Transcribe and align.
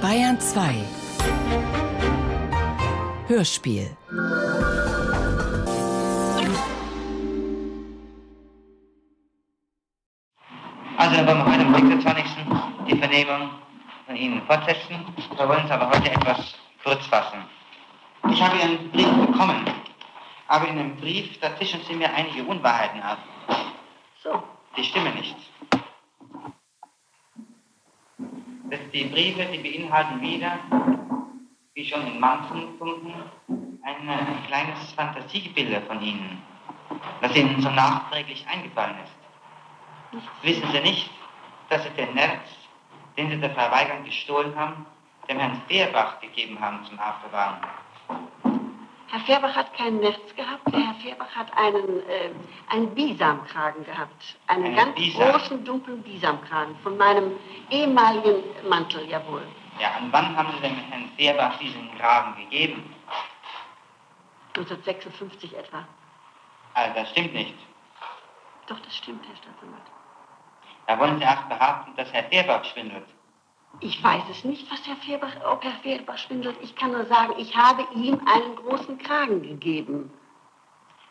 Bayern 0.00 0.40
2 0.40 0.74
Hörspiel 3.28 3.96
Also 10.96 11.16
dann 11.16 11.26
wollen 11.26 11.38
wir 11.38 11.52
heute 11.52 11.64
am 11.66 11.74
26. 11.74 12.24
die 12.88 12.96
Vernehmung 12.96 13.50
von 14.06 14.16
Ihnen 14.16 14.42
fortsetzen. 14.42 15.04
Wir 15.36 15.48
wollen 15.48 15.62
uns 15.62 15.70
aber 15.70 15.88
heute 15.88 16.10
etwas 16.10 16.54
kurz 16.82 17.06
fassen. 17.06 17.44
Ich 18.30 18.42
habe 18.42 18.56
Ihren 18.56 18.90
Brief 18.90 19.26
bekommen, 19.26 19.64
aber 20.48 20.68
in 20.68 20.76
dem 20.76 20.96
Brief, 20.96 21.38
da 21.40 21.48
tischen 21.50 21.80
Sie 21.88 21.94
mir 21.94 22.12
einige 22.12 22.44
Unwahrheiten 22.44 23.00
ab. 23.02 23.18
So. 24.22 24.42
Die 24.76 24.84
stimmen 24.84 25.14
nicht. 25.14 25.36
Das, 28.72 28.80
die 28.90 29.04
Briefe, 29.04 29.44
die 29.52 29.58
beinhalten 29.58 30.18
wieder, 30.22 30.58
wie 31.74 31.84
schon 31.84 32.06
in 32.06 32.18
manchen 32.18 32.78
Punkten, 32.78 33.12
ein, 33.82 34.08
ein 34.08 34.46
kleines 34.46 34.92
Fantasiegebilde 34.94 35.82
von 35.82 36.00
Ihnen, 36.00 36.40
das 37.20 37.36
Ihnen 37.36 37.60
so 37.60 37.68
nachträglich 37.68 38.46
eingefallen 38.48 38.96
ist. 39.04 40.22
Wissen 40.40 40.72
Sie 40.72 40.80
nicht, 40.80 41.10
dass 41.68 41.82
Sie 41.82 41.90
den 41.90 42.14
Nerz, 42.14 42.48
den 43.18 43.28
Sie 43.28 43.36
der 43.36 43.54
Weigand 43.54 44.06
gestohlen 44.06 44.56
haben, 44.56 44.86
dem 45.28 45.38
Herrn 45.38 45.60
Fehrbach 45.68 46.18
gegeben 46.22 46.58
haben 46.58 46.82
zum 46.86 46.98
Aufbewahren? 46.98 47.58
Herr 49.12 49.20
Fehrbach 49.20 49.54
hat 49.54 49.74
keinen 49.76 50.00
Nerz 50.00 50.34
gehabt. 50.36 50.62
Herr 50.72 50.94
Fehrbach 51.02 51.28
hat 51.36 51.54
einen, 51.54 52.00
äh, 52.08 52.30
einen 52.70 52.94
Bisamkragen 52.94 53.84
gehabt. 53.84 54.36
Einen, 54.46 54.64
Einen 54.64 54.76
ganz 54.76 54.94
Bisam? 54.94 55.32
großen, 55.32 55.64
dunklen 55.66 56.02
Bisamkragen 56.02 56.74
von 56.78 56.96
meinem 56.96 57.32
ehemaligen 57.68 58.42
Mantel, 58.70 59.06
jawohl. 59.06 59.46
Ja, 59.78 59.98
und 60.00 60.10
wann 60.14 60.34
haben 60.34 60.48
Sie 60.54 60.60
dem 60.66 60.76
Herrn 60.76 61.10
Fehrbach 61.16 61.58
diesen 61.58 61.94
Graben 61.98 62.36
gegeben? 62.36 62.94
1956 64.56 65.58
etwa. 65.58 65.86
Also 66.72 66.94
das 66.94 67.10
stimmt 67.10 67.34
nicht. 67.34 67.54
Doch, 68.66 68.80
das 68.80 68.96
stimmt, 68.96 69.26
Herr 69.28 69.36
Staatsanwalt. 69.36 69.82
Da 70.86 70.98
wollen 70.98 71.18
Sie 71.18 71.26
auch 71.26 71.42
behaupten, 71.42 71.94
dass 71.96 72.10
Herr 72.14 72.24
Fehrbach 72.24 72.64
schwindelt. 72.64 73.06
Ich 73.84 74.00
weiß 74.02 74.22
es 74.30 74.44
nicht, 74.44 74.70
was 74.70 74.86
Herr 74.86 74.94
Fehrbach, 74.96 75.32
ob 75.44 75.64
Herr 75.64 75.72
Fehrbach 75.82 76.16
schwindelt. 76.16 76.56
Ich 76.62 76.76
kann 76.76 76.92
nur 76.92 77.04
sagen, 77.06 77.34
ich 77.36 77.56
habe 77.56 77.84
ihm 77.96 78.20
einen 78.32 78.54
großen 78.54 78.96
Kragen 78.98 79.42
gegeben. 79.42 80.08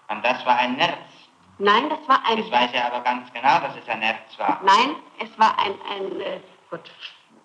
Und 0.08 0.24
das 0.24 0.46
war 0.46 0.58
ein 0.58 0.78
Nerz. 0.78 0.98
Nein, 1.58 1.90
das 1.90 2.00
war 2.08 2.26
ein... 2.26 2.38
Jetzt 2.38 2.52
weiß 2.52 2.72
er 2.74 2.94
aber 2.94 3.04
ganz 3.04 3.32
genau, 3.34 3.60
dass 3.60 3.76
es 3.76 3.88
ein 3.90 4.00
Nerz 4.00 4.40
war. 4.40 4.62
Nein, 4.64 4.96
es 5.20 5.38
war 5.38 5.60
ein, 5.60 5.74
ein 5.90 6.22
äh, 6.22 6.40
Gott, 6.70 6.90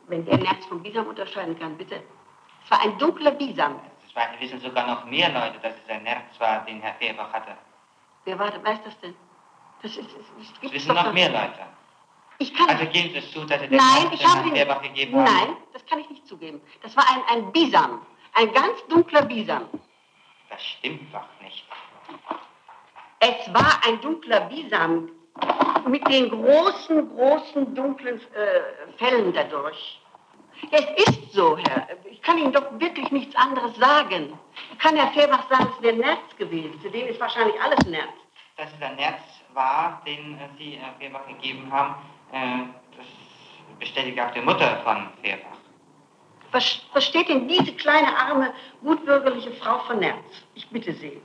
wenn 0.06 0.24
der 0.26 0.38
Nerz 0.38 0.64
vom 0.66 0.80
Bisam 0.80 1.08
unterscheiden 1.08 1.58
kann, 1.58 1.76
bitte. 1.76 2.04
Es 2.64 2.70
war 2.70 2.80
ein 2.82 2.96
dunkler 2.98 3.32
Bisam. 3.32 3.80
Das 4.04 4.14
war, 4.14 4.40
wissen 4.40 4.60
sogar 4.60 4.86
noch 4.86 5.04
mehr 5.06 5.28
Leute, 5.30 5.58
dass 5.58 5.74
es 5.74 5.90
ein 5.90 6.04
Nerz 6.04 6.38
war, 6.38 6.64
den 6.64 6.80
Herr 6.80 6.94
Fehrbach 6.94 7.32
hatte. 7.32 7.56
Wer 8.24 8.38
war, 8.38 8.52
weiß 8.64 8.78
das 8.84 8.98
denn? 9.00 9.14
Das 9.82 9.90
ist, 9.96 10.08
das, 10.08 10.24
das 10.38 10.60
Das 10.62 10.72
wissen 10.72 10.94
noch 10.94 11.12
mehr 11.12 11.30
Leute. 11.30 11.66
Ich 12.38 12.54
kann... 12.54 12.68
Also 12.68 12.84
geben 12.86 13.10
Sie 13.10 13.18
es 13.18 13.32
zu, 13.32 13.44
dass 13.44 13.60
Sie 13.60 13.68
den 13.68 13.78
nein, 13.78 14.10
ich 14.12 14.26
habe 14.26 14.42
den... 14.44 14.54
Fehrbach 14.54 14.82
gegeben 14.82 15.16
haben? 15.16 15.24
Nein, 15.24 15.56
das 15.72 15.84
kann 15.86 15.98
ich 16.00 16.10
nicht 16.10 16.26
zugeben. 16.26 16.60
Das 16.82 16.96
war 16.96 17.04
ein, 17.08 17.22
ein 17.28 17.52
Bisam. 17.52 18.04
Ein 18.34 18.52
ganz 18.52 18.86
dunkler 18.88 19.22
Bisam. 19.22 19.68
Das 20.50 20.62
stimmt 20.62 21.12
doch 21.12 21.24
nicht. 21.42 21.64
Es 23.20 23.54
war 23.54 23.80
ein 23.86 24.00
dunkler 24.00 24.40
Bisam 24.40 25.10
mit 25.88 26.06
den 26.08 26.30
großen, 26.30 27.16
großen, 27.16 27.74
dunklen 27.74 28.20
äh, 28.34 28.98
Fellen 28.98 29.32
dadurch. 29.32 30.00
Es 30.70 31.08
ist 31.08 31.32
so, 31.32 31.56
Herr. 31.58 31.88
Ich 32.10 32.22
kann 32.22 32.38
Ihnen 32.38 32.52
doch 32.52 32.66
wirklich 32.78 33.10
nichts 33.10 33.34
anderes 33.36 33.76
sagen. 33.76 34.38
Kann 34.78 34.96
Herr 34.96 35.08
Fehrbach 35.12 35.48
sagen, 35.50 35.70
es 35.76 35.82
wäre 35.82 35.96
Nerz 35.96 36.36
gewesen. 36.38 36.80
Zu 36.80 36.90
dem 36.90 37.06
ist 37.06 37.20
wahrscheinlich 37.20 37.60
alles 37.60 37.84
Nerz. 37.86 38.08
Dass 38.56 38.72
es 38.72 38.82
ein 38.82 38.96
Nerz 38.96 39.20
war, 39.52 40.02
den 40.06 40.38
äh, 40.38 40.48
Sie 40.58 40.78
Herrn 40.78 40.94
Fehrbach 40.98 41.26
gegeben 41.26 41.70
haben, 41.70 41.94
äh, 41.94 42.15
das 42.32 43.06
bestätigt 43.78 44.20
auch 44.20 44.30
die 44.32 44.40
Mutter 44.40 44.80
von 44.84 45.08
Fehrbach. 45.22 45.56
Was 46.52 46.64
versteht 46.92 47.28
denn 47.28 47.48
diese 47.48 47.72
kleine, 47.72 48.16
arme, 48.16 48.52
gutbürgerliche 48.82 49.50
Frau 49.52 49.78
von 49.80 49.98
Nerz? 49.98 50.16
Ich 50.54 50.68
bitte 50.68 50.92
Sie. 50.94 51.20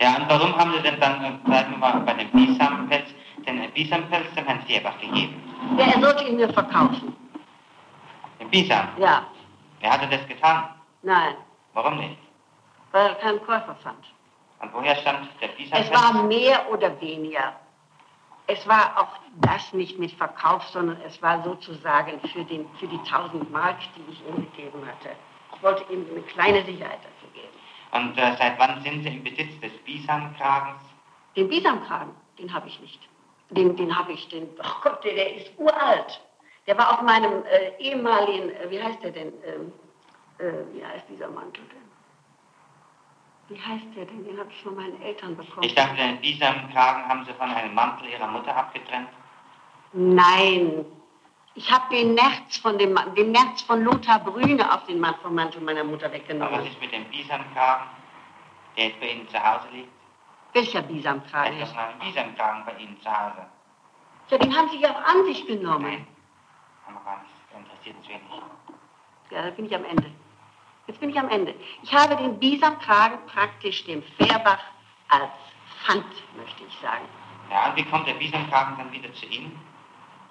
Ja, 0.00 0.16
und 0.16 0.28
warum 0.28 0.56
haben 0.56 0.72
Sie 0.72 0.80
denn 0.82 0.98
dann, 1.00 1.42
bleiben 1.44 1.72
wir 1.72 1.78
mal 1.78 2.00
bei 2.00 2.14
dem 2.14 2.30
Bisampelz, 2.30 3.06
den 3.46 3.62
äh, 3.62 3.68
Bisampelz 3.68 4.32
dem 4.34 4.46
Herrn 4.46 4.62
Fehrbach 4.62 4.98
gegeben? 5.00 5.42
Ja, 5.76 5.86
er 5.86 6.00
sollte 6.00 6.24
ihn 6.24 6.36
mir 6.36 6.52
verkaufen. 6.52 7.14
Den 8.40 8.48
Bisam? 8.50 8.88
Ja, 8.98 9.26
Wer 9.80 9.92
hatte 9.92 10.06
das 10.08 10.26
getan? 10.28 10.68
nein, 11.02 11.34
Warum 11.74 11.98
nicht? 11.98 12.16
weil 12.92 13.06
er 13.08 13.14
keinen 13.16 13.40
Käufer 13.40 13.74
fand. 13.82 14.04
Und 14.60 14.72
woher 14.74 14.94
stammt 14.96 15.28
der 15.40 15.48
Bisampelz? 15.48 15.90
Es 15.90 16.02
war 16.14 16.22
mehr 16.22 16.70
oder 16.70 16.98
weniger. 17.00 17.54
Es 18.46 18.66
war 18.66 18.98
auch 18.98 19.20
das 19.40 19.72
nicht 19.72 19.98
mit 19.98 20.12
Verkauf, 20.12 20.64
sondern 20.68 21.00
es 21.02 21.20
war 21.22 21.42
sozusagen 21.44 22.20
für, 22.32 22.44
den, 22.44 22.68
für 22.78 22.86
die 22.86 22.98
1000 22.98 23.50
Mark, 23.50 23.76
die 23.96 24.12
ich 24.12 24.20
ihm 24.26 24.36
gegeben 24.36 24.86
hatte. 24.86 25.16
Ich 25.54 25.62
wollte 25.62 25.90
ihm 25.92 26.06
eine 26.10 26.22
kleine 26.22 26.64
Sicherheit 26.64 26.98
dafür 26.98 27.30
geben. 27.34 27.52
Und 27.92 28.18
äh, 28.18 28.36
seit 28.36 28.58
wann 28.58 28.82
sind 28.82 29.02
Sie 29.04 29.08
im 29.08 29.22
Besitz 29.22 29.60
des 29.60 29.72
Bisamkragens? 29.84 30.82
Den 31.36 31.48
Bisamkragen, 31.48 32.14
den 32.38 32.52
habe 32.52 32.68
ich 32.68 32.80
nicht. 32.80 33.00
Den, 33.50 33.76
den 33.76 33.96
habe 33.96 34.12
ich, 34.12 34.28
den, 34.28 34.48
oh 34.58 34.80
Gott, 34.82 35.04
der, 35.04 35.14
der 35.14 35.36
ist 35.36 35.52
uralt. 35.58 36.20
Der 36.66 36.76
war 36.78 36.92
auf 36.92 37.02
meinem 37.02 37.44
äh, 37.44 37.76
ehemaligen, 37.78 38.50
äh, 38.50 38.70
wie 38.70 38.82
heißt 38.82 39.02
der 39.02 39.12
denn? 39.12 39.32
Ähm, 39.44 39.72
äh, 40.38 40.74
wie 40.74 40.84
heißt 40.84 41.06
dieser 41.08 41.28
Mantel? 41.28 41.62
Wie 43.52 43.60
heißt 43.60 43.84
der 43.94 44.06
denn? 44.06 44.24
Den 44.24 44.38
habe 44.38 44.50
ich 44.50 44.62
von 44.62 44.74
meinen 44.74 45.00
Eltern 45.02 45.36
bekommen. 45.36 45.62
Ich 45.62 45.74
dachte, 45.74 45.96
den 45.96 46.20
Bisamkragen 46.20 47.06
haben 47.06 47.24
Sie 47.26 47.32
von 47.34 47.50
einem 47.50 47.74
Mantel 47.74 48.08
Ihrer 48.08 48.26
Mutter 48.28 48.56
abgetrennt. 48.56 49.08
Nein. 49.92 50.86
Ich 51.54 51.70
habe 51.70 51.94
den 51.94 52.14
Nerz 52.14 52.56
von 52.62 52.78
dem, 52.78 52.98
den 53.14 53.32
Nerz 53.32 53.60
von 53.62 53.84
Lothar 53.84 54.20
Brüne 54.20 54.72
auf 54.72 54.86
den 54.86 54.98
Mann 55.00 55.14
vom 55.20 55.34
Mantel 55.34 55.60
meiner 55.60 55.84
Mutter 55.84 56.06
Aber 56.06 56.14
was 56.14 56.20
weggenommen. 56.22 56.66
ist 56.66 56.80
mit 56.80 56.92
dem 56.92 57.04
Bisamkragen, 57.04 57.88
der 58.76 58.86
jetzt 58.86 59.00
bei 59.00 59.10
Ihnen 59.10 59.28
zu 59.28 59.38
Hause 59.38 59.68
liegt? 59.72 59.90
Welcher 60.54 60.80
Bisamkragen? 60.82 61.60
ist 61.60 61.72
doch 61.72 61.76
noch 61.76 61.82
ein 61.88 61.98
Bisamkragen 61.98 62.64
bei 62.64 62.74
Ihnen 62.76 62.98
zu 63.02 63.10
Hause. 63.10 63.46
Ja, 64.30 64.38
den 64.38 64.56
haben 64.56 64.68
Sie 64.70 64.78
ja 64.78 64.92
auch 64.92 65.04
an 65.04 65.24
sich 65.26 65.46
genommen. 65.46 65.82
Nein, 65.82 66.06
haben 66.86 66.94
wir 66.94 67.04
gar 67.04 67.20
nicht. 67.20 67.32
Das 67.50 67.60
interessiert 67.60 67.96
uns 67.98 68.08
wenig. 68.08 68.42
Ja, 69.30 69.42
da 69.42 69.50
bin 69.50 69.66
ich 69.66 69.74
am 69.74 69.84
Ende. 69.84 70.10
Jetzt 70.92 71.00
bin 71.00 71.08
ich 71.08 71.18
am 71.18 71.30
Ende. 71.30 71.54
Ich 71.82 71.94
habe 71.94 72.16
den 72.16 72.38
Bisamkragen 72.38 73.18
praktisch 73.24 73.82
dem 73.86 74.02
Fährbach 74.18 74.58
als 75.08 75.30
Pfand, 75.82 76.04
möchte 76.36 76.64
ich 76.68 76.78
sagen. 76.82 77.06
Ja, 77.50 77.70
und 77.70 77.76
wie 77.76 77.84
kommt 77.84 78.06
der 78.06 78.12
Bisamkragen 78.12 78.76
dann 78.76 78.92
wieder 78.92 79.10
zu 79.14 79.24
Ihnen? 79.24 79.58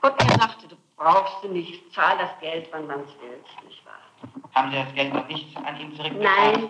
Und 0.04 0.14
er 0.22 0.40
sagte, 0.40 0.68
du 0.68 0.76
brauchst 0.98 1.44
du 1.44 1.48
nicht, 1.48 1.92
zahl 1.96 2.16
das 2.20 2.40
Geld, 2.42 2.70
wann 2.72 2.86
man 2.86 3.00
es 3.00 3.10
will, 3.22 3.44
nicht 3.68 3.84
wahr? 3.84 3.96
Haben 4.54 4.70
Sie 4.70 4.78
das 4.78 4.94
Geld 4.94 5.12
noch 5.16 5.28
nicht 5.28 5.58
an 5.58 5.80
ihn 5.80 5.96
zurückbezahlt? 5.96 6.62
Nein, 6.62 6.70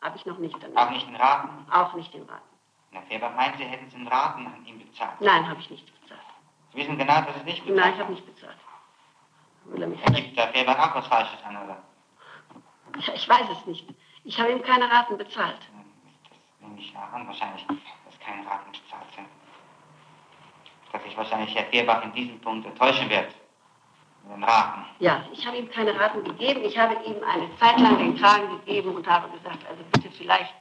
habe 0.00 0.16
ich 0.16 0.26
noch 0.26 0.38
nicht 0.38 0.54
Auch 0.54 0.60
damit. 0.72 0.90
nicht 0.94 1.08
in 1.08 1.16
Raten? 1.16 1.48
Auch 1.72 1.92
nicht 1.94 2.14
in 2.14 2.22
Raten. 2.22 2.48
Na, 2.92 3.00
Fehrbach 3.08 3.34
meint, 3.34 3.56
Sie 3.58 3.64
hätten 3.64 3.86
es 3.88 3.94
in 3.94 4.06
Raten 4.06 4.46
an 4.46 4.64
ihn 4.64 4.78
bezahlt. 4.78 5.20
Nein, 5.20 5.48
habe 5.48 5.58
ich 5.58 5.70
nicht 5.70 5.86
bezahlt. 6.00 6.20
Sie 6.72 6.78
wissen 6.78 6.96
genau, 6.96 7.20
dass 7.22 7.34
es 7.38 7.44
nicht 7.44 7.66
bezahlt 7.66 7.80
Nein, 7.80 7.94
ich 7.94 8.00
habe 8.00 8.12
nicht 8.12 8.26
bezahlt. 8.26 8.58
Will 9.64 9.82
er 9.82 9.88
mich 9.88 10.00
Da 10.02 10.12
gibt 10.12 10.36
der 10.38 10.48
Fehrbach 10.52 10.78
auch 10.90 10.94
was 10.94 11.06
Falsches 11.08 11.42
an, 11.44 11.56
oder? 11.56 11.82
Ich 13.14 13.28
weiß 13.28 13.46
es 13.50 13.66
nicht. 13.66 13.86
Ich 14.24 14.38
habe 14.40 14.52
ihm 14.52 14.62
keine 14.62 14.90
Raten 14.90 15.16
bezahlt. 15.18 15.58
Das 15.58 16.68
nehme 16.68 16.80
ich 16.80 16.94
auch 16.96 17.12
an, 17.12 17.26
wahrscheinlich, 17.26 17.66
dass 17.66 18.18
keine 18.20 18.46
Raten 18.46 18.70
bezahlt 18.72 19.12
sind. 19.14 19.26
Dass 20.92 21.02
sich 21.02 21.16
wahrscheinlich 21.16 21.54
Herr 21.54 21.64
Fehrbach 21.66 22.02
in 22.04 22.12
diesem 22.12 22.40
Punkt 22.40 22.66
enttäuschen 22.66 23.10
wird. 23.10 23.34
Mit 24.26 24.36
den 24.36 24.44
Raten. 24.44 24.84
Ja, 25.00 25.24
ich 25.32 25.46
habe 25.46 25.58
ihm 25.58 25.70
keine 25.70 25.98
Raten 25.98 26.24
gegeben. 26.24 26.64
Ich 26.64 26.78
habe 26.78 26.94
ihm 27.04 27.16
eine 27.24 27.54
Zeit 27.56 27.78
lang 27.80 27.98
den 27.98 28.16
Kragen 28.16 28.48
gegeben 28.60 28.94
und 28.94 29.06
habe 29.06 29.28
gesagt, 29.36 29.66
also 29.68 29.82
bitte 29.92 30.10
vielleicht, 30.12 30.54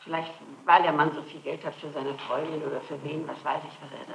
vielleicht, 0.00 0.32
weil 0.64 0.82
der 0.82 0.92
Mann 0.92 1.12
so 1.12 1.22
viel 1.22 1.40
Geld 1.40 1.64
hat 1.64 1.74
für 1.76 1.90
seine 1.90 2.16
Freundin 2.18 2.62
oder 2.62 2.80
für 2.82 3.02
wen, 3.02 3.26
was 3.26 3.42
weiß 3.44 3.62
ich, 3.64 3.76
was 3.82 3.90
er 3.98 4.06
da. 4.06 4.14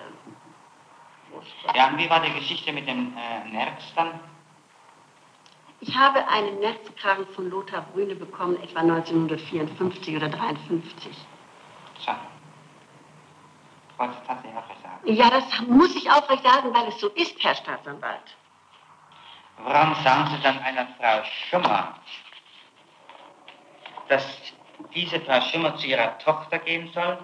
wo- 1.32 1.74
Ja, 1.78 1.88
und 1.88 1.98
wie 1.98 2.10
war 2.10 2.22
die 2.22 2.32
Geschichte 2.34 2.72
mit 2.72 2.88
dem 2.88 3.18
äh, 3.18 3.50
Nerz 3.50 3.82
dann? 3.96 4.20
Ich 5.84 5.98
habe 5.98 6.28
einen 6.28 6.60
Netzkragen 6.60 7.26
von 7.34 7.50
Lothar 7.50 7.82
Brüne 7.92 8.14
bekommen, 8.14 8.56
etwa 8.62 8.82
1954 8.82 10.16
oder 10.16 10.30
53. 10.30 11.12
So. 11.98 12.12
Wollte 13.98 14.14
es 14.14 14.28
tatsächlich 14.28 14.54
sagen. 14.84 15.00
Ja, 15.06 15.30
das 15.32 15.44
muss 15.68 15.96
ich 15.96 16.10
aufrechterhalten, 16.10 16.72
weil 16.72 16.88
es 16.88 17.00
so 17.00 17.08
ist, 17.10 17.44
Herr 17.44 17.56
Staatsanwalt. 17.56 18.38
Warum 19.58 19.96
sagen 20.04 20.30
Sie 20.30 20.42
dann 20.44 20.60
einer 20.60 20.88
Frau 21.00 21.24
Schummer, 21.50 21.96
dass 24.08 24.24
diese 24.94 25.20
Frau 25.22 25.42
Schummer 25.42 25.76
zu 25.78 25.88
ihrer 25.88 26.18
Tochter 26.20 26.60
gehen 26.60 26.92
soll 26.94 27.18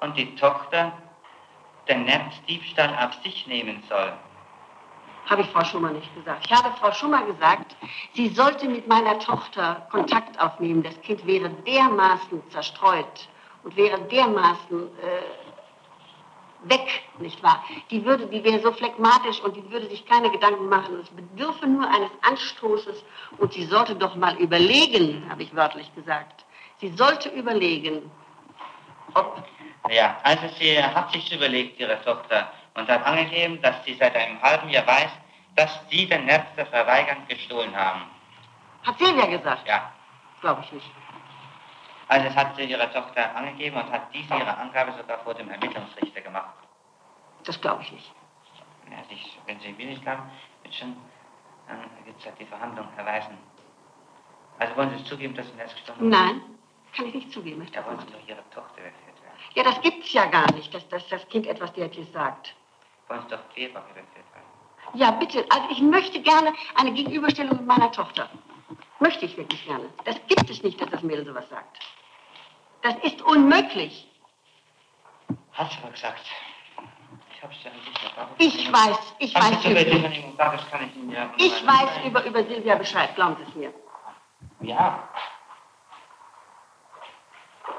und 0.00 0.16
die 0.16 0.34
Tochter 0.34 0.92
den 1.88 2.04
Netzdiebstahl 2.04 2.96
auf 3.04 3.14
sich 3.22 3.46
nehmen 3.46 3.80
soll? 3.88 4.12
Habe 5.26 5.42
ich 5.42 5.48
Frau 5.48 5.64
Schumann 5.64 5.94
nicht 5.94 6.14
gesagt. 6.14 6.46
Ich 6.46 6.52
habe 6.52 6.74
Frau 6.78 6.92
Schumann 6.92 7.26
gesagt, 7.26 7.76
sie 8.14 8.28
sollte 8.28 8.68
mit 8.68 8.86
meiner 8.88 9.18
Tochter 9.18 9.86
Kontakt 9.90 10.40
aufnehmen. 10.40 10.82
Das 10.82 11.00
Kind 11.02 11.26
wäre 11.26 11.48
dermaßen 11.48 12.42
zerstreut 12.50 13.28
und 13.62 13.76
wäre 13.76 14.00
dermaßen 14.00 14.82
äh, 14.82 16.68
weg, 16.68 17.02
nicht 17.18 17.42
wahr? 17.42 17.64
Die, 17.90 18.04
würde, 18.04 18.26
die 18.26 18.42
wäre 18.44 18.60
so 18.60 18.72
phlegmatisch 18.72 19.40
und 19.40 19.56
die 19.56 19.70
würde 19.70 19.88
sich 19.88 20.04
keine 20.06 20.30
Gedanken 20.30 20.68
machen. 20.68 21.00
Es 21.00 21.10
bedürfe 21.10 21.66
nur 21.66 21.88
eines 21.88 22.10
Anstoßes 22.22 23.04
und 23.38 23.52
sie 23.52 23.64
sollte 23.64 23.94
doch 23.94 24.14
mal 24.16 24.36
überlegen, 24.36 25.26
habe 25.30 25.42
ich 25.42 25.54
wörtlich 25.54 25.92
gesagt. 25.94 26.44
Sie 26.78 26.88
sollte 26.90 27.28
überlegen, 27.30 28.10
ob... 29.14 29.44
Ja, 29.90 30.16
also 30.22 30.46
sie 30.58 30.82
hat 30.82 31.12
sich 31.12 31.32
überlegt, 31.34 31.78
ihre 31.80 32.00
Tochter, 32.04 32.52
und 32.74 32.88
hat 32.88 33.04
angegeben, 33.04 33.60
dass 33.62 33.84
sie 33.84 33.94
seit 33.94 34.14
einem 34.16 34.40
halben 34.40 34.68
Jahr 34.70 34.86
weiß, 34.86 35.10
dass 35.56 35.80
Sie 35.90 36.08
den 36.08 36.24
Netz 36.24 36.46
der 36.56 36.66
Verweigern 36.66 37.26
gestohlen 37.28 37.76
haben. 37.76 38.02
Hat 38.84 38.98
Silvia 38.98 39.26
gesagt? 39.26 39.66
Ja. 39.68 39.92
Glaube 40.40 40.62
ich 40.64 40.72
nicht. 40.72 40.90
Also 42.08 42.26
das 42.26 42.36
hat 42.36 42.56
sie 42.56 42.64
ihrer 42.64 42.92
Tochter 42.92 43.34
angegeben 43.36 43.76
und 43.76 43.90
hat 43.90 44.12
diese 44.12 44.34
ihre 44.34 44.56
Angabe 44.56 44.92
sogar 44.92 45.18
vor 45.20 45.34
dem 45.34 45.50
Ermittlungsrichter 45.50 46.20
gemacht. 46.20 46.54
Das 47.44 47.60
glaube 47.60 47.82
ich 47.82 47.92
nicht. 47.92 48.12
Ja, 48.90 48.98
ich, 49.08 49.38
wenn 49.46 49.58
Sie 49.60 49.72
mir 49.72 49.86
nicht 49.86 50.02
glauben, 50.02 50.22
wird 50.62 50.74
schon, 50.74 50.96
dann 51.68 51.78
wird 52.04 52.18
es 52.18 52.24
halt 52.24 52.38
die 52.38 52.44
Verhandlung 52.44 52.86
erweisen. 52.96 53.38
Also 54.58 54.76
wollen 54.76 54.96
Sie 54.98 55.04
zugeben, 55.04 55.34
dass 55.34 55.46
Sie 55.46 55.56
gestohlen 55.56 55.98
haben? 55.98 56.08
Nein, 56.08 56.40
kann 56.94 57.06
ich 57.06 57.14
nicht 57.14 57.32
zugeben. 57.32 57.66
Da 57.72 57.84
wollen 57.86 57.98
Sie 58.00 58.12
doch 58.12 58.28
Ihre 58.28 58.42
Tochter 58.50 58.80
überführt 58.80 59.22
werden. 59.22 59.38
Ja, 59.54 59.62
das 59.62 59.80
gibt's 59.80 60.12
ja 60.12 60.26
gar 60.26 60.52
nicht, 60.52 60.74
dass, 60.74 60.86
dass 60.88 61.08
das 61.08 61.26
Kind 61.28 61.46
etwas 61.46 61.72
derartiges 61.72 62.12
sagt. 62.12 62.54
Sie 63.20 63.28
doch 63.28 63.48
Kleber 63.52 63.80
überführt 63.80 64.06
werden. 64.32 64.52
Ja, 64.94 65.10
bitte. 65.12 65.44
Also 65.50 65.66
ich 65.70 65.80
möchte 65.80 66.20
gerne 66.20 66.52
eine 66.74 66.92
Gegenüberstellung 66.92 67.56
mit 67.58 67.66
meiner 67.66 67.90
Tochter. 67.92 68.28
Möchte 69.00 69.24
ich 69.26 69.36
wirklich 69.36 69.64
gerne. 69.66 69.88
Das 70.04 70.16
gibt 70.28 70.48
es 70.48 70.62
nicht, 70.62 70.80
dass 70.80 70.90
das 70.90 71.02
Mädel 71.02 71.24
sowas 71.24 71.48
sagt. 71.48 71.78
Das 72.82 72.94
ist 73.02 73.22
unmöglich. 73.22 74.08
Hat 75.52 75.70
sie 75.70 75.78
aber 75.82 75.90
gesagt. 75.90 76.20
Ich 77.34 77.42
habe 77.42 77.52
es 77.52 77.64
ja 77.64 77.70
erfahren. 78.08 78.28
Ich 78.38 78.72
weiß, 78.72 79.14
ich 79.18 79.34
Haben 79.34 79.56
weiß 79.56 79.64
über 79.64 79.80
über, 79.80 80.00
das 80.00 80.12
ich 81.36 81.44
ich 81.44 81.66
weiß 81.66 82.04
über, 82.06 82.24
über 82.24 82.44
Silvia 82.44 82.76
Bescheid, 82.76 83.14
glauben 83.14 83.36
Sie 83.36 83.42
es 83.42 83.54
mir. 83.54 83.74
Ja. 84.60 85.08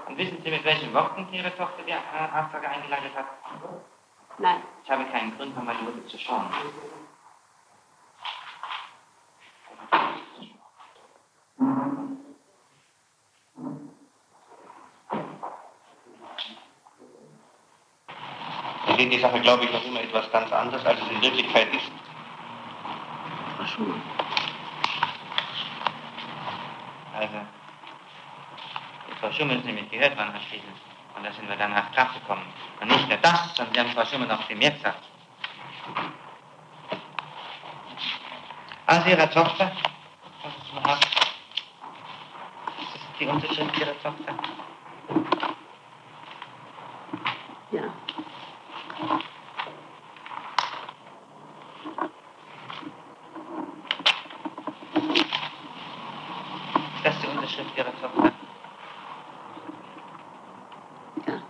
Und 0.07 0.17
wissen 0.17 0.41
Sie, 0.43 0.49
mit 0.49 0.63
welchen 0.63 0.93
Worten 0.93 1.27
Ihre 1.31 1.55
Tochter 1.55 1.83
die 1.87 1.93
Anfrage 1.93 2.69
eingeleitet 2.69 3.11
hat? 3.15 3.25
Nein. 4.37 4.61
Ich 4.83 4.91
habe 4.91 5.05
keinen 5.05 5.35
Grund, 5.37 5.55
bei 5.55 5.61
meiner 5.61 5.81
Mutter 5.81 6.05
zu 6.07 6.17
schauen. 6.17 6.49
Sie 18.85 18.93
sehen 18.97 19.09
die 19.09 19.19
Sache, 19.19 19.39
glaube 19.39 19.63
ich, 19.63 19.71
noch 19.71 19.85
immer 19.85 20.01
etwas 20.01 20.29
ganz 20.31 20.51
anderes, 20.51 20.85
als 20.85 20.99
es 21.01 21.09
in 21.11 21.21
Wirklichkeit 21.21 21.73
ist. 21.73 21.91
Frau 23.57 23.65
Schumann. 23.65 24.01
Also, 27.15 27.47
Frau 29.21 29.31
Schumann 29.31 29.59
ist 29.59 29.65
nämlich 29.65 29.89
gehört 29.89 30.17
worden 30.17 30.33
anschließend. 30.33 30.82
Und 31.15 31.23
da 31.23 31.31
sind 31.31 31.47
wir 31.47 31.55
dann 31.55 31.71
nach 31.71 31.91
Kraft 31.91 32.15
gekommen. 32.15 32.45
Und 32.81 32.87
nicht 32.87 33.07
nur 33.07 33.17
das, 33.17 33.55
sondern 33.55 33.73
Sie 33.73 33.79
haben 33.79 33.89
Frau 33.91 34.05
Schumann 34.05 34.27
noch 34.27 34.43
viel 34.47 34.55
mehr 34.57 34.71
gesagt. 34.71 35.03
Also 38.85 39.09
Ihre 39.09 39.29
Tochter, 39.29 39.71
was 40.43 40.55
ist 40.55 40.73
mal 40.73 40.93
ab? 40.93 40.99
Das 42.77 42.95
ist 42.95 43.19
die 43.19 43.27
Unterschrift 43.27 43.79
Ihrer 43.79 43.97
Tochter. 44.01 44.35
Ja. 47.71 47.83
Das 57.03 57.15
ist 57.15 57.23
die 57.23 57.27
Unterschrift 57.27 57.77
Ihrer 57.77 58.01
Tochter. 58.01 58.31
Ja. 61.25 61.41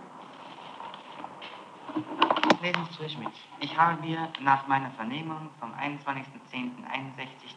Durch 2.72 3.18
mit. 3.18 3.28
Ich 3.60 3.76
habe 3.76 4.00
mir 4.00 4.30
nach 4.40 4.66
meiner 4.66 4.90
Vernehmung 4.92 5.50
vom 5.60 5.70
21.10.61 5.74 6.70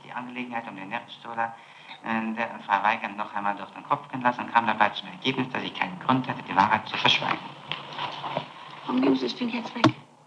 die 0.03 0.11
Angelegenheit 0.11 0.67
um 0.67 0.75
den 0.75 0.89
Netzstoller 0.89 1.55
äh, 2.03 2.33
der 2.33 2.59
Frau 2.65 2.83
Weigand 2.83 3.15
noch 3.15 3.33
einmal 3.33 3.55
durch 3.55 3.69
den 3.69 3.83
Kopf 3.83 4.09
gehen 4.09 4.21
lassen 4.21 4.41
und 4.41 4.53
kam 4.53 4.67
dabei 4.67 4.89
zum 4.89 5.07
Ergebnis, 5.07 5.47
dass 5.53 5.63
ich 5.63 5.73
keinen 5.73 5.97
Grund 6.01 6.27
hätte, 6.27 6.43
die 6.43 6.53
Wahrheit 6.53 6.85
zu 6.89 6.97
verschweigen. 6.97 7.39
Warum 8.85 8.99
nehmen 8.99 9.15
Sie 9.15 9.27
das 9.27 9.35
Ding 9.37 9.47
jetzt 9.47 9.73
weg? 9.75 9.85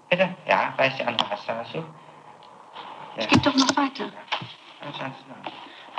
Bitte? 0.09 0.35
Ja, 0.47 0.73
weiß 0.79 0.97
die 0.97 1.05
andere 1.05 1.29
Hast 1.29 1.47
du 1.47 1.53
dazu? 1.53 1.77
Ja. 1.77 1.85
Es 3.17 3.29
geht 3.29 3.45
doch 3.45 3.55
noch 3.55 3.77
weiter. 3.77 4.07
Ja, 4.07 5.09
mal. 5.09 5.53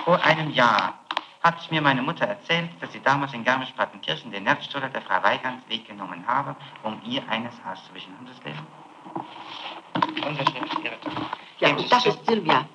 Vor 0.06 0.24
einem 0.24 0.50
Jahr 0.50 1.01
hat 1.44 1.72
mir 1.72 1.82
meine 1.82 2.02
Mutter 2.02 2.26
erzählt, 2.26 2.70
dass 2.80 2.92
sie 2.92 3.02
damals 3.02 3.34
in 3.34 3.44
Garmisch-Partenkirchen 3.44 4.32
den 4.32 4.44
Netzstoller 4.44 4.90
der 4.90 5.02
Frau 5.02 5.22
Weigand 5.24 5.68
weggenommen 5.70 6.26
habe, 6.28 6.56
um 6.84 7.02
ihr 7.06 7.28
eines 7.30 7.54
auszuwischen. 7.70 8.16
Haben 8.18 8.28
Sie 8.28 8.34
es 8.34 8.44
lesen? 8.44 8.68
Unterschrift 10.28 10.84
Ihrer 10.84 11.02
Tochter. 11.02 11.30
Ja, 11.60 11.70
und 11.70 11.92
das 11.92 12.04
zu. 12.04 12.10
ist 12.10 12.26
Silvia. 12.26 12.66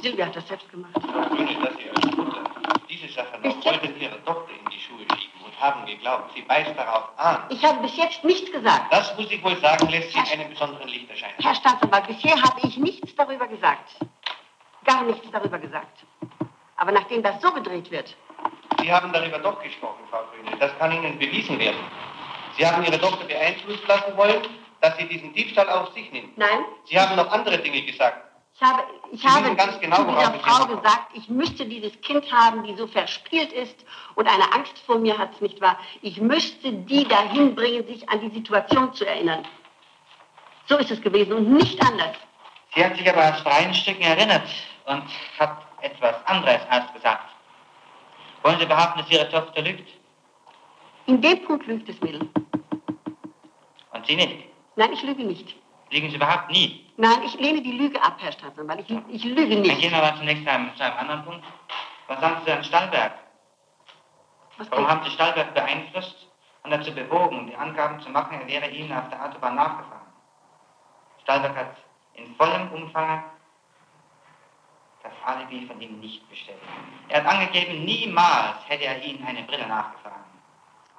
Silvia 0.00 0.26
hat 0.26 0.36
das 0.36 0.46
selbst 0.46 0.70
gemacht. 0.70 0.92
Ohne 0.96 1.54
dass 1.60 1.76
Sie 1.76 1.90
als 1.90 2.16
Mutter 2.16 2.44
diese 2.88 3.08
Sache 3.12 3.38
noch 3.42 3.64
wollten 3.64 4.00
Ihre 4.00 4.24
Tochter 4.24 4.50
in 4.52 4.70
die 4.70 4.78
Schuhe 4.78 5.00
schieben 5.00 5.40
und 5.44 5.60
haben 5.60 5.84
geglaubt, 5.86 6.32
sie 6.34 6.48
weist 6.48 6.76
darauf 6.76 7.10
an. 7.18 7.42
Ich 7.48 7.64
habe 7.64 7.80
bis 7.80 7.96
jetzt 7.96 8.22
nichts 8.24 8.50
gesagt. 8.52 8.92
Das 8.92 9.16
muss 9.16 9.30
ich 9.30 9.42
wohl 9.42 9.56
sagen, 9.56 9.88
lässt 9.88 10.12
sie 10.12 10.18
in 10.18 10.40
einem 10.40 10.50
besonderen 10.50 10.88
Licht 10.88 11.10
erscheinen. 11.10 11.34
Herr 11.40 11.54
Staatsanwalt, 11.54 12.06
bisher 12.06 12.40
habe 12.40 12.60
ich 12.62 12.76
nichts 12.76 13.14
darüber 13.16 13.48
gesagt. 13.48 13.96
Gar 14.84 15.02
nichts 15.04 15.28
darüber 15.30 15.58
gesagt. 15.58 16.03
Aber 16.76 16.92
nachdem 16.92 17.22
das 17.22 17.40
so 17.40 17.52
gedreht 17.52 17.90
wird, 17.90 18.16
Sie 18.80 18.92
haben 18.92 19.12
darüber 19.12 19.38
doch 19.38 19.62
gesprochen, 19.62 20.00
Frau 20.10 20.22
Grüne. 20.32 20.56
Das 20.58 20.76
kann 20.78 20.92
Ihnen 20.92 21.18
bewiesen 21.18 21.58
werden. 21.58 21.78
Sie 22.58 22.66
haben 22.66 22.84
Ihre 22.84 23.00
Tochter 23.00 23.24
beeinflussen 23.24 23.86
lassen 23.86 24.16
wollen, 24.16 24.42
dass 24.80 24.96
sie 24.98 25.08
diesen 25.08 25.32
Diebstahl 25.32 25.68
auf 25.70 25.92
sich 25.94 26.12
nimmt. 26.12 26.36
nein, 26.36 26.64
Sie 26.84 26.98
haben 27.00 27.16
noch 27.16 27.30
andere 27.32 27.58
Dinge 27.58 27.82
gesagt. 27.82 28.18
ich 28.54 28.60
habe, 28.62 28.84
ich 29.10 29.22
Sie 29.22 29.28
habe 29.28 29.54
ganz 29.56 29.80
genau, 29.80 29.96
zu 29.96 30.04
dieser 30.04 30.34
Frau 30.34 30.66
gesagt, 30.66 31.06
ich 31.14 31.28
müsste 31.28 31.64
dieses 31.64 31.98
Kind 32.02 32.30
haben, 32.30 32.64
die 32.64 32.74
so 32.76 32.86
verspielt 32.86 33.52
ist 33.52 33.76
und 34.14 34.28
eine 34.28 34.52
Angst 34.52 34.78
vor 34.84 34.98
mir 34.98 35.16
hat, 35.16 35.40
nicht 35.40 35.60
wahr? 35.62 35.78
Ich 36.02 36.20
müsste 36.20 36.70
die 36.72 37.08
dahin 37.08 37.54
bringen, 37.54 37.86
sich 37.86 38.06
an 38.10 38.20
die 38.20 38.34
Situation 38.34 38.92
zu 38.92 39.06
erinnern. 39.06 39.46
So 40.66 40.76
ist 40.76 40.90
es 40.90 41.00
gewesen 41.00 41.32
und 41.32 41.52
nicht 41.52 41.80
anders. 41.80 42.16
Sie 42.74 42.84
hat 42.84 42.96
sich 42.96 43.08
aber 43.08 43.32
aus 43.32 43.40
freien 43.40 43.72
Stücken 43.72 44.02
erinnert 44.02 44.42
und 44.84 45.04
hat 45.38 45.63
etwas 45.84 46.16
anderes 46.26 46.60
ausgesagt. 46.70 47.28
Wollen 48.42 48.58
Sie 48.58 48.66
behaupten, 48.66 49.00
dass 49.00 49.10
Ihre 49.10 49.28
Tochter 49.28 49.62
lügt? 49.62 49.88
In 51.06 51.20
dem 51.20 51.44
Punkt 51.44 51.66
lügt 51.66 51.88
es 51.88 52.00
Mädel. 52.00 52.28
Und 53.92 54.06
Sie 54.06 54.16
nicht? 54.16 54.48
Nein, 54.76 54.92
ich 54.92 55.02
lüge 55.02 55.22
nicht. 55.24 55.54
Lügen 55.90 56.10
Sie 56.10 56.16
überhaupt 56.16 56.50
nie? 56.50 56.90
Nein, 56.96 57.22
ich 57.24 57.34
lehne 57.38 57.60
die 57.62 57.72
Lüge 57.72 58.02
ab, 58.02 58.16
Herr 58.18 58.32
Staatsanwalt. 58.32 58.80
Ich, 58.88 58.96
ich 59.08 59.24
lüge 59.24 59.48
Dann 59.50 59.60
nicht. 59.62 59.80
gehen 59.80 59.92
wir 59.92 59.98
mal 60.00 60.16
zunächst 60.16 60.44
zu 60.44 60.50
einem, 60.50 60.74
zu 60.76 60.82
einem 60.84 60.96
anderen 60.98 61.24
Punkt. 61.24 61.44
Was 62.08 62.20
sagen 62.20 62.40
Sie 62.44 62.52
an 62.52 62.64
Stallberg? 62.64 63.12
Was 64.58 64.70
Warum 64.70 64.88
haben 64.88 65.04
Sie 65.04 65.10
Stallberg 65.10 65.54
beeinflusst 65.54 66.28
und 66.62 66.70
dazu 66.70 66.92
bewogen, 66.94 67.46
die 67.48 67.56
Angaben 67.56 68.00
zu 68.00 68.08
machen, 68.10 68.40
er 68.40 68.46
wäre 68.46 68.68
Ihnen 68.70 68.92
auf 68.96 69.08
der 69.10 69.24
Autobahn 69.24 69.54
nachgefahren? 69.56 70.06
Stallberg 71.22 71.56
hat 71.56 71.76
in 72.14 72.34
vollem 72.36 72.70
Umfang 72.72 73.24
das 75.04 75.12
Alibi 75.24 75.66
von 75.66 75.80
Ihnen 75.80 76.00
nicht 76.00 76.28
bestätigt. 76.28 76.62
Er 77.08 77.22
hat 77.22 77.32
angegeben, 77.32 77.84
niemals 77.84 78.56
hätte 78.66 78.84
er 78.84 79.00
Ihnen 79.02 79.24
eine 79.24 79.42
Brille 79.42 79.66
nachgefahren. 79.66 80.24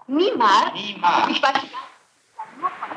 Niemals. 0.07 0.73
Niemals. 0.73 1.27
Ich 1.29 1.41
weiß 1.41 1.63
nicht. 1.63 1.73
Nur 2.59 2.69
von. 2.69 2.89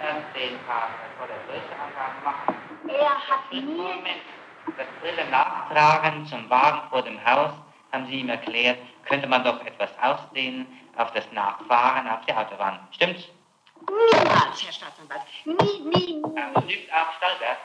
Erst 0.00 0.36
den 0.36 0.66
Tag, 0.66 0.88
bevor 1.04 1.28
er 1.28 1.40
solche 1.46 1.74
Angaben 1.74 2.24
macht. 2.24 2.48
Er 2.88 3.10
hat 3.10 3.52
Moment. 3.52 4.22
Das 4.76 4.86
Brille 5.00 5.30
nachtragen 5.30 6.26
zum 6.26 6.48
Wagen 6.48 6.88
vor 6.88 7.02
dem 7.02 7.22
Haus, 7.24 7.52
haben 7.92 8.06
Sie 8.06 8.20
ihm 8.20 8.28
erklärt, 8.28 8.78
könnte 9.04 9.26
man 9.26 9.44
doch 9.44 9.64
etwas 9.64 9.90
ausdehnen 10.00 10.66
auf 10.96 11.12
das 11.12 11.30
Nachfahren 11.32 12.08
auf 12.08 12.24
der 12.26 12.38
Autobahn. 12.38 12.78
Stimmt's? 12.92 13.28
niemals, 13.88 14.62
Herr 14.62 14.72
Staatsanwalt. 14.72 15.22
Nie, 15.44 15.80
nie, 15.80 16.14
nie. 16.14 16.36
Ja, 16.36 16.60
lügt 16.60 16.92
auch 16.92 17.12
Stallberg. 17.16 17.58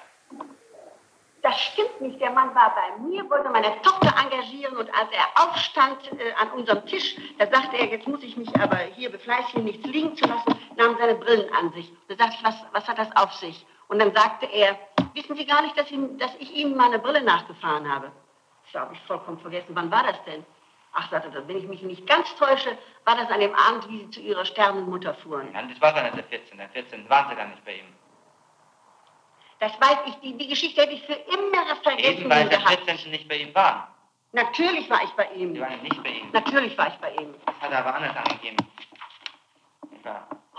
Das 1.44 1.60
stimmt 1.60 2.00
nicht. 2.00 2.22
Der 2.22 2.32
Mann 2.32 2.56
war 2.56 2.74
bei 2.74 3.04
mir, 3.04 3.30
wollte 3.30 3.50
meine 3.50 3.80
Tochter 3.82 4.14
engagieren 4.18 4.78
und 4.78 4.90
als 4.96 5.10
er 5.12 5.44
aufstand 5.44 6.00
äh, 6.14 6.32
an 6.40 6.52
unserem 6.52 6.86
Tisch, 6.86 7.18
da 7.38 7.46
sagte 7.48 7.76
er, 7.78 7.88
jetzt 7.88 8.08
muss 8.08 8.24
ich 8.24 8.38
mich 8.38 8.50
aber 8.62 8.78
hier 8.78 9.12
befleißigen, 9.12 9.66
nichts 9.66 9.86
liegen 9.86 10.16
zu 10.16 10.26
lassen, 10.26 10.58
nahm 10.78 10.98
seine 10.98 11.16
Brillen 11.16 11.54
an 11.54 11.74
sich. 11.74 11.92
Da 12.08 12.16
sagte 12.16 12.38
ich, 12.40 12.44
was, 12.46 12.56
was 12.72 12.88
hat 12.88 12.98
das 12.98 13.14
auf 13.18 13.34
sich? 13.34 13.66
Und 13.90 14.00
dann 14.00 14.14
sagte 14.14 14.46
er, 14.46 14.80
wissen 15.14 15.36
Sie 15.36 15.46
gar 15.46 15.62
nicht, 15.62 15.78
dass, 15.78 15.92
ihm, 15.92 16.18
dass 16.18 16.34
ich 16.40 16.50
ihm 16.56 16.78
meine 16.78 16.98
Brille 16.98 17.22
nachgefahren 17.22 17.94
habe? 17.94 18.14
Das 18.72 18.82
habe 18.82 18.94
ich 18.94 19.02
vollkommen 19.02 19.40
vergessen. 19.40 19.76
Wann 19.76 19.92
war 19.92 20.04
das 20.04 20.24
denn? 20.24 20.46
Ach, 20.94 21.12
sagte 21.12 21.38
er, 21.38 21.46
wenn 21.46 21.58
ich 21.58 21.68
mich 21.68 21.82
nicht 21.82 22.08
ganz 22.08 22.34
täusche, 22.38 22.78
war 23.04 23.18
das 23.18 23.30
an 23.30 23.42
dem 23.42 23.54
Abend, 23.54 23.90
wie 23.90 24.00
Sie 24.00 24.10
zu 24.12 24.22
Ihrer 24.22 24.46
sterbenden 24.46 24.90
Mutter 24.90 25.14
fuhren. 25.16 25.52
Nein, 25.52 25.68
das 25.70 25.82
war 25.82 26.02
nicht 26.04 26.16
der 26.16 26.24
14. 26.24 26.58
Der 26.58 26.70
14. 26.70 27.10
waren 27.10 27.30
sie 27.30 27.36
gar 27.36 27.48
nicht 27.48 27.66
bei 27.66 27.74
ihm. 27.74 27.94
Das 29.64 29.80
weiß 29.80 30.00
ich, 30.08 30.16
die, 30.16 30.38
die 30.38 30.50
Geschichte 30.50 30.82
hätte 30.82 30.92
ich 30.92 31.02
für 31.04 31.14
immer 31.14 31.76
vergessen 31.84 32.18
Eben 32.20 32.30
weil 32.30 32.50
sie 32.50 32.56
am 32.58 32.64
gehabt. 32.66 32.84
14. 32.84 33.12
nicht 33.12 33.30
bei 33.30 33.38
ihm 33.38 33.56
waren. 33.56 33.84
Natürlich 34.34 34.90
war 34.90 35.02
ich 35.02 35.12
bei 35.12 35.32
ihm. 35.36 35.54
Sie 35.54 35.62
waren 35.62 35.82
nicht 35.82 36.04
bei 36.04 36.10
ihm. 36.10 36.30
Natürlich 36.34 36.78
war 36.78 36.90
ich 36.90 36.96
bei 36.96 37.14
ihm. 37.14 37.34
Das 37.46 37.56
hat 37.62 37.72
er 37.72 37.80
aber 37.80 37.96
anders 37.96 38.18
angegeben. 38.18 38.58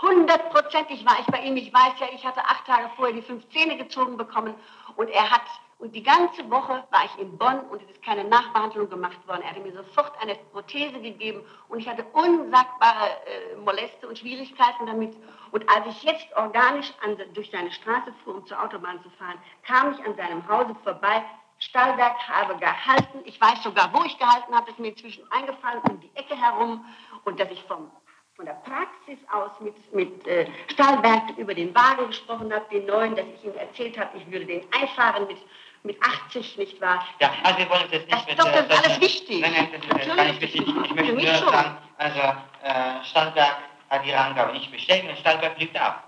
Hundertprozentig 0.01 1.05
war 1.05 1.19
ich 1.19 1.25
bei 1.27 1.39
ihm. 1.41 1.55
Ich 1.55 1.71
weiß 1.71 1.99
ja, 1.99 2.07
ich 2.15 2.25
hatte 2.25 2.39
acht 2.39 2.65
Tage 2.65 2.89
vorher 2.95 3.13
die 3.13 3.21
fünf 3.21 3.47
Zähne 3.49 3.77
gezogen 3.77 4.17
bekommen 4.17 4.55
und 4.95 5.07
er 5.09 5.29
hat, 5.29 5.43
und 5.77 5.93
die 5.93 6.03
ganze 6.03 6.49
Woche 6.49 6.83
war 6.89 7.05
ich 7.05 7.21
in 7.21 7.37
Bonn 7.37 7.59
und 7.69 7.81
es 7.81 7.89
ist 7.89 8.01
keine 8.01 8.23
Nachbehandlung 8.23 8.89
gemacht 8.89 9.17
worden. 9.27 9.41
Er 9.43 9.49
hatte 9.49 9.59
mir 9.59 9.73
sofort 9.73 10.13
eine 10.21 10.35
Prothese 10.51 11.01
gegeben 11.01 11.43
und 11.67 11.79
ich 11.79 11.87
hatte 11.87 12.05
unsagbare 12.13 13.09
äh, 13.09 13.55
Moleste 13.57 14.07
und 14.07 14.17
Schwierigkeiten 14.17 14.85
damit. 14.85 15.15
Und 15.51 15.69
als 15.69 15.85
ich 15.87 16.03
jetzt 16.03 16.27
organisch 16.35 16.93
an, 17.03 17.17
durch 17.33 17.51
seine 17.51 17.71
Straße 17.71 18.13
fuhr, 18.23 18.35
um 18.35 18.45
zur 18.45 18.61
Autobahn 18.63 19.01
zu 19.03 19.09
fahren, 19.11 19.37
kam 19.63 19.93
ich 19.93 20.05
an 20.05 20.15
seinem 20.15 20.47
Hause 20.47 20.75
vorbei. 20.83 21.23
Stahlberg 21.59 22.15
habe 22.27 22.57
gehalten. 22.57 23.19
Ich 23.25 23.39
weiß 23.39 23.63
sogar, 23.63 23.93
wo 23.93 24.03
ich 24.05 24.17
gehalten 24.17 24.55
habe. 24.55 24.67
Es 24.67 24.73
ist 24.73 24.79
mir 24.79 24.89
inzwischen 24.89 25.29
eingefallen, 25.31 25.81
um 25.89 25.99
die 25.99 26.11
Ecke 26.15 26.35
herum. 26.35 26.85
Und 27.25 27.39
dass 27.39 27.51
ich 27.51 27.61
vom 27.63 27.91
von 28.35 28.45
der 28.45 28.61
Praxis 28.65 29.17
aus 29.31 29.51
mit, 29.61 29.93
mit 29.93 30.27
äh, 30.27 30.45
Stahlberg 30.67 31.37
über 31.37 31.53
den 31.53 31.73
Wagen 31.73 32.07
gesprochen 32.07 32.53
habe, 32.53 32.65
den 32.69 32.85
neuen, 32.85 33.15
dass 33.15 33.25
ich 33.33 33.45
ihm 33.45 33.55
erzählt 33.55 33.97
habe, 33.97 34.17
ich 34.17 34.29
würde 34.29 34.45
den 34.45 34.61
einfahren 34.73 35.25
mit, 35.27 35.37
mit 35.85 35.97
80, 36.03 36.57
nicht 36.57 36.81
wahr? 36.81 37.05
Ja, 37.19 37.31
also 37.43 37.57
wir 37.59 37.69
wollen 37.69 37.83
uns 37.83 37.91
jetzt 37.91 38.05
nicht 38.11 38.13
Das- 38.17 38.25
mit... 38.27 38.39
doch, 38.39 38.45
das 38.51 38.61
ist 38.61 38.67
solchen- 38.69 38.83
alles 38.85 39.01
wichtig. 39.01 39.41
Nein, 39.41 39.53
nein, 39.53 39.81
das 39.89 40.01
ist 40.07 40.15
gar 40.15 40.23
nicht 40.25 40.33
ist 40.35 40.41
wichtig. 40.41 40.61
es. 40.61 40.85
Ich 40.85 40.95
möchte 40.95 41.13
nur 41.13 41.21
schon. 41.35 41.49
sagen, 41.49 41.77
also 41.97 42.19
äh, 42.63 43.03
Stallberg 43.05 43.55
hat 43.89 44.05
ihre 44.05 44.17
Angabe 44.19 44.53
nicht 44.53 44.71
bestätigt 44.71 45.09
und 45.09 45.17
Stallberg 45.19 45.59
lügt 45.59 45.77
ab. 45.79 46.03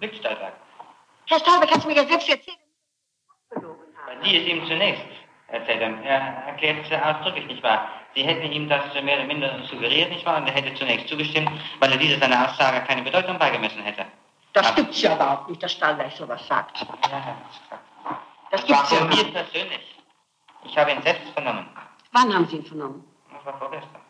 Lügt 0.00 0.16
Stallberg. 0.16 0.54
Herr 1.26 1.38
Stahlberg 1.38 1.70
hat 1.70 1.78
es 1.78 1.84
mir 1.86 1.94
ja 1.96 2.04
selbst 2.06 2.28
habe. 2.30 2.40
Sie 4.24 4.36
es 4.36 4.46
ihm 4.48 4.66
zunächst 4.66 5.04
erzählt 5.48 5.82
haben. 5.82 6.02
Er 6.02 6.20
erklärt 6.46 6.86
es 6.90 7.02
ausdrücklich, 7.02 7.46
nicht 7.46 7.62
wahr? 7.62 7.88
Sie 8.14 8.22
hätten 8.22 8.50
ihm 8.50 8.68
das 8.68 8.92
mehr 9.02 9.16
oder 9.18 9.24
minder 9.26 9.62
suggeriert, 9.64 10.10
nicht 10.10 10.24
wahr? 10.26 10.38
Und 10.38 10.46
er 10.48 10.54
hätte 10.54 10.74
zunächst 10.74 11.08
zugestimmt, 11.08 11.50
weil 11.78 11.92
er 11.92 11.98
dieser 11.98 12.18
seiner 12.18 12.48
Aussage 12.48 12.84
keine 12.86 13.02
Bedeutung 13.02 13.38
beigemessen 13.38 13.82
hätte. 13.82 14.06
Das 14.54 14.66
Aber- 14.66 14.76
gibt's 14.76 15.02
ja 15.02 15.14
überhaupt 15.14 15.48
nicht, 15.50 15.62
dass 15.62 15.72
Stahlberg 15.72 16.10
sowas 16.12 16.46
sagt. 16.46 16.80
Ja, 16.80 16.86
hat's 16.86 17.60
gesagt. 17.62 17.82
Das 18.50 18.62
war 18.68 18.76
gibt's 18.78 18.90
ja 18.92 19.00
mir 19.04 19.08
nicht. 19.16 19.32
persönlich. 19.32 19.96
Ich 20.64 20.76
habe 20.78 20.92
ihn 20.92 21.02
selbst 21.02 21.28
vernommen. 21.34 21.66
Wann 22.12 22.34
haben 22.34 22.46
Sie 22.48 22.56
ihn 22.56 22.64
vernommen? 22.64 23.04
Das 23.32 23.44
war 23.44 23.58
vorgestern. 23.58 24.00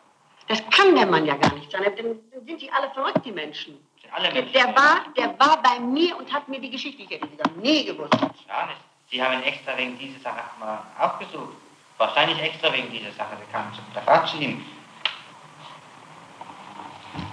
Das 0.47 0.63
kann 0.71 0.95
der 0.95 1.05
Mann 1.05 1.25
ja 1.25 1.35
gar 1.35 1.53
nicht 1.53 1.71
sein. 1.71 1.83
Dann 1.83 1.95
dann 1.95 2.45
sind 2.45 2.61
die 2.61 2.71
alle 2.71 2.89
verrückt, 2.91 3.23
die 3.25 3.31
Menschen. 3.31 3.77
Alle 4.11 4.31
Der, 4.31 4.41
Menschen. 4.43 4.53
der, 4.53 4.75
war, 4.75 5.01
der 5.15 5.39
war 5.39 5.61
bei 5.61 5.79
mir 5.79 6.17
und 6.17 6.33
hat 6.33 6.47
mir 6.47 6.59
die 6.59 6.71
Geschichte, 6.71 7.03
ich 7.03 7.09
hätte 7.11 7.27
sie 7.27 7.37
doch 7.37 7.51
nie 7.57 7.85
gewusst. 7.85 8.13
Ja, 8.47 8.65
nicht. 8.65 8.77
Sie 9.11 9.21
haben 9.21 9.33
ihn 9.33 9.43
extra 9.43 9.77
wegen 9.77 9.97
dieser 9.99 10.19
Sache 10.21 10.41
mal 10.59 10.81
aufgesucht. 10.99 11.53
Wahrscheinlich 11.97 12.39
extra 12.41 12.71
wegen 12.73 12.89
dieser 12.91 13.11
Sache. 13.11 13.37
Sie 13.39 13.51
kamen 13.51 13.71
zu 13.73 13.81
der 13.93 14.01
Frau 14.03 14.25
zu 14.25 14.37
ihm. 14.37 14.65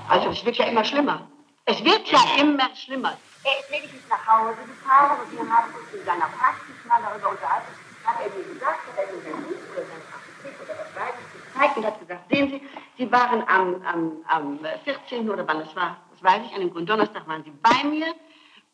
Also 0.09 0.31
es 0.31 0.45
wird 0.45 0.57
ja 0.57 0.67
immer 0.67 0.85
schlimmer. 0.85 1.27
Es 1.65 1.83
wird 1.85 2.07
ja 2.09 2.21
immer 2.39 2.69
schlimmer. 2.77 3.17
Er 3.47 3.61
ist 3.61 3.71
lediglich 3.71 4.03
nach 4.11 4.27
Hause 4.27 4.59
gefahren 4.67 5.21
und 5.23 5.31
wir 5.31 5.47
haben 5.47 5.71
uns 5.71 5.87
in 5.95 6.05
seiner 6.05 6.27
Praxis 6.35 6.75
mal 6.85 6.99
darüber 7.01 7.31
unterhalten. 7.31 7.71
Hat 8.03 8.19
er 8.19 8.29
mir 8.35 8.43
gesagt, 8.43 8.81
hat 8.91 8.99
er 8.99 9.07
mir 9.07 9.23
sein 9.23 9.43
Buch 9.47 9.63
oder 9.71 9.87
sein 9.87 10.03
Apothek 10.11 10.55
oder 10.67 10.75
was 10.75 10.91
weiß 10.99 11.15
ich 11.15 11.47
gezeigt 11.47 11.77
und 11.77 11.87
hat 11.87 12.01
gesagt, 12.01 12.23
sehen 12.29 12.51
Sie, 12.51 12.61
Sie 12.99 13.13
waren 13.13 13.47
am, 13.47 13.83
am, 13.87 14.13
am 14.27 14.59
14. 14.83 15.31
oder 15.31 15.47
wann 15.47 15.61
es 15.61 15.77
war, 15.77 15.97
das 16.11 16.23
weiß 16.25 16.43
ich, 16.45 16.55
an 16.55 16.61
dem 16.61 16.73
Gründonnerstag 16.73 17.27
waren 17.29 17.45
Sie 17.45 17.53
bei 17.63 17.89
mir. 17.89 18.15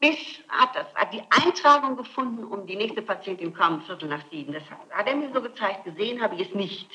Bis 0.01 0.17
hat, 0.49 0.75
das, 0.75 0.87
hat 0.95 1.13
die 1.13 1.23
Eintragung 1.45 1.97
gefunden, 1.97 2.43
um 2.45 2.67
die 2.67 2.75
nächste 2.75 3.03
Patientin 3.03 3.53
kam 3.53 3.83
Viertel 3.83 4.09
nach 4.09 4.23
sieben. 4.31 4.55
Das 4.55 4.63
hat, 4.91 5.07
er 5.07 5.15
mir 5.15 5.31
so 5.35 5.43
gezeigt, 5.43 5.85
gesehen 5.85 6.21
habe 6.23 6.35
ich 6.37 6.49
es 6.49 6.55
nicht, 6.55 6.89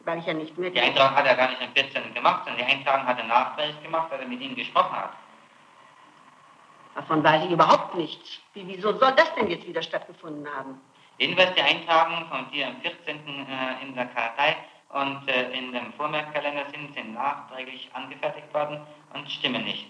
weil 0.00 0.18
ich 0.18 0.26
ja 0.26 0.34
nicht 0.34 0.58
mehr... 0.58 0.70
Die 0.70 0.80
Eintragung 0.80 1.16
hat 1.16 1.26
er 1.26 1.36
gar 1.36 1.48
nicht 1.48 1.62
am 1.62 1.72
14. 1.72 2.12
gemacht, 2.12 2.44
sondern 2.44 2.64
die 2.64 2.72
Eintragung 2.72 3.06
hat 3.06 3.18
er 3.18 3.24
nachträglich 3.24 3.82
gemacht, 3.82 4.12
als 4.12 4.20
er 4.20 4.28
mit 4.28 4.42
ihnen 4.42 4.54
gesprochen 4.54 4.94
hat. 4.94 5.14
Davon 6.94 7.24
weiß 7.24 7.44
ich 7.44 7.50
überhaupt 7.50 7.94
nichts. 7.96 8.38
Wie, 8.54 8.66
wieso 8.66 8.96
soll 8.98 9.12
das 9.12 9.34
denn 9.34 9.50
jetzt 9.50 9.66
wieder 9.66 9.82
stattgefunden 9.82 10.46
haben? 10.54 10.80
Jedenfalls 11.18 11.54
die 11.54 11.62
Eintragungen 11.62 12.26
von 12.28 12.50
dir 12.50 12.68
am 12.68 12.80
14. 12.80 13.16
äh, 13.16 13.82
in 13.82 13.94
der 13.94 14.06
Kartei 14.06 14.56
und 14.90 15.28
äh, 15.28 15.50
in 15.52 15.72
dem 15.72 15.92
Vormerkkalender 15.94 16.66
sind, 16.72 16.94
sind 16.94 17.14
nachträglich 17.14 17.88
angefertigt 17.92 18.52
worden 18.54 18.80
und 19.12 19.30
stimmen 19.30 19.64
nicht. 19.64 19.86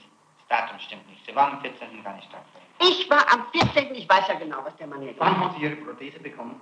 Das 0.49 0.61
Datum 0.61 0.79
stimmt 0.81 1.09
nicht. 1.09 1.25
Sie 1.27 1.35
waren 1.35 1.53
am 1.55 1.61
14. 1.61 2.03
gar 2.03 2.15
nicht 2.17 2.29
da. 2.33 2.39
Ich 2.81 3.09
war 3.09 3.25
am 3.33 3.47
14. 3.53 3.95
Ich 3.95 4.09
weiß 4.09 4.29
ja 4.29 4.35
genau, 4.35 4.59
was 4.65 4.77
der 4.77 4.87
Mann 4.87 5.01
hier 5.01 5.15
Wann 5.19 5.35
gemacht 5.35 5.53
haben 5.53 5.61
Sie 5.61 5.67
Ihre 5.67 5.77
Prothese 5.77 6.19
bekommen? 6.21 6.61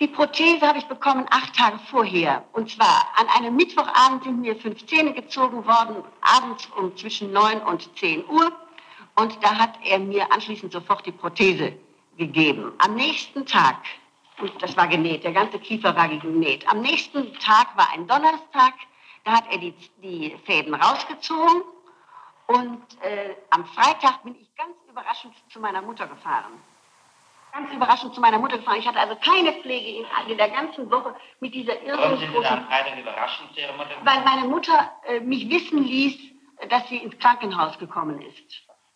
Die 0.00 0.06
Prothese 0.06 0.64
habe 0.64 0.78
ich 0.78 0.86
bekommen 0.86 1.26
acht 1.30 1.56
Tage 1.56 1.78
vorher. 1.90 2.44
Und 2.52 2.70
zwar 2.70 3.08
an 3.16 3.26
einem 3.36 3.56
Mittwochabend 3.56 4.22
sind 4.22 4.40
mir 4.40 4.54
fünf 4.54 4.86
Zähne 4.86 5.12
gezogen 5.12 5.66
worden, 5.66 6.04
abends 6.20 6.68
um 6.76 6.96
zwischen 6.96 7.32
neun 7.32 7.60
und 7.62 7.98
zehn 7.98 8.24
Uhr. 8.28 8.52
Und 9.16 9.36
da 9.42 9.58
hat 9.58 9.74
er 9.84 9.98
mir 9.98 10.30
anschließend 10.32 10.72
sofort 10.72 11.04
die 11.04 11.10
Prothese 11.10 11.72
gegeben. 12.16 12.72
Am 12.78 12.94
nächsten 12.94 13.44
Tag, 13.44 13.78
und 14.40 14.52
das 14.62 14.76
war 14.76 14.86
genäht, 14.86 15.24
der 15.24 15.32
ganze 15.32 15.58
Kiefer 15.58 15.96
war 15.96 16.06
genäht. 16.06 16.68
Am 16.70 16.80
nächsten 16.80 17.34
Tag 17.40 17.76
war 17.76 17.92
ein 17.92 18.06
Donnerstag, 18.06 18.74
da 19.24 19.32
hat 19.32 19.44
er 19.50 19.58
die, 19.58 19.74
die 20.00 20.36
Fäden 20.46 20.74
rausgezogen. 20.74 21.62
Und 22.46 22.82
äh, 23.02 23.34
am 23.50 23.64
Freitag 23.66 24.22
bin 24.22 24.36
ich 24.40 24.54
ganz 24.54 24.76
überraschend 24.88 25.34
zu 25.52 25.58
meiner 25.58 25.82
Mutter 25.82 26.06
gefahren. 26.06 26.52
Ganz 27.58 27.72
überraschend 27.72 28.14
zu 28.14 28.20
meiner 28.20 28.38
Mutter 28.38 28.58
gefahren. 28.58 28.78
Ich 28.78 28.86
hatte 28.86 29.00
also 29.00 29.16
keine 29.16 29.52
Pflege 29.52 29.98
in, 29.98 30.30
in 30.30 30.38
der 30.38 30.48
ganzen 30.48 30.88
Woche 30.92 31.12
mit 31.40 31.52
dieser 31.52 31.72
Warum 31.72 32.16
sind 32.16 32.30
Sie 32.30 32.40
da 32.40 32.50
am 32.50 32.60
irrsinnsgroßen... 32.60 32.66
Freitag 32.66 32.98
überraschend 32.98 33.52
zu 33.52 33.60
Ihrer 33.60 33.72
Mutter? 33.72 33.90
Weil 34.04 34.20
meine 34.22 34.46
Mutter 34.46 34.92
äh, 35.06 35.18
mich 35.18 35.48
wissen 35.50 35.82
ließ, 35.82 36.18
dass 36.68 36.88
sie 36.88 36.98
ins 36.98 37.18
Krankenhaus 37.18 37.76
gekommen 37.80 38.22
ist. 38.22 38.48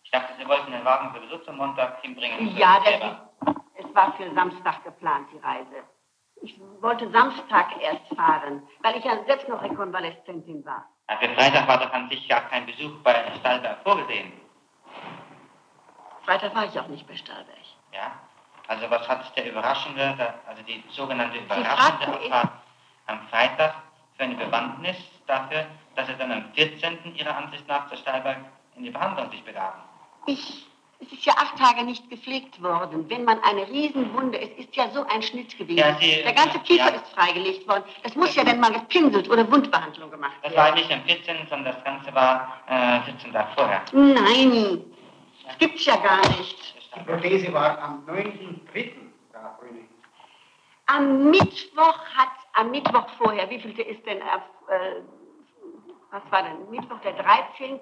Ich 0.03 0.11
dachte, 0.11 0.33
Sie 0.39 0.47
wollten 0.47 0.71
den 0.71 0.85
Wagen 0.85 1.13
sowieso 1.13 1.39
zum 1.39 1.57
Montag 1.57 2.01
hinbringen. 2.03 2.55
Ja, 2.55 2.79
das, 2.85 3.53
es 3.85 3.95
war 3.95 4.13
für 4.13 4.33
Samstag 4.33 4.81
geplant, 4.85 5.27
die 5.33 5.39
Reise. 5.39 5.83
Ich 6.41 6.57
wollte 6.79 7.11
Samstag 7.11 7.67
erst 7.81 8.07
fahren, 8.15 8.65
weil 8.81 8.95
ich 8.95 9.03
ja 9.03 9.23
selbst 9.25 9.49
noch 9.49 9.61
Rekonvaleszentin 9.61 10.63
war. 10.63 10.85
Ja, 11.09 11.17
für 11.17 11.29
Freitag 11.35 11.67
war 11.67 11.79
doch 11.79 11.91
an 11.91 12.09
sich 12.09 12.29
gar 12.29 12.47
kein 12.47 12.65
Besuch 12.65 13.03
bei 13.03 13.13
Stallberg 13.39 13.83
vorgesehen. 13.83 14.31
Freitag 16.23 16.55
war 16.55 16.65
ich 16.65 16.79
auch 16.79 16.87
nicht 16.87 17.05
bei 17.05 17.15
Stahlberg. 17.17 17.57
Ja? 17.91 18.11
Also 18.67 18.89
was 18.89 19.07
hat 19.07 19.35
der 19.37 19.49
überraschende, 19.51 20.15
also 20.47 20.61
die 20.63 20.83
sogenannte 20.89 21.37
überraschende 21.37 22.07
Abfahrt 22.07 22.51
am 23.07 23.19
Freitag 23.29 23.75
für 24.17 24.23
eine 24.23 24.35
Bewandtnis 24.35 24.95
dafür, 25.27 25.65
dass 25.95 26.07
er 26.07 26.15
dann 26.15 26.31
am 26.31 26.45
14. 26.53 27.15
Ihrer 27.15 27.35
Ansicht 27.35 27.67
nach 27.67 27.87
zur 27.89 27.97
Stallberg 27.97 28.37
in 28.77 28.83
die 28.83 28.89
Behandlung 28.89 29.29
sich 29.31 29.43
begaben? 29.43 29.79
Ich, 30.25 30.65
es 31.01 31.11
ist 31.11 31.25
ja 31.25 31.33
acht 31.33 31.57
Tage 31.57 31.83
nicht 31.83 32.09
gepflegt 32.09 32.61
worden. 32.63 33.09
Wenn 33.09 33.25
man 33.25 33.43
eine 33.43 33.67
Riesenwunde, 33.67 34.39
es 34.39 34.49
ist 34.65 34.73
ja 34.75 34.89
so 34.91 35.05
ein 35.07 35.21
Schnitt 35.21 35.57
gewesen. 35.57 35.77
Ja, 35.79 35.95
Sie- 35.99 36.23
Der 36.23 36.33
ganze 36.33 36.59
Kiefer 36.59 36.89
ja. 36.89 36.95
ist 36.95 37.07
freigelegt 37.13 37.67
worden. 37.67 37.83
Das 38.03 38.15
muss 38.15 38.33
ja 38.35 38.45
dann 38.45 38.59
mal 38.61 38.71
gepinselt 38.71 39.29
oder 39.29 39.49
Wundbehandlung 39.51 40.09
gemacht 40.09 40.31
Das 40.41 40.55
war 40.55 40.65
werden. 40.67 40.75
nicht 40.75 40.91
am 40.91 41.03
14., 41.03 41.47
sondern 41.49 41.73
das 41.75 41.83
Ganze 41.83 42.13
war 42.15 42.61
äh, 42.67 43.01
14 43.01 43.33
Tage 43.33 43.49
vorher. 43.55 43.81
Nein, 43.91 44.81
das 45.45 45.57
gibt's 45.57 45.85
ja 45.85 45.97
gar 45.97 46.21
nicht. 46.29 46.75
Die 46.95 47.03
Prothese 47.03 47.51
war 47.53 47.79
am 47.79 48.05
9.3. 48.05 48.91
da, 49.31 49.57
Grüne. 49.59 49.87
Am 50.85 51.29
Mittwoch 51.29 51.99
hat, 52.15 52.29
am 52.53 52.71
Mittwoch 52.71 53.07
vorher, 53.17 53.49
wie 53.49 53.59
vielte 53.59 53.81
ist 53.81 54.05
denn, 54.05 54.19
äh, 54.19 55.01
was 56.11 56.21
war 56.29 56.43
denn, 56.43 56.69
Mittwoch 56.69 56.99
der 56.99 57.13
13., 57.13 57.79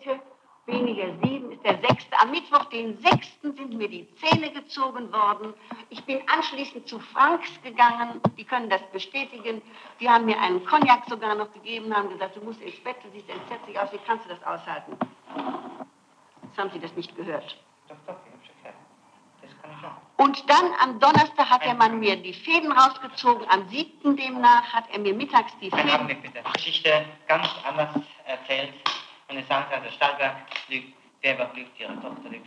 weniger 0.66 1.08
7 1.24 1.52
ist 1.52 1.64
der 1.64 1.80
6. 1.82 2.06
Am 2.22 2.32
Mittwoch, 2.32 2.66
den 2.66 2.98
6. 2.98 3.42
sind 3.42 3.74
mir 3.74 3.90
die 3.90 4.08
Zähne 4.16 4.52
gezogen 4.52 5.12
worden. 5.12 5.54
Ich 5.90 6.04
bin 6.06 6.22
anschließend 6.30 6.88
zu 6.88 7.00
Franks 7.00 7.50
gegangen, 7.64 8.22
die 8.38 8.46
können 8.46 8.70
das 8.70 8.82
bestätigen. 8.92 9.62
Die 10.00 10.10
haben 10.10 10.26
mir 10.26 10.40
einen 10.40 10.64
Cognac 10.66 11.04
sogar 11.10 11.36
noch 11.36 11.52
gegeben, 11.52 11.96
haben 11.96 12.10
gesagt, 12.10 12.36
du 12.36 12.42
musst 12.42 12.62
ins 12.62 12.80
Bett, 12.84 12.98
du 13.04 13.10
siehst 13.10 13.30
entsetzlich 13.30 13.78
aus, 13.80 13.92
wie 13.92 14.00
kannst 14.06 14.26
du 14.26 14.30
das 14.30 14.44
aushalten? 14.44 14.98
Jetzt 16.44 16.58
haben 16.58 16.70
Sie 16.72 16.80
das 16.80 16.96
nicht 16.96 17.16
gehört. 17.16 17.58
Doch, 17.88 17.96
doch, 18.06 18.16
ich 18.26 18.32
hab's 18.34 18.48
erklärt. 18.50 18.76
Das 19.42 19.50
kann 19.50 19.50
ich 19.50 19.61
schon. 19.61 19.61
Und 20.18 20.50
dann 20.50 20.66
am 20.80 21.00
Donnerstag 21.00 21.50
hat 21.50 21.66
der 21.66 21.74
Mann 21.74 22.00
mir 22.00 22.16
die 22.16 22.34
Fäden 22.34 22.72
rausgezogen. 22.72 23.46
Am 23.50 23.68
7. 23.70 24.16
demnach 24.16 24.72
hat 24.72 24.86
er 24.92 25.00
mir 25.00 25.14
mittags 25.14 25.52
die 25.60 25.70
Fäden. 25.72 25.90
Augenblick 25.90 26.22
bitte. 26.22 26.42
Geschichte 26.54 27.06
ganz 27.28 27.48
anders 27.68 27.90
erzählt. 28.26 28.74
Und 29.30 29.38
es 29.38 29.48
sagt 29.48 29.74
also, 29.74 29.90
Stallberg 29.92 30.36
lügt, 30.68 30.94
Weber 31.22 31.50
lügt, 31.56 31.80
ihre 31.80 31.96
Tochter 31.96 32.30
lügt. 32.30 32.46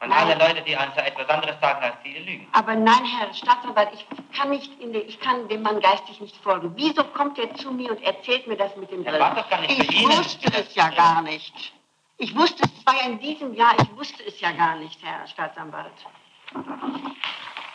Und 0.00 0.08
Nein. 0.08 0.18
alle 0.18 0.48
Leute, 0.48 0.62
die 0.62 0.76
also 0.76 1.00
etwas 1.00 1.28
anderes 1.28 1.58
sagen 1.60 1.82
als 1.82 1.94
Sie, 2.02 2.14
lügen. 2.18 2.48
Aber 2.52 2.74
nein, 2.74 3.04
Herr 3.04 3.32
Staatsanwalt, 3.32 3.90
ich 3.94 4.04
kann 4.36 4.50
nicht 4.50 4.78
in 4.80 4.92
den, 4.92 5.06
ich 5.08 5.20
kann 5.20 5.48
dem 5.48 5.62
Mann 5.62 5.80
geistig 5.80 6.20
nicht 6.20 6.36
folgen. 6.38 6.72
Wieso 6.74 7.04
kommt 7.04 7.38
er 7.38 7.54
zu 7.54 7.70
mir 7.70 7.90
und 7.90 8.02
erzählt 8.02 8.46
mir 8.46 8.56
das 8.56 8.76
mit 8.76 8.90
dem 8.90 9.04
Grill? 9.04 9.22
ich 9.68 10.02
wusste 10.08 10.52
es 10.52 10.74
ja 10.74 10.90
gar 10.90 11.22
nicht. 11.22 11.72
Ich 12.18 12.36
wusste 12.36 12.64
es 12.64 12.82
zwar 12.82 13.02
in 13.06 13.18
diesem 13.18 13.54
Jahr, 13.54 13.74
ich 13.80 13.96
wusste 13.96 14.24
es 14.26 14.40
ja 14.40 14.52
gar 14.52 14.76
nicht, 14.76 14.98
Herr 15.02 15.26
Staatsanwalt. 15.26 15.92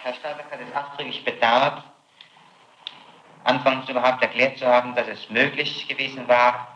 Herr 0.03 0.13
Staatsanwalt 0.13 0.51
hat 0.51 0.59
es 0.61 0.75
ausdrücklich 0.75 1.25
bedauert, 1.25 1.83
anfangs 3.43 3.89
überhaupt 3.89 4.21
erklärt 4.21 4.57
zu 4.57 4.65
haben, 4.65 4.95
dass 4.95 5.07
es 5.07 5.29
möglich 5.29 5.87
gewesen 5.87 6.27
war, 6.27 6.67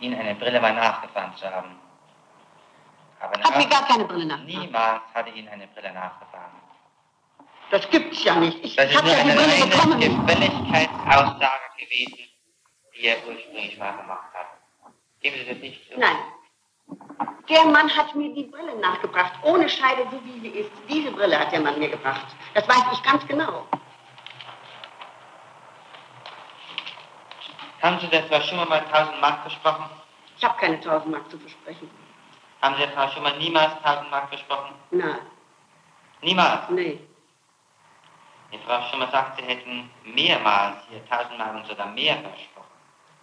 Ihnen 0.00 0.18
eine 0.18 0.34
Brille 0.34 0.60
mal 0.60 0.74
nachgefahren 0.74 1.34
zu 1.36 1.48
haben. 1.50 1.78
Aber 3.20 3.40
Hat 3.40 3.56
mir 3.56 3.68
gar 3.68 3.86
keine 3.86 4.04
Brille 4.04 4.26
nachgefahren. 4.26 4.46
niemals 4.62 5.02
hatte 5.14 5.30
Ihnen 5.30 5.48
eine 5.48 5.66
Brille 5.68 5.92
nachgefahren. 5.92 6.52
Das 7.70 7.88
gibt's 7.88 8.22
ja 8.24 8.34
nicht. 8.34 8.58
Ich 8.64 8.76
Das 8.76 8.90
ist 8.90 9.02
nur 9.02 9.12
ja 9.12 9.18
eine 9.20 9.38
reine 9.38 9.66
bekommen. 9.66 10.00
Gefälligkeitsaussage 10.00 11.62
gewesen, 11.78 12.18
die 12.96 13.06
er 13.06 13.16
ursprünglich 13.26 13.78
mal 13.78 13.92
gemacht 13.92 14.34
hat. 14.34 14.46
Geben 15.20 15.36
Sie 15.38 15.46
das 15.54 15.58
nicht 15.58 15.88
zu? 15.90 15.98
Nein. 15.98 16.16
Der 17.48 17.64
Mann 17.66 17.94
hat 17.96 18.14
mir 18.14 18.32
die 18.34 18.44
Brille 18.44 18.76
nachgebracht, 18.80 19.32
ohne 19.42 19.68
Scheide, 19.68 20.06
so 20.10 20.20
wie 20.24 20.40
sie 20.40 20.48
ist. 20.60 20.70
Diese 20.88 21.10
Brille 21.10 21.38
hat 21.38 21.52
der 21.52 21.60
Mann 21.60 21.78
mir 21.78 21.88
gebracht. 21.88 22.26
Das 22.54 22.66
weiß 22.68 22.84
ich 22.92 23.02
ganz 23.02 23.26
genau. 23.26 23.66
Haben 27.82 27.98
Sie 28.00 28.06
der 28.08 28.22
Frau 28.24 28.40
Schumann 28.40 28.68
mal 28.68 28.78
1000 28.92 29.20
Mark 29.20 29.40
versprochen? 29.42 29.84
Ich 30.38 30.44
habe 30.44 30.56
keine 30.58 30.76
1000 30.76 31.10
Mark 31.10 31.30
zu 31.30 31.38
versprechen. 31.38 31.90
Haben 32.60 32.76
Sie 32.76 32.82
der 32.82 32.92
Frau 32.92 33.08
Schumann 33.08 33.38
niemals 33.38 33.72
1000 33.82 34.10
Mark 34.10 34.28
versprochen? 34.28 34.74
Nein, 34.92 35.18
Niemals. 36.22 36.68
nee. 36.70 37.00
Die 38.52 38.58
Frau 38.58 38.80
Schumann 38.82 39.10
sagt, 39.10 39.40
Sie 39.40 39.44
hätten 39.46 39.90
mehrmals 40.04 40.76
hier 40.90 41.00
1000 41.10 41.38
Mark 41.38 41.54
und 41.56 41.66
sogar 41.66 41.86
mehr 41.88 42.14
versprochen, 42.18 42.51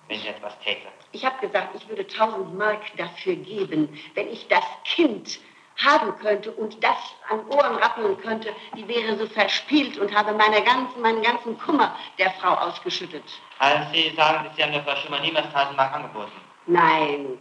wenn 0.10 0.20
sie 0.20 0.28
etwas 0.28 0.60
täte. 0.60 0.88
Ich 1.12 1.24
habe 1.24 1.39
gesagt, 1.39 1.75
ich 1.75 1.88
würde 1.88 2.01
1000 2.01 2.58
Mark 2.58 2.82
dafür 2.98 3.36
geben, 3.36 3.98
wenn 4.16 4.28
ich 4.28 4.48
das 4.48 4.66
Kind 4.84 5.39
haben 5.78 6.18
könnte 6.18 6.51
und 6.51 6.84
das 6.84 6.98
an 7.30 7.48
Ohren 7.48 7.75
rappeln 7.75 8.18
könnte, 8.18 8.54
die 8.75 8.86
wäre 8.88 9.18
so 9.18 9.25
verspielt 9.28 9.98
und 9.98 10.13
habe 10.13 10.34
meine 10.34 10.62
ganzen, 10.62 11.01
meinen 11.01 11.22
ganzen 11.22 11.58
Kummer 11.58 11.96
der 12.18 12.32
Frau 12.32 12.54
ausgeschüttet. 12.54 13.24
Also 13.60 13.94
Sie 13.94 14.13
sagen, 14.16 14.50
Sie 14.58 14.63
haben 14.63 14.74
der 14.74 14.84
Frau 14.84 14.96
Schumann 14.98 15.22
niemals 15.22 15.48
1000 15.48 15.78
Mark 15.78 15.94
angeboten. 15.94 16.42
Nein. 16.66 17.39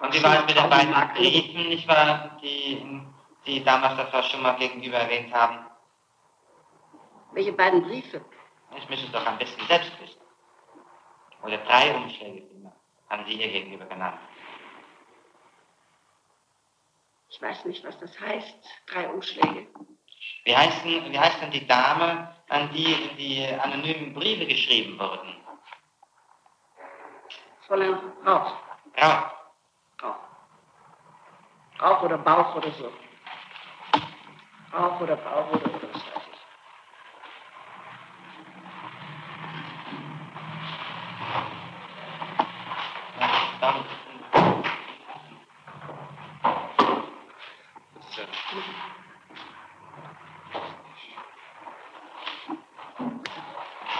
Und 0.00 0.14
wie 0.14 0.22
war 0.22 0.34
es 0.34 0.40
mit 0.46 0.56
den 0.56 0.64
1000 0.64 0.70
beiden 0.70 1.14
Briefen, 1.14 1.68
nicht 1.68 1.88
wahr, 1.88 2.38
die 2.40 3.02
Sie 3.44 3.64
damals 3.64 3.96
der 3.96 4.06
Frau 4.06 4.22
Schumann 4.22 4.58
gegenüber 4.58 4.98
erwähnt 4.98 5.34
haben? 5.34 5.66
Welche 7.32 7.52
beiden 7.52 7.82
Briefe? 7.82 8.20
Das 8.74 8.88
müssen 8.88 9.06
Sie 9.06 9.12
doch 9.12 9.26
am 9.26 9.38
besten 9.38 9.64
selbst 9.66 9.92
wissen. 10.00 10.20
Oder 11.42 11.58
drei 11.58 11.94
Umschläge 11.94 12.46
vielmehr, 12.46 12.72
haben 13.10 13.24
Sie 13.26 13.34
ihr 13.34 13.48
gegenüber 13.48 13.86
genannt. 13.86 14.18
Ich 17.30 17.40
weiß 17.40 17.64
nicht, 17.64 17.84
was 17.84 17.98
das 17.98 18.18
heißt. 18.20 18.56
Drei 18.86 19.08
Umschläge. 19.08 19.66
Wie 20.44 20.56
heißt 20.56 20.84
denn, 20.84 21.12
wie 21.12 21.18
heißt 21.18 21.40
denn 21.40 21.50
die 21.50 21.66
Dame, 21.66 22.34
an 22.48 22.72
die 22.72 22.94
die 23.16 23.46
anonymen 23.60 24.12
Briefe 24.14 24.46
geschrieben 24.46 24.98
wurden? 24.98 25.36
Fräulein 27.66 27.94
Rauch. 28.26 28.56
Rauch. 29.00 29.32
Rauch. 30.02 30.16
Rauch 31.80 32.02
oder 32.02 32.18
Bauch 32.18 32.54
oder 32.56 32.70
so. 32.72 32.92
Rauch 34.72 35.00
oder 35.00 35.16
Bauch 35.16 35.50
oder, 35.52 35.74
oder 35.74 35.88
was 35.94 35.94
weiß 35.94 36.22
ich. 36.32 36.38
Ja, 43.20 43.51
dann, 43.62 43.84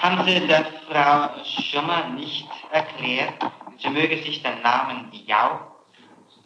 Haben 0.03 0.25
Sie 0.27 0.47
der 0.47 0.65
Frau 0.89 1.45
Schummer 1.45 2.09
nicht 2.09 2.49
erklärt, 2.71 3.35
sie 3.79 3.89
möge 3.91 4.17
sich 4.23 4.43
den 4.43 4.61
Namen 4.63 5.11
Jau 5.13 5.61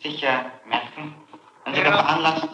sicher 0.02 0.52
merken 0.66 1.14
und 1.64 1.74
sogar 1.74 1.92
Ja. 1.92 1.98
veranlasst, 2.02 2.48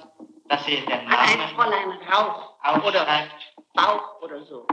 dass 0.48 0.64
sie 0.64 0.77
den 0.87 1.05
Namen 1.07 1.48
Fräulein 1.57 1.90
Rauch 2.12 2.55
oder 2.85 3.01
aufschreibt 3.03 3.55
Bauch 3.75 4.20
oder 4.22 4.44
so. 4.44 4.66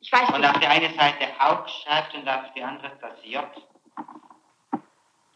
Ich 0.00 0.12
weiß 0.12 0.30
und 0.30 0.40
nicht. 0.40 0.50
auf 0.50 0.58
die 0.60 0.66
eine 0.66 0.90
Seite 0.94 1.28
auch 1.38 1.66
schreibt 1.68 2.14
und 2.14 2.28
auf 2.28 2.52
die 2.56 2.62
andere 2.62 2.90
das 3.00 3.12
J. 3.22 3.44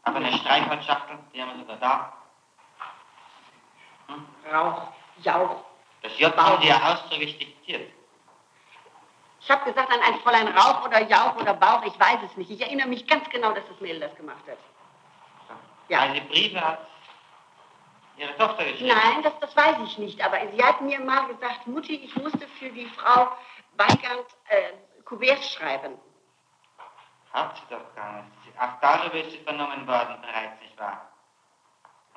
Aber 0.07 0.17
eine 0.19 0.33
Streichholzschachtel, 0.39 1.19
die 1.35 1.43
haben 1.43 1.51
wir 1.51 1.59
sogar 1.59 1.77
da. 1.77 2.13
Rauch, 4.53 4.83
Jauch. 5.19 5.65
Das 6.03 6.17
J 6.19 6.37
haben 6.37 6.63
Sie 6.63 6.69
ja 6.69 6.77
ausdrücklich 6.77 7.37
diktiert. 7.39 7.93
Ich 9.41 9.51
habe 9.51 9.65
gesagt 9.65 9.91
an 9.93 10.01
ein 10.01 10.21
Fräulein 10.21 10.49
Rauch 10.49 10.85
oder 10.85 11.03
Jauch 11.03 11.37
oder 11.37 11.55
Bauch, 11.55 11.83
ich 11.85 11.99
weiß 11.99 12.21
es 12.25 12.37
nicht. 12.37 12.51
Ich 12.51 12.61
erinnere 12.61 12.87
mich 12.87 13.07
ganz 13.07 13.29
genau, 13.31 13.53
dass 13.53 13.67
das 13.69 13.81
Mädel 13.81 13.99
das 13.99 14.15
gemacht 14.15 14.43
hat. 14.49 14.59
Ja. 15.89 16.01
Also 16.01 16.15
die 16.15 16.21
Briefe 16.21 16.61
hat 16.61 16.87
Ihre 18.17 18.37
Tochter 18.37 18.65
geschrieben. 18.65 18.97
Nein, 18.97 19.23
das, 19.25 19.33
das 19.41 19.57
weiß 19.57 19.77
ich 19.87 19.99
nicht. 19.99 20.25
Aber 20.25 20.39
sie 20.53 20.63
hat 20.63 20.81
mir 20.83 21.01
mal 21.01 21.27
gesagt, 21.27 21.67
Mutti, 21.67 21.97
ich 21.97 22.15
musste 22.17 22.47
für 22.61 22.71
die 22.71 22.87
Frau 22.87 23.29
Weigand 23.77 24.27
äh, 24.49 25.03
Kuverts 25.05 25.53
schreiben. 25.53 25.99
Hat 27.33 27.57
sie 27.57 27.75
doch 27.75 27.95
gar 27.97 28.23
nicht. 28.23 28.36
Sie- 28.57 28.61
Auch 28.63 28.81
darüber 28.81 29.15
ist 29.17 29.33
sie 29.33 29.39
vernommen 29.39 29.87
worden 29.87 30.17
bereits, 30.21 30.61
nicht 30.63 30.79
wahr? 30.79 31.11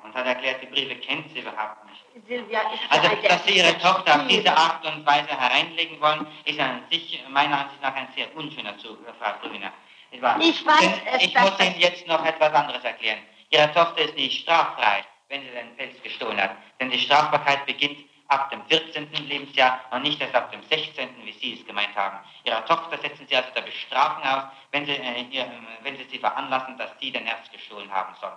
Und 0.02 0.14
hat 0.14 0.24
erklärt, 0.26 0.62
die 0.62 0.66
Briefe 0.66 0.96
kennt 0.96 1.30
sie 1.32 1.40
überhaupt 1.40 1.84
nicht. 1.84 2.02
Silvia 2.26 2.60
Also, 2.88 3.08
dass 3.28 3.44
Sie 3.44 3.58
Ihre 3.58 3.76
Tochter 3.78 4.16
auf 4.16 4.26
diese 4.28 4.50
Art. 4.56 4.84
Und 4.86 5.04
Weise 5.06 5.28
hereinlegen 5.28 6.00
wollen, 6.00 6.26
ist 6.46 6.58
an 6.58 6.82
sich 6.90 7.22
meiner 7.28 7.58
Ansicht 7.60 7.82
nach 7.82 7.94
ein 7.94 8.08
sehr 8.16 8.34
unschöner 8.34 8.76
Zug, 8.78 8.98
Frau 9.18 9.32
Grüner. 9.46 9.70
Ich 10.10 10.20
weiß 10.22 10.38
Denn 10.40 10.92
es, 11.06 11.22
Ich 11.22 11.38
muss 11.38 11.60
Ihnen 11.60 11.78
jetzt 11.78 12.06
noch 12.06 12.24
etwas 12.24 12.52
anderes 12.54 12.82
erklären. 12.82 13.18
Ihre 13.50 13.72
Tochter 13.74 13.98
ist 13.98 14.16
nicht 14.16 14.42
straffrei, 14.42 15.04
wenn 15.28 15.42
sie 15.42 15.50
den 15.50 15.76
Pelz 15.76 16.02
gestohlen 16.02 16.40
hat. 16.40 16.52
Denn 16.80 16.90
die 16.90 16.98
Strafbarkeit 16.98 17.66
beginnt 17.66 17.98
ab 18.30 18.50
dem 18.50 18.64
14. 18.66 19.10
Lebensjahr 19.26 19.80
und 19.90 20.02
nicht 20.02 20.20
erst 20.20 20.34
ab 20.34 20.50
dem 20.52 20.62
16., 20.62 21.08
wie 21.24 21.32
Sie 21.32 21.58
es 21.60 21.66
gemeint 21.66 21.94
haben. 21.96 22.18
Ihrer 22.44 22.64
Tochter 22.64 22.96
setzen 22.98 23.26
Sie 23.28 23.36
also 23.36 23.48
der 23.54 23.62
Bestrafung 23.62 24.22
aus, 24.24 24.44
wenn 24.70 24.86
Sie, 24.86 24.92
äh, 24.92 25.22
ihr, 25.30 25.42
äh, 25.42 25.50
wenn 25.82 25.96
Sie 25.96 26.04
sie 26.10 26.18
veranlassen, 26.18 26.78
dass 26.78 26.90
sie 27.00 27.10
den 27.10 27.26
Erz 27.26 27.50
gestohlen 27.50 27.90
haben 27.90 28.14
soll. 28.20 28.32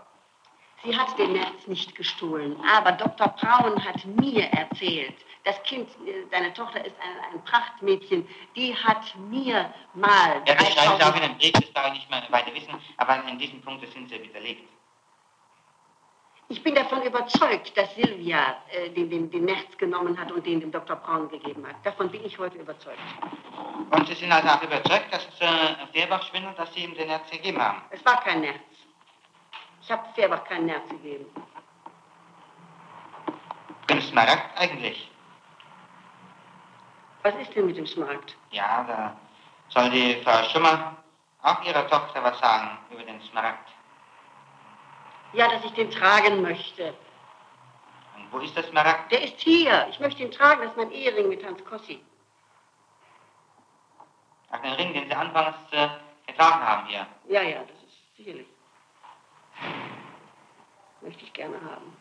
Sie 0.84 0.98
hat 0.98 1.18
den 1.18 1.34
Nerz 1.34 1.68
nicht 1.68 1.96
gestohlen, 1.96 2.58
aber 2.70 2.92
Dr. 2.92 3.30
Braun 3.30 3.84
hat 3.86 4.04
mir 4.06 4.46
erzählt, 4.52 5.16
das 5.46 5.62
Kind, 5.64 5.90
äh, 6.06 6.26
deine 6.32 6.54
Tochter 6.54 6.84
ist 6.84 6.96
ein, 7.00 7.36
ein 7.36 7.44
Prachtmädchen, 7.46 8.28
die 8.56 8.76
hat 8.76 9.16
mir 9.30 9.74
mal 9.94 10.42
Ja, 10.46 10.56
das 10.56 10.74
schreiben 10.74 10.98
Sie 10.98 11.04
auch 11.04 11.14
3000 11.14 11.16
in 11.16 11.30
den 11.30 11.38
Brief, 11.38 11.52
das 11.52 11.72
brauche 11.72 11.88
ich 11.88 11.94
nicht 11.94 12.10
mehr 12.10 12.24
weiter 12.30 12.54
wissen, 12.54 12.74
aber 12.98 13.24
in 13.28 13.38
diesem 13.38 13.62
Punkt 13.62 13.86
sind 13.94 14.10
Sie 14.10 14.22
widerlegt. 14.22 14.68
Ich 16.54 16.62
bin 16.62 16.76
davon 16.76 17.02
überzeugt, 17.02 17.76
dass 17.76 17.96
Silvia 17.96 18.58
äh, 18.70 18.88
den, 18.92 19.10
den, 19.10 19.32
den 19.32 19.46
Nerz 19.46 19.76
genommen 19.80 20.16
hat 20.20 20.32
und 20.32 20.46
den 20.46 20.60
dem 20.60 20.72
Dr. 20.72 20.96
Braun 20.98 21.28
gegeben 21.28 21.66
hat. 21.68 21.84
Davon 21.84 22.12
bin 22.12 22.24
ich 22.24 22.38
heute 22.38 22.60
überzeugt. 22.60 23.00
Und 23.90 24.08
Sie 24.08 24.14
sind 24.14 24.32
also 24.32 24.48
auch 24.50 24.62
überzeugt, 24.62 25.12
dass 25.12 25.26
äh, 25.40 25.88
Fehrbach 25.92 26.22
schwindelt, 26.28 26.60
dass 26.60 26.72
Sie 26.76 26.84
ihm 26.84 26.94
den 26.94 27.10
Erz 27.10 27.28
gegeben 27.32 27.60
haben? 27.60 27.82
Es 27.90 28.06
war 28.06 28.22
kein 28.22 28.42
Nerz. 28.42 28.60
Ich 29.82 29.92
habe 29.92 30.04
Fehrbach 30.14 30.44
keinen 30.44 30.68
Nerz 30.68 30.88
gegeben. 30.90 31.26
Dem 33.90 34.02
Smaragd 34.02 34.56
eigentlich. 34.56 35.10
Was 37.24 37.34
ist 37.42 37.56
denn 37.56 37.66
mit 37.66 37.78
dem 37.78 37.88
Smaragd? 37.88 38.36
Ja, 38.52 38.84
da 38.88 39.18
soll 39.70 39.90
die 39.90 40.22
Frau 40.24 40.44
Schummer 40.50 40.98
auch 41.42 41.64
ihrer 41.64 41.90
Tochter 41.90 42.24
was 42.24 42.38
sagen 42.38 42.78
über 42.92 43.02
den 43.02 43.20
Smaragd. 43.22 43.70
Ja, 45.34 45.48
dass 45.50 45.64
ich 45.66 45.72
den 45.74 45.90
tragen 45.92 46.42
möchte. 46.42 46.94
Und 48.16 48.32
wo 48.32 48.40
ist 48.40 48.56
der 48.56 48.64
Smaragd? 48.64 49.12
Der 49.12 49.24
ist 49.24 49.40
hier. 49.40 49.88
Ich 49.90 50.00
möchte 50.00 50.24
ihn 50.24 50.32
tragen. 50.32 50.62
Das 50.62 50.72
ist 50.72 50.78
mein 50.78 50.92
Ehering 50.92 51.30
mit 51.30 51.44
Hans 51.46 51.64
Kossi. 51.66 52.02
Ach, 54.52 54.62
den 54.62 54.74
Ring, 54.74 54.94
den 54.94 55.08
Sie 55.08 55.16
anfangs 55.16 55.56
äh, 55.72 55.90
getragen 56.28 56.62
haben 56.62 56.88
hier. 56.88 57.08
Ja, 57.28 57.42
ja, 57.42 57.60
das 57.62 57.78
ist 57.84 58.16
sicherlich. 58.18 58.46
Möchte 61.02 61.24
ich 61.24 61.34
gerne 61.34 61.56
haben. 61.62 61.98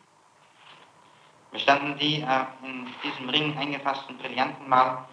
Bestanden 1.50 1.98
die 1.98 2.20
äh, 2.22 2.44
in 2.64 2.92
diesem 3.02 3.28
Ring 3.30 3.56
eingefassten 3.58 4.16
Brillanten 4.18 4.68
mal 4.68 5.06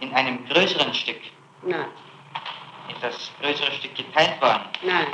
in 0.00 0.12
einem 0.14 0.46
größeren 0.48 0.92
Stück? 0.94 1.20
Nein, 1.62 1.88
Ist 2.90 3.02
das 3.02 3.30
größere 3.40 3.72
Stück 3.72 3.94
geteilt 3.94 4.40
worden? 4.40 4.62
nein, 4.82 5.06
In 5.06 5.12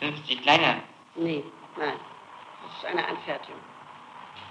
50 0.00 0.42
kleine? 0.42 0.82
nee. 1.16 1.44
Nein, 1.76 1.94
das 2.62 2.76
ist 2.78 2.84
eine 2.86 3.06
Anfertigung. 3.06 3.60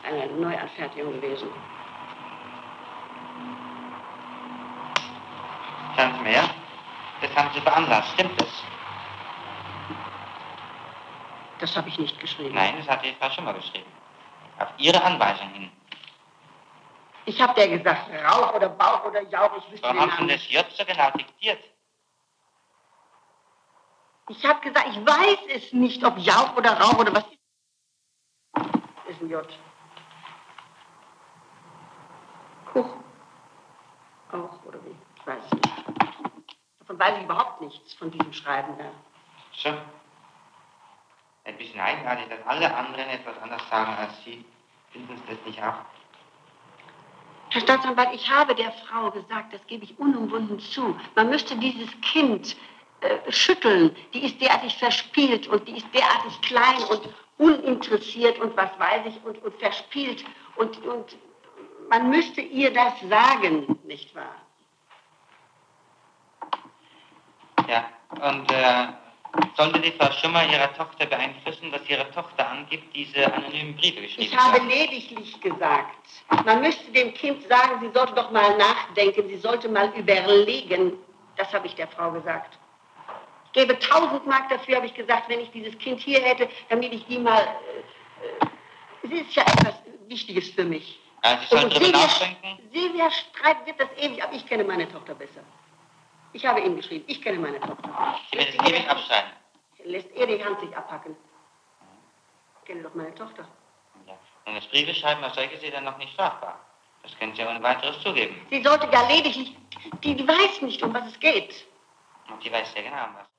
Eine 0.04 0.28
Neuanfertigung 0.28 1.14
gewesen. 1.20 1.50
Sagen 5.98 6.14
Sie 6.18 6.24
mir, 6.24 6.32
ja? 6.32 6.50
Das 7.22 7.36
haben 7.36 7.50
Sie 7.54 7.60
veranlasst, 7.60 8.14
stimmt 8.14 8.40
das? 8.40 8.48
Das 11.60 11.76
habe 11.76 11.90
ich 11.90 12.00
nicht 12.00 12.20
geschrieben. 12.20 12.56
Nein, 12.56 12.76
das 12.78 12.88
hat 12.88 13.04
die 13.04 13.14
Frau 13.20 13.30
Schummer 13.32 13.54
geschrieben. 13.54 13.92
Auf 14.60 14.70
Ihre 14.78 15.04
Anweisung 15.04 15.50
hin. 15.50 15.72
Ich 17.26 17.42
habe 17.42 17.54
der 17.56 17.68
gesagt, 17.68 18.10
Rauch 18.24 18.54
oder 18.54 18.70
Bauch 18.70 19.04
oder 19.06 19.22
Jauch, 19.24 19.52
ich 19.58 19.72
wüsste 19.72 19.84
Warum 19.84 20.00
den 20.00 20.18
haben 20.18 20.30
Sie 20.30 20.34
das 20.34 20.50
J 20.50 20.66
so 20.72 20.86
genau 20.86 21.12
diktiert? 21.12 21.60
Ich 24.30 24.46
habe 24.46 24.60
gesagt, 24.60 24.88
ich 24.90 25.06
weiß 25.06 25.40
es 25.56 25.74
nicht, 25.74 26.04
ob 26.04 26.18
Jauch 26.18 26.56
oder 26.58 26.80
Rauch 26.80 26.98
oder 27.00 27.14
was 27.14 27.26
ist. 27.26 29.22
Ein 29.22 29.30
J. 29.30 29.48
Kuch. 32.74 32.90
Auch, 34.32 34.66
oder 34.66 34.84
wie? 34.84 34.96
Ich 35.16 35.28
weiß 35.28 35.44
es 35.46 35.52
nicht. 35.54 35.70
Davon 36.80 37.00
weiß 37.00 37.18
ich 37.18 37.24
überhaupt 37.24 37.62
nichts, 37.62 37.94
von 37.94 38.12
diesem 38.12 38.34
Schreiben 38.34 38.78
da. 38.78 38.92
So. 39.54 39.70
Ein 41.46 41.58
bisschen 41.58 41.80
eigenartig, 41.80 42.28
dass 42.28 42.46
alle 42.46 42.76
anderen 42.76 43.10
etwas 43.10 43.42
anders 43.42 43.62
sagen 43.70 43.94
als 43.94 44.24
Sie. 44.26 44.44
Finden 44.92 45.18
Sie 45.18 45.36
das 45.36 45.46
nicht 45.46 45.64
auch? 45.64 45.76
Herr 47.50 47.62
Staatsanwalt, 47.62 48.10
ich 48.14 48.30
habe 48.30 48.54
der 48.56 48.74
Frau 48.74 49.10
gesagt, 49.10 49.54
das 49.54 49.66
gebe 49.68 49.86
ich 49.86 49.98
unumwunden 49.98 50.60
zu, 50.60 51.00
man 51.16 51.30
müsste 51.30 51.56
dieses 51.56 51.90
Kind 52.02 52.58
äh, 53.02 53.32
schütteln. 53.32 53.96
Die 54.14 54.26
ist 54.26 54.42
derartig 54.42 54.76
verspielt 54.78 55.48
und 55.48 55.68
die 55.68 55.78
ist 55.78 55.88
derartig 55.94 56.42
klein 56.42 56.82
und 56.90 57.10
uninteressiert 57.38 58.40
und 58.40 58.56
was 58.58 58.70
weiß 58.80 59.06
ich 59.06 59.24
und, 59.24 59.44
und 59.44 59.54
verspielt. 59.60 60.24
Und, 60.56 60.84
und 60.86 61.16
man 61.90 62.10
müsste 62.10 62.42
ihr 62.42 62.74
das 62.74 62.94
sagen, 63.08 63.80
nicht 63.84 64.16
wahr? 64.16 64.36
Ja. 67.68 67.86
Und 68.10 68.52
äh, 68.52 68.88
sollte 69.56 69.80
die 69.80 69.92
Frau 69.92 70.12
Schummer 70.12 70.44
ihrer 70.46 70.74
Tochter 70.74 71.06
beeinflussen, 71.06 71.72
was 71.72 71.88
ihre 71.88 72.10
Tochter 72.12 72.50
angibt, 72.50 72.96
diese 72.96 73.32
anonymen 73.32 73.76
Briefe 73.76 74.02
geschrieben 74.02 74.32
Ich 74.32 74.38
habe 74.38 74.60
lediglich 74.66 75.40
gesagt, 75.42 76.08
man 76.46 76.62
müsste 76.62 76.92
dem 76.92 77.14
Kind 77.14 77.48
sagen, 77.48 77.80
sie 77.82 77.92
sollte 77.94 78.14
doch 78.14 78.32
mal 78.32 78.58
nachdenken, 78.58 79.28
sie 79.28 79.38
sollte 79.38 79.70
mal 79.70 79.90
überlegen. 79.96 80.94
Das 81.36 81.54
habe 81.54 81.68
ich 81.68 81.76
der 81.76 81.88
Frau 81.88 82.12
gesagt. 82.12 82.58
Ich 83.48 83.54
gebe 83.54 83.74
1000 83.74 84.28
Mark 84.28 84.50
dafür, 84.50 84.78
habe 84.78 84.86
ich 84.86 84.94
gesagt, 84.94 85.30
wenn 85.30 85.40
ich 85.40 85.50
dieses 85.52 85.78
Kind 85.80 86.00
hier 86.00 86.22
hätte, 86.22 86.50
damit 86.70 86.94
ich 86.94 87.06
die 87.06 87.18
mal. 87.18 87.42
Äh, 87.42 88.46
es 89.04 89.12
ist 89.12 89.36
ja 89.36 89.44
etwas 89.44 89.76
Wichtiges 90.08 90.50
für 90.52 90.64
mich. 90.64 91.00
Ja, 91.24 91.40
Sie 91.40 91.48
sollen 91.48 91.70
darüber 91.70 91.86
Silvia, 91.86 92.06
nachdenken. 92.06 92.70
Silvia 92.72 93.12
Streit 93.12 93.66
wird 93.66 93.80
das 93.80 93.90
ewig, 93.98 94.24
aber 94.24 94.34
ich 94.34 94.46
kenne 94.46 94.64
meine 94.64 94.90
Tochter 94.92 95.16
besser. 95.16 95.42
Ich 96.34 96.46
habe 96.46 96.60
ihm 96.62 96.76
geschrieben, 96.76 97.06
ich 97.08 97.22
kenne 97.22 97.40
meine 97.40 97.60
Tochter. 97.60 98.16
Sie 98.32 98.38
werden 98.38 98.56
es 98.60 98.70
ewig 98.70 98.90
abschreiben. 98.90 99.32
Lässt 99.84 100.12
er 100.16 100.28
die 100.28 100.44
Hand 100.44 100.60
sich 100.60 100.76
abhacken. 100.76 101.16
Ich 102.62 102.68
kenne 102.68 102.84
doch 102.84 102.94
meine 102.94 103.16
Tochter. 103.16 103.48
Ja. 104.06 104.14
Und 104.46 104.56
das 104.56 104.66
Briefe 104.68 104.94
schreiben 104.94 105.24
als 105.24 105.36
solches 105.36 105.64
ist 105.64 105.74
dann 105.74 105.86
noch 105.86 105.98
nicht 105.98 106.14
strafbar. 106.14 106.60
Das 107.04 107.18
können 107.18 107.34
Sie 107.36 107.44
ohne 107.44 107.62
weiteres 107.64 108.02
zugeben. 108.02 108.36
Sie 108.50 108.62
sollte 108.62 108.88
gar 108.90 109.08
lediglich, 109.08 109.56
die, 110.04 110.16
die 110.16 110.28
weiß 110.28 110.62
nicht, 110.62 110.84
um 110.84 110.94
was 110.94 111.08
es 111.08 111.20
geht. 111.20 111.66
Und 112.30 112.44
die 112.44 112.52
weiß 112.52 112.74
sehr 112.74 112.84
genau 112.84 113.06
um 113.06 113.16
was. 113.16 113.37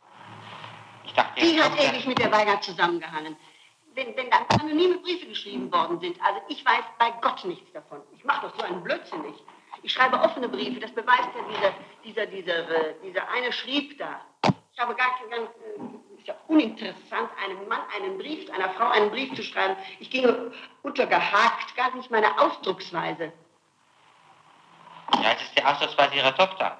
Ich 1.09 1.14
dachte, 1.14 1.40
Die 1.40 1.61
hat 1.61 1.73
ewig 1.81 2.07
mit 2.07 2.18
der 2.18 2.31
Weigert 2.31 2.62
zusammengehangen. 2.62 3.35
Wenn, 3.94 4.14
wenn 4.14 4.31
da 4.31 4.44
anonyme 4.61 4.99
Briefe 4.99 5.27
geschrieben 5.27 5.73
worden 5.73 5.99
sind, 6.01 6.21
also 6.21 6.40
ich 6.49 6.64
weiß 6.64 6.85
bei 6.99 7.11
Gott 7.23 7.44
nichts 7.44 7.73
davon. 7.73 8.03
Ich 8.14 8.25
mache 8.25 8.47
doch 8.47 8.55
so 8.59 8.62
einen 8.62 8.83
Blödsinn 8.83 9.23
nicht. 9.23 9.42
Ich 9.83 9.92
schreibe 9.92 10.21
offene 10.21 10.49
Briefe, 10.49 10.81
das 10.81 10.92
beweist 10.92 11.29
ja 11.35 11.42
dieser, 11.49 11.75
dieser, 12.05 12.27
dieser, 12.27 12.71
äh, 12.71 12.94
dieser 13.03 13.29
eine 13.31 13.53
schrieb 13.53 13.99
da. 13.99 14.21
Ich 14.75 14.79
habe 14.79 14.94
gar 14.94 15.18
kein, 15.18 15.31
ganz, 15.31 15.51
äh, 15.51 16.18
ist 16.18 16.27
ja 16.27 16.35
uninteressant, 16.47 17.31
einem 17.42 17.66
Mann 17.68 17.81
einen 17.97 18.18
Brief, 18.18 18.51
einer 18.51 18.68
Frau 18.71 18.88
einen 18.88 19.11
Brief 19.11 19.35
zu 19.35 19.42
schreiben. 19.42 19.77
Ich 20.01 20.11
ginge 20.11 20.53
untergehakt, 20.83 21.75
gar 21.75 21.94
nicht 21.97 22.11
meine 22.11 22.38
Ausdrucksweise. 22.38 23.33
Ja, 25.14 25.33
es 25.33 25.42
ist 25.42 25.59
die 25.59 25.64
Ausdrucksweise 25.64 26.14
Ihrer 26.16 26.37
Tochter. 26.37 26.79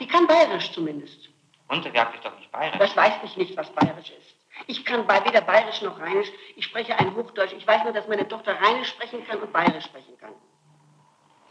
Die 0.00 0.08
kann 0.08 0.26
bayerisch 0.26 0.72
zumindest. 0.72 1.33
Untergab 1.68 2.14
ist 2.14 2.24
doch 2.24 2.36
nicht 2.38 2.50
bayerisch. 2.52 2.78
Das 2.78 2.96
weiß 2.96 3.14
ich 3.24 3.36
nicht, 3.36 3.56
was 3.56 3.70
bayerisch 3.70 4.10
ist. 4.10 4.34
Ich 4.66 4.84
kann 4.84 5.06
bei 5.06 5.24
weder 5.24 5.40
bayerisch 5.40 5.82
noch 5.82 5.98
rheinisch. 5.98 6.28
Ich 6.56 6.66
spreche 6.66 6.96
ein 6.98 7.14
Hochdeutsch. 7.16 7.52
Ich 7.52 7.66
weiß 7.66 7.84
nur, 7.84 7.92
dass 7.92 8.06
meine 8.06 8.26
Tochter 8.28 8.60
rheinisch 8.60 8.88
sprechen 8.88 9.26
kann 9.26 9.40
und 9.40 9.52
bayerisch 9.52 9.84
sprechen 9.84 10.16
kann. 10.18 10.32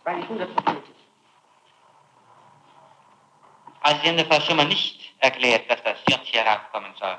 Das 0.03 0.13
weiß 0.13 0.23
ich 0.23 0.29
hundertprozentig. 0.29 0.95
Also 3.81 4.01
Sie 4.01 4.07
haben 4.07 4.17
der 4.17 4.25
Frau 4.25 4.39
Schummer 4.39 4.63
nicht 4.63 5.13
erklärt, 5.19 5.69
dass 5.69 5.83
das 5.83 5.97
J 6.09 6.19
hier 6.23 6.41
raufkommen 6.41 6.93
soll. 6.97 7.17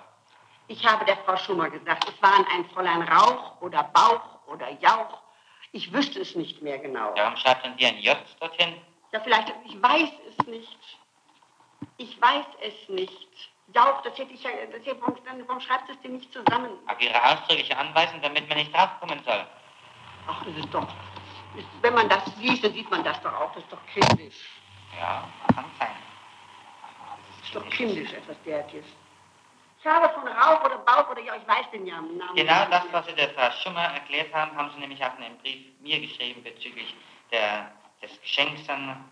Ich 0.68 0.87
habe 0.87 1.04
der 1.04 1.18
Frau 1.18 1.37
Schummer 1.37 1.68
gesagt, 1.68 2.09
es 2.09 2.22
waren 2.22 2.46
ein 2.54 2.64
Fräulein 2.70 3.02
Rauch 3.02 3.61
oder 3.61 3.83
Bauch 3.92 4.46
oder 4.46 4.70
Jauch. 4.80 5.20
Ich 5.72 5.92
wüsste 5.92 6.20
es 6.20 6.35
nicht 6.35 6.62
mehr 6.62 6.78
genau. 6.78 7.12
Warum 7.16 7.37
schreibt 7.37 7.66
dann 7.66 7.76
die 7.76 7.85
ein 7.85 7.98
J 7.98 8.16
dorthin? 8.40 8.74
Ja, 9.12 9.20
vielleicht, 9.20 9.52
ich 9.66 9.80
weiß. 9.83 10.09
Ich 11.96 12.20
weiß 12.20 12.46
es 12.61 12.88
nicht. 12.88 13.28
Jauch, 13.72 14.02
das 14.02 14.18
hätte 14.18 14.33
ich 14.33 14.42
ja, 14.42 14.50
das 14.70 14.85
hätte, 14.85 15.00
warum, 15.00 15.16
warum 15.46 15.61
schreibt 15.61 15.88
es 15.88 16.00
denn 16.02 16.16
nicht 16.16 16.33
zusammen? 16.33 16.70
Auf 16.87 17.00
Ihre 17.00 17.22
ausdrückliche 17.22 17.76
Anweisung, 17.76 18.20
damit 18.20 18.48
man 18.48 18.59
nicht 18.59 18.74
draufkommen 18.74 19.20
soll. 19.24 19.46
Ach, 20.26 20.44
das 20.44 20.57
ist 20.57 20.72
doch, 20.72 20.87
wenn 21.80 21.94
man 21.94 22.09
das 22.09 22.24
liest, 22.37 22.64
dann 22.64 22.72
sieht 22.72 22.90
man 22.90 23.04
das 23.04 23.20
doch 23.22 23.33
auch. 23.33 23.52
Das 23.54 23.62
ist 23.62 23.72
doch 23.72 23.87
kindisch. 23.87 24.50
Ja, 24.98 25.28
kann 25.54 25.64
sein. 25.78 25.96
Das 27.38 27.46
ist 27.46 27.54
doch 27.54 27.70
kindisch, 27.70 28.12
etwas 28.12 28.37
derartiges. 28.44 28.87
Ich 29.80 29.87
habe 29.87 30.09
von 30.14 30.26
Rauch 30.26 30.64
oder 30.64 30.78
Bauch 30.78 31.11
oder 31.11 31.20
ja, 31.20 31.37
ich 31.37 31.46
weiß 31.46 31.70
den 31.70 31.87
ja 31.87 32.00
Namen. 32.00 32.35
Genau 32.35 32.64
das, 32.70 32.85
was 32.90 33.07
Sie 33.07 33.14
der 33.14 33.28
Frau 33.30 33.50
Schummer 33.50 33.83
erklärt 33.83 34.33
haben, 34.33 34.57
haben 34.57 34.70
Sie 34.74 34.80
nämlich 34.80 35.04
auch 35.04 35.16
in 35.18 35.24
einem 35.24 35.38
Brief 35.38 35.66
mir 35.80 36.00
geschrieben 36.00 36.42
bezüglich 36.42 36.94
der, 37.30 37.70
des 38.02 38.18
Geschenks 38.22 38.66
an, 38.68 39.04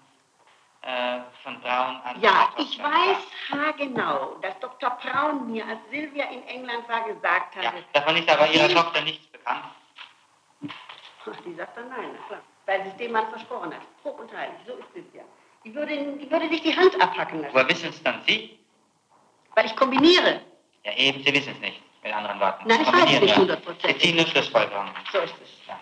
äh, 0.82 1.20
von 1.42 1.60
Braun 1.60 1.96
an 2.04 2.20
Ja, 2.20 2.48
ich 2.58 2.78
weiß 2.78 3.18
haargenau, 3.50 4.36
dass 4.42 4.58
Dr. 4.60 4.90
Braun 4.90 5.50
mir, 5.50 5.64
als 5.66 5.78
Silvia 5.90 6.24
in 6.26 6.42
England 6.48 6.88
war, 6.88 7.02
gesagt 7.04 7.56
Ja, 7.56 7.64
hatte. 7.70 7.84
davon 7.92 8.16
ist 8.16 8.28
aber 8.28 8.48
Ihrer 8.50 8.68
Tochter 8.68 9.00
nichts 9.02 9.26
bekannt. 9.28 9.64
Ach, 11.24 11.36
die 11.46 11.54
sagt 11.54 11.76
dann 11.76 11.88
nein, 11.88 12.10
na 12.20 12.26
klar. 12.26 12.40
Weil 12.66 12.82
sie 12.84 12.88
es 12.90 12.96
dem 12.96 13.12
Mann 13.12 13.28
versprochen 13.30 13.72
hat. 13.74 13.80
Hoch 14.04 14.18
und 14.18 14.32
heilig, 14.36 14.54
so 14.66 14.72
ist 14.74 14.88
es 14.94 15.14
ja. 15.14 15.22
Die 15.64 15.72
würde, 15.74 15.96
die 15.96 16.30
würde 16.30 16.48
sich 16.48 16.62
die 16.62 16.76
Hand 16.76 17.00
abhacken 17.00 17.40
lassen, 17.42 17.54
Woher 17.54 17.68
wissen 17.68 17.88
es 17.90 18.02
dann 18.02 18.22
Sie? 18.26 18.58
weil 19.54 19.66
ich 19.66 19.76
kombiniere. 19.76 20.40
Ja, 20.84 20.92
eben, 20.96 21.22
Sie 21.22 21.32
wissen 21.32 21.52
es 21.52 21.60
nicht, 21.60 21.80
mit 22.02 22.12
anderen 22.12 22.40
Worten. 22.40 22.66
Nein, 22.66 22.80
ich 22.82 22.92
weiß 22.92 23.04
es 23.04 23.20
nicht 23.20 23.26
nur. 23.26 23.36
hundertprozentig. 23.36 23.92
Sie 24.02 24.08
ziehen 24.08 24.16
nur 24.16 24.26
Schlussfolgerungen. 24.26 24.92
So 25.12 25.18
ist 25.18 25.34
es. 25.42 25.66
Ja. 25.68 25.78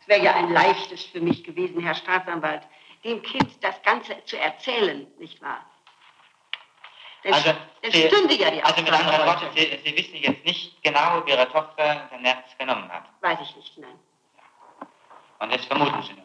Es 0.00 0.08
wäre 0.08 0.22
ja 0.22 0.34
ein 0.34 0.50
leichtes 0.52 1.04
für 1.04 1.20
mich 1.20 1.44
gewesen, 1.44 1.80
Herr 1.80 1.94
Staatsanwalt, 1.94 2.62
dem 3.04 3.22
Kind 3.22 3.62
das 3.62 3.80
Ganze 3.82 4.22
zu 4.24 4.38
erzählen, 4.38 5.06
nicht 5.18 5.40
wahr? 5.42 5.64
Denn 7.24 7.34
Also, 7.34 7.50
es 7.82 7.92
Sie, 7.92 8.06
stünde 8.08 8.34
ja 8.34 8.50
die 8.50 8.62
also 8.62 8.80
mit 8.82 8.92
anderen. 8.92 9.26
Worten, 9.26 9.46
Sie, 9.56 9.80
Sie 9.84 9.96
wissen 9.96 10.16
jetzt 10.16 10.44
nicht 10.44 10.82
genau, 10.82 11.18
ob 11.18 11.28
Ihre 11.28 11.48
Tochter 11.50 12.08
den 12.12 12.22
Nerz 12.22 12.56
genommen 12.58 12.88
hat. 12.92 13.04
Weiß 13.20 13.38
ich 13.42 13.56
nicht, 13.56 13.78
nein. 13.78 13.98
Und 15.40 15.52
das 15.52 15.64
vermuten 15.64 16.02
Sie 16.02 16.12
nur. 16.12 16.24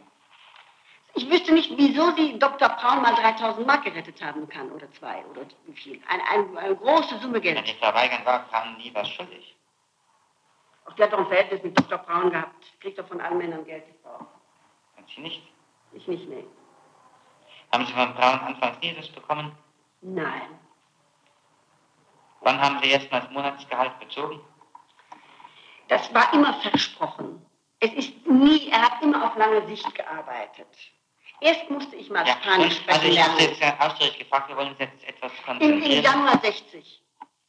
Ich 1.15 1.29
wüsste 1.29 1.53
nicht, 1.53 1.71
wieso 1.77 2.11
sie 2.15 2.39
Dr. 2.39 2.69
Braun 2.69 3.03
mal 3.03 3.13
3000 3.13 3.67
Mark 3.67 3.83
gerettet 3.83 4.19
haben 4.23 4.49
kann 4.49 4.71
oder 4.71 4.91
zwei 4.93 5.23
oder 5.25 5.41
wie 5.65 5.73
viel. 5.75 6.01
Eine, 6.07 6.23
eine, 6.27 6.57
eine 6.59 6.75
große 6.75 7.19
Summe 7.19 7.35
Wenn 7.35 7.41
Geld. 7.53 7.67
die 7.67 7.73
Frau 7.75 7.93
Weigand 7.93 8.25
war, 8.25 8.47
kam 8.49 8.77
nie 8.77 8.91
was 8.95 9.07
schuldig. 9.09 9.55
Auch 10.85 10.93
die 10.93 11.03
hat 11.03 11.13
doch 11.13 11.19
ein 11.19 11.27
Verhältnis 11.27 11.61
mit 11.61 11.77
Dr. 11.79 11.99
Braun 11.99 12.31
gehabt. 12.31 12.65
Kriegt 12.81 12.97
doch 12.97 13.07
von 13.07 13.21
allen 13.21 13.37
Männern 13.37 13.63
Geld. 13.63 13.83
Und 14.97 15.07
Sie 15.15 15.21
nicht. 15.21 15.43
Ich 15.91 16.07
nicht, 16.07 16.27
nee. 16.27 16.45
Haben 17.73 17.87
Sie 17.87 17.93
von 17.93 18.13
Braun 18.13 18.39
anfangs 18.39 18.77
nie 18.81 18.89
etwas 18.89 19.09
bekommen? 19.09 19.51
Nein. 20.01 20.59
Wann 22.41 22.61
haben 22.61 22.79
Sie 22.83 22.89
erstmals 22.91 23.27
Monatsgehalt 23.31 23.99
bezogen? 23.99 24.39
Das 25.87 26.13
war 26.13 26.31
immer 26.33 26.53
versprochen. 26.61 27.43
Es 27.79 27.91
ist 27.93 28.27
nie, 28.27 28.69
er 28.69 28.81
hat 28.83 29.01
immer 29.01 29.25
auf 29.25 29.35
lange 29.37 29.65
Sicht 29.67 29.93
gearbeitet. 29.95 30.67
Erst 31.41 31.67
musste 31.71 31.95
ich 31.95 32.11
mal 32.11 32.25
Ja, 32.27 32.37
Spanisch 32.41 32.79
und, 32.79 32.89
also 32.89 33.01
sprechen 33.01 33.11
ich 33.11 33.21
habe 33.23 33.37
Sie 33.39 33.45
lernen. 33.47 33.59
jetzt 33.59 33.81
ausdrücklich 33.81 34.19
gefragt, 34.19 34.49
wir 34.49 34.55
wollen 34.55 34.69
uns 34.69 34.79
jetzt 34.79 35.03
etwas 35.05 35.31
Im, 35.39 35.43
konzentrieren. 35.45 35.91
Im 35.97 36.03
Januar 36.03 36.39
60. 36.41 37.01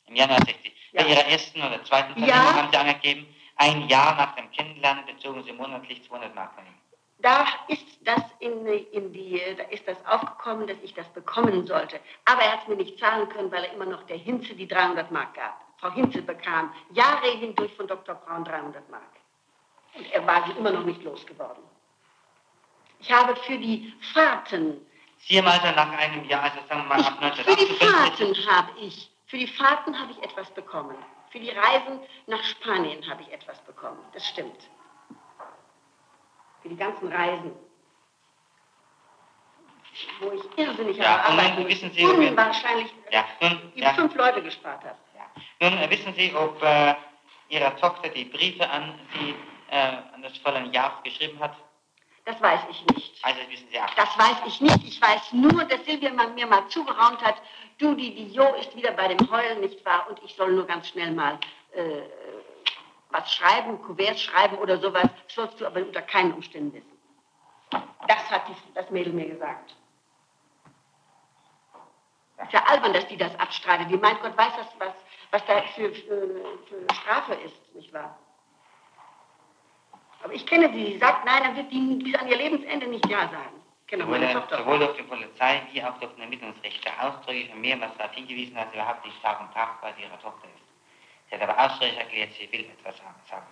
Im 0.06 0.16
Januar 0.16 0.38
60. 0.38 0.72
Ja. 0.92 1.02
Bei 1.02 1.08
Ihrer 1.10 1.26
ersten 1.26 1.60
oder 1.60 1.84
zweiten 1.84 2.12
Verbindung 2.14 2.28
Ja. 2.34 2.54
haben 2.54 2.70
Sie 2.72 2.76
angegeben, 2.78 3.26
ein 3.56 3.88
Jahr 3.88 4.16
nach 4.16 4.34
dem 4.36 4.50
Kennenlernen 4.52 5.04
bezogen 5.04 5.44
Sie 5.44 5.52
monatlich 5.52 6.02
200 6.04 6.34
Mark 6.34 6.54
von 6.54 6.64
ihm. 6.66 6.74
Da 7.24 7.46
ist 7.68 7.86
das 8.04 8.22
in, 8.40 8.66
in 8.66 9.10
die, 9.10 9.40
da 9.56 9.62
ist 9.64 9.88
das 9.88 9.96
aufgekommen, 10.04 10.66
dass 10.66 10.76
ich 10.82 10.92
das 10.92 11.08
bekommen 11.14 11.66
sollte. 11.66 11.98
Aber 12.26 12.42
er 12.42 12.52
hat 12.52 12.62
es 12.62 12.68
mir 12.68 12.76
nicht 12.76 12.98
zahlen 12.98 13.26
können, 13.30 13.50
weil 13.50 13.64
er 13.64 13.72
immer 13.72 13.86
noch 13.86 14.02
der 14.02 14.18
Hinze 14.18 14.54
die 14.54 14.68
300 14.68 15.10
Mark 15.10 15.32
gab. 15.32 15.58
Frau 15.78 15.90
Hinzel 15.90 16.20
bekam 16.20 16.70
Jahre 16.92 17.30
hindurch 17.30 17.72
von 17.76 17.86
Dr. 17.86 18.14
Braun 18.14 18.44
300 18.44 18.90
Mark. 18.90 19.02
Und 19.94 20.12
er 20.12 20.26
war 20.26 20.44
sie 20.46 20.52
immer 20.52 20.70
noch 20.70 20.84
nicht 20.84 21.02
losgeworden. 21.02 21.64
Ich 23.00 23.10
habe 23.10 23.34
für 23.36 23.56
die 23.56 23.94
Fahrten, 24.12 24.84
also 25.30 25.46
nach 25.46 25.92
einem 25.96 26.28
Jahr, 26.28 26.42
also 26.42 26.58
sagen 26.68 26.82
wir 26.82 26.88
mal 26.88 27.00
ich, 27.00 27.06
ab 27.06 27.36
für 27.36 27.56
die 27.56 27.80
1958, 27.80 28.44
Fahrten 28.44 28.54
habe 28.54 28.78
ich, 28.80 29.10
für 29.28 29.38
die 29.38 29.46
Fahrten 29.46 29.98
habe 29.98 30.12
ich 30.12 30.22
etwas 30.22 30.50
bekommen. 30.50 30.96
Für 31.30 31.40
die 31.40 31.48
Reisen 31.48 32.00
nach 32.26 32.44
Spanien 32.44 33.02
habe 33.08 33.22
ich 33.22 33.32
etwas 33.32 33.58
bekommen. 33.64 33.98
Das 34.12 34.28
stimmt. 34.28 34.68
Für 36.64 36.70
die 36.70 36.76
ganzen 36.76 37.12
Reisen. 37.12 37.52
Wo 40.20 40.32
ich 40.32 40.42
irrsinnig 40.58 40.96
Ja, 40.96 41.26
nun 41.28 41.36
müssen. 41.64 41.68
wissen 41.68 41.92
Sie, 41.92 42.04
unwahrscheinlich 42.06 42.90
Ja, 43.10 43.26
nun, 43.42 43.70
ja. 43.74 43.92
fünf 43.92 44.14
Leute 44.14 44.42
gespart 44.42 44.82
habe. 44.82 44.96
Ja. 45.14 45.68
Nun 45.68 45.78
äh, 45.78 45.90
wissen 45.90 46.14
Sie, 46.14 46.34
ob 46.34 46.60
äh, 46.62 46.94
Ihre 47.50 47.76
Tochter 47.76 48.08
die 48.08 48.24
Briefe 48.24 48.66
an 48.68 48.98
Sie, 49.12 49.34
äh, 49.70 49.76
an 50.14 50.22
das 50.22 50.38
Fräulein 50.38 50.72
Jaaf 50.72 51.02
geschrieben 51.02 51.38
hat? 51.38 51.54
Das 52.24 52.40
weiß 52.40 52.60
ich 52.70 52.82
nicht. 52.96 53.22
Also 53.22 53.40
das 53.40 53.50
wissen 53.50 53.68
Sie 53.70 53.78
auch. 53.78 53.94
Das 53.94 54.18
weiß 54.18 54.36
ich 54.46 54.60
nicht. 54.62 54.82
Ich 54.84 55.02
weiß 55.02 55.34
nur, 55.34 55.64
dass 55.64 55.84
Silvia 55.84 56.10
mir 56.10 56.46
mal 56.46 56.66
zugeraunt 56.68 57.20
hat, 57.22 57.36
du, 57.76 57.94
die, 57.94 58.14
die 58.14 58.32
Jo 58.32 58.54
ist 58.54 58.74
wieder 58.74 58.92
bei 58.92 59.08
dem 59.14 59.30
Heulen, 59.30 59.60
nicht 59.60 59.84
wahr? 59.84 60.06
Und 60.08 60.18
ich 60.24 60.34
soll 60.34 60.52
nur 60.52 60.66
ganz 60.66 60.88
schnell 60.88 61.10
mal 61.12 61.38
äh, 61.74 61.82
was 63.14 63.32
schreiben, 63.32 63.80
Kuverts 63.82 64.22
schreiben 64.22 64.58
oder 64.58 64.76
sowas. 64.78 65.04
Das 65.04 65.34
sollst 65.34 65.60
du 65.60 65.66
aber 65.66 65.80
unter 65.80 66.02
keinen 66.02 66.32
Umständen 66.32 66.72
wissen. 66.74 66.98
Das 68.08 68.30
hat 68.30 68.48
die, 68.48 68.74
das 68.74 68.90
Mädel 68.90 69.12
mir 69.12 69.28
gesagt. 69.28 69.76
Ist 72.42 72.52
ja 72.52 72.64
albern, 72.64 72.92
dass 72.92 73.06
die 73.06 73.16
das 73.16 73.38
abstreitet. 73.38 73.88
Wie 73.88 73.96
meint 73.96 74.20
Gott 74.20 74.36
weiß 74.36 74.52
das, 74.56 74.66
was, 74.78 74.94
was 75.30 75.46
da 75.46 75.62
für, 75.74 75.94
für, 75.94 76.28
für 76.68 76.94
Strafe 76.94 77.34
ist, 77.34 77.74
nicht 77.74 77.92
wahr? 77.92 78.18
Aber 80.24 80.32
ich 80.32 80.44
kenne 80.46 80.72
sie. 80.72 80.94
Sie 80.94 80.98
sagt, 80.98 81.24
nein, 81.24 81.44
dann 81.44 81.56
wird 81.56 81.70
die 81.70 82.02
bis 82.02 82.14
an 82.16 82.26
ihr 82.28 82.36
Lebensende 82.36 82.86
nicht 82.88 83.08
Ja 83.08 83.28
sagen. 83.28 83.62
Auch 83.92 83.98
Sowohl, 83.98 84.18
meine 84.18 84.32
Tochter. 84.32 84.58
sowohl 84.58 84.78
durch 84.80 84.96
die 84.96 85.02
Polizei 85.04 85.62
wie 85.70 85.84
auch 85.84 85.96
durch 86.00 86.12
den 86.14 86.22
Ermittlungsrichter 86.22 86.90
ausdrücklich 87.00 87.52
und 87.52 87.60
mehrmals 87.60 87.96
darauf 87.96 88.12
hingewiesen, 88.14 88.56
dass 88.56 88.72
überhaupt 88.72 89.04
nicht 89.04 89.22
Tag 89.22 89.40
und 89.40 89.52
Tag 89.52 89.80
bei 89.80 89.94
ihrer 90.02 90.20
Tochter 90.20 90.48
ist. 90.48 90.63
Hat 91.34 91.42
aber 91.42 91.58
ausdrücklich 91.58 91.98
erklärt, 91.98 92.32
sie 92.34 92.50
will 92.52 92.64
etwas 92.64 92.96
sagen. 92.96 93.46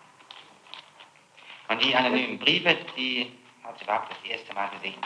Und 1.68 1.82
die 1.82 1.94
anonymen 1.94 2.38
Briefe, 2.38 2.76
die 2.96 3.32
hat 3.64 3.78
sie 3.78 3.84
überhaupt 3.84 4.10
das 4.10 4.30
erste 4.30 4.54
Mal 4.54 4.68
gesehen. 4.70 5.00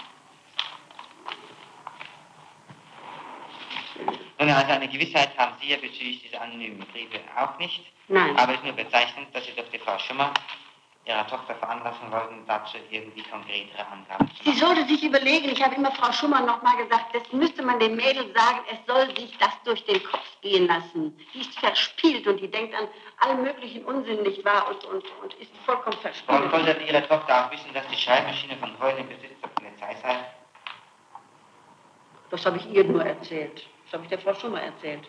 Nun, 4.38 4.50
also 4.50 4.72
eine 4.72 4.88
Gewissheit 4.88 5.36
haben 5.38 5.54
Sie 5.60 5.68
ja 5.68 5.78
bezüglich 5.78 6.22
dieser 6.22 6.42
anonymen 6.42 6.80
Briefe 6.80 7.20
auch 7.34 7.58
nicht. 7.58 7.80
Nein. 8.08 8.36
Aber 8.36 8.52
es 8.52 8.58
ist 8.58 8.64
nur 8.64 8.74
bezeichnend, 8.74 9.34
dass 9.34 9.46
Sie 9.46 9.52
durch 9.52 9.70
die 9.70 9.78
Frau 9.78 9.98
Schummer 9.98 10.34
Ihrer 11.06 11.24
Tochter 11.28 11.54
veranlassen 11.54 12.10
wollten, 12.10 12.44
dazu 12.48 12.78
irgendwie 12.90 13.22
konkretere 13.22 13.86
Angaben 13.86 14.28
zu 14.28 14.42
Sie 14.42 14.48
machen. 14.50 14.58
sollte 14.58 14.84
sich 14.88 15.04
überlegen, 15.04 15.48
ich 15.50 15.62
habe 15.62 15.76
immer 15.76 15.92
Frau 15.92 16.10
Schumann 16.10 16.46
noch 16.46 16.62
mal 16.62 16.76
gesagt, 16.76 17.14
das 17.14 17.32
müsste 17.32 17.62
man 17.62 17.78
dem 17.78 17.94
Mädel 17.94 18.24
sagen, 18.34 18.58
es 18.72 18.78
soll 18.86 19.16
sich 19.16 19.38
das 19.38 19.50
durch 19.64 19.84
den 19.84 20.02
Kopf 20.02 20.40
gehen 20.42 20.66
lassen. 20.66 21.16
Die 21.32 21.40
ist 21.40 21.56
verspielt 21.60 22.26
und 22.26 22.40
die 22.40 22.50
denkt 22.50 22.74
an 22.74 22.88
allen 23.20 23.42
möglichen 23.42 23.84
Unsinn, 23.84 24.22
nicht 24.24 24.44
wahr? 24.44 24.68
Und, 24.68 24.84
und, 24.84 25.04
und 25.22 25.34
ist 25.34 25.52
vollkommen 25.64 25.96
Warum 26.02 26.02
verspielt. 26.02 26.52
wollte 26.52 26.74
denn 26.74 26.86
Ihre 26.88 27.06
Tochter 27.06 27.46
auch 27.46 27.52
wissen, 27.52 27.72
dass 27.72 27.86
die 27.86 27.96
Schreibmaschine 27.96 28.56
von 28.56 28.76
Heulen 28.80 28.98
im 28.98 29.08
Besitz 29.08 29.40
der 29.40 29.48
Polizei 29.48 29.94
sei? 30.02 30.16
Das 32.30 32.44
habe 32.44 32.56
ich 32.56 32.66
ihr 32.66 32.82
nur 32.82 33.04
erzählt. 33.04 33.64
Das 33.84 33.92
habe 33.94 34.02
ich 34.02 34.08
der 34.08 34.18
Frau 34.18 34.34
Schumann 34.34 34.62
erzählt. 34.62 35.08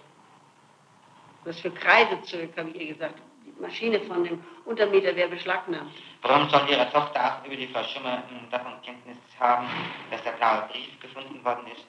Was 1.44 1.60
für 1.60 1.72
Kreise 1.72 2.22
zurück, 2.22 2.54
habe 2.56 2.70
ich 2.70 2.76
ihr 2.82 2.94
gesagt. 2.94 3.20
Maschine 3.60 4.00
von 4.02 4.24
dem 4.24 4.44
Untermieter 4.66 5.16
wäre 5.16 5.30
beschlagnahmt. 5.30 5.92
Warum 6.22 6.50
soll 6.50 6.70
Ihre 6.70 6.90
Tochter 6.92 7.20
auch 7.26 7.46
über 7.46 7.56
die 7.56 7.68
Frau 7.68 7.84
Schummer 7.84 8.24
nun 8.30 8.50
davon 8.50 8.74
Kenntnis 8.84 9.18
haben, 9.40 9.68
dass 10.12 10.22
der 10.24 10.32
blaue 10.32 10.68
Brief 10.72 11.00
gefunden 11.00 11.44
worden 11.44 11.68
ist? 11.68 11.86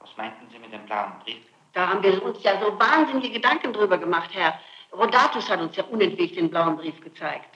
Was 0.00 0.16
meinten 0.16 0.48
Sie 0.50 0.58
mit 0.58 0.72
dem 0.72 0.84
blauen 0.86 1.12
Brief? 1.24 1.42
Da 1.72 1.88
haben 1.88 2.02
wir 2.02 2.22
uns 2.22 2.42
ja 2.42 2.60
so 2.60 2.78
wahnsinnige 2.78 3.30
Gedanken 3.30 3.72
drüber 3.72 3.98
gemacht, 3.98 4.30
Herr. 4.32 4.58
Rodatus 4.92 5.50
hat 5.50 5.60
uns 5.60 5.76
ja 5.76 5.84
unentwegt 5.84 6.36
den 6.36 6.48
blauen 6.48 6.76
Brief 6.76 7.00
gezeigt. 7.00 7.54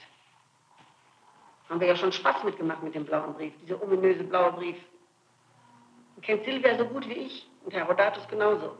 Haben 1.69 1.79
wir 1.79 1.87
ja 1.87 1.95
schon 1.95 2.11
Spaß 2.11 2.43
mitgemacht 2.43 2.83
mit 2.83 2.93
dem 2.93 3.05
blauen 3.05 3.33
Brief, 3.33 3.53
dieser 3.61 3.81
ominöse 3.81 4.23
blaue 4.23 4.51
Brief. 4.51 4.77
Und 6.15 6.25
kennt 6.25 6.43
Silvia 6.43 6.77
so 6.77 6.85
gut 6.85 7.07
wie 7.07 7.13
ich 7.13 7.47
und 7.63 7.73
Herr 7.73 7.85
Rodatus 7.85 8.27
genauso. 8.27 8.77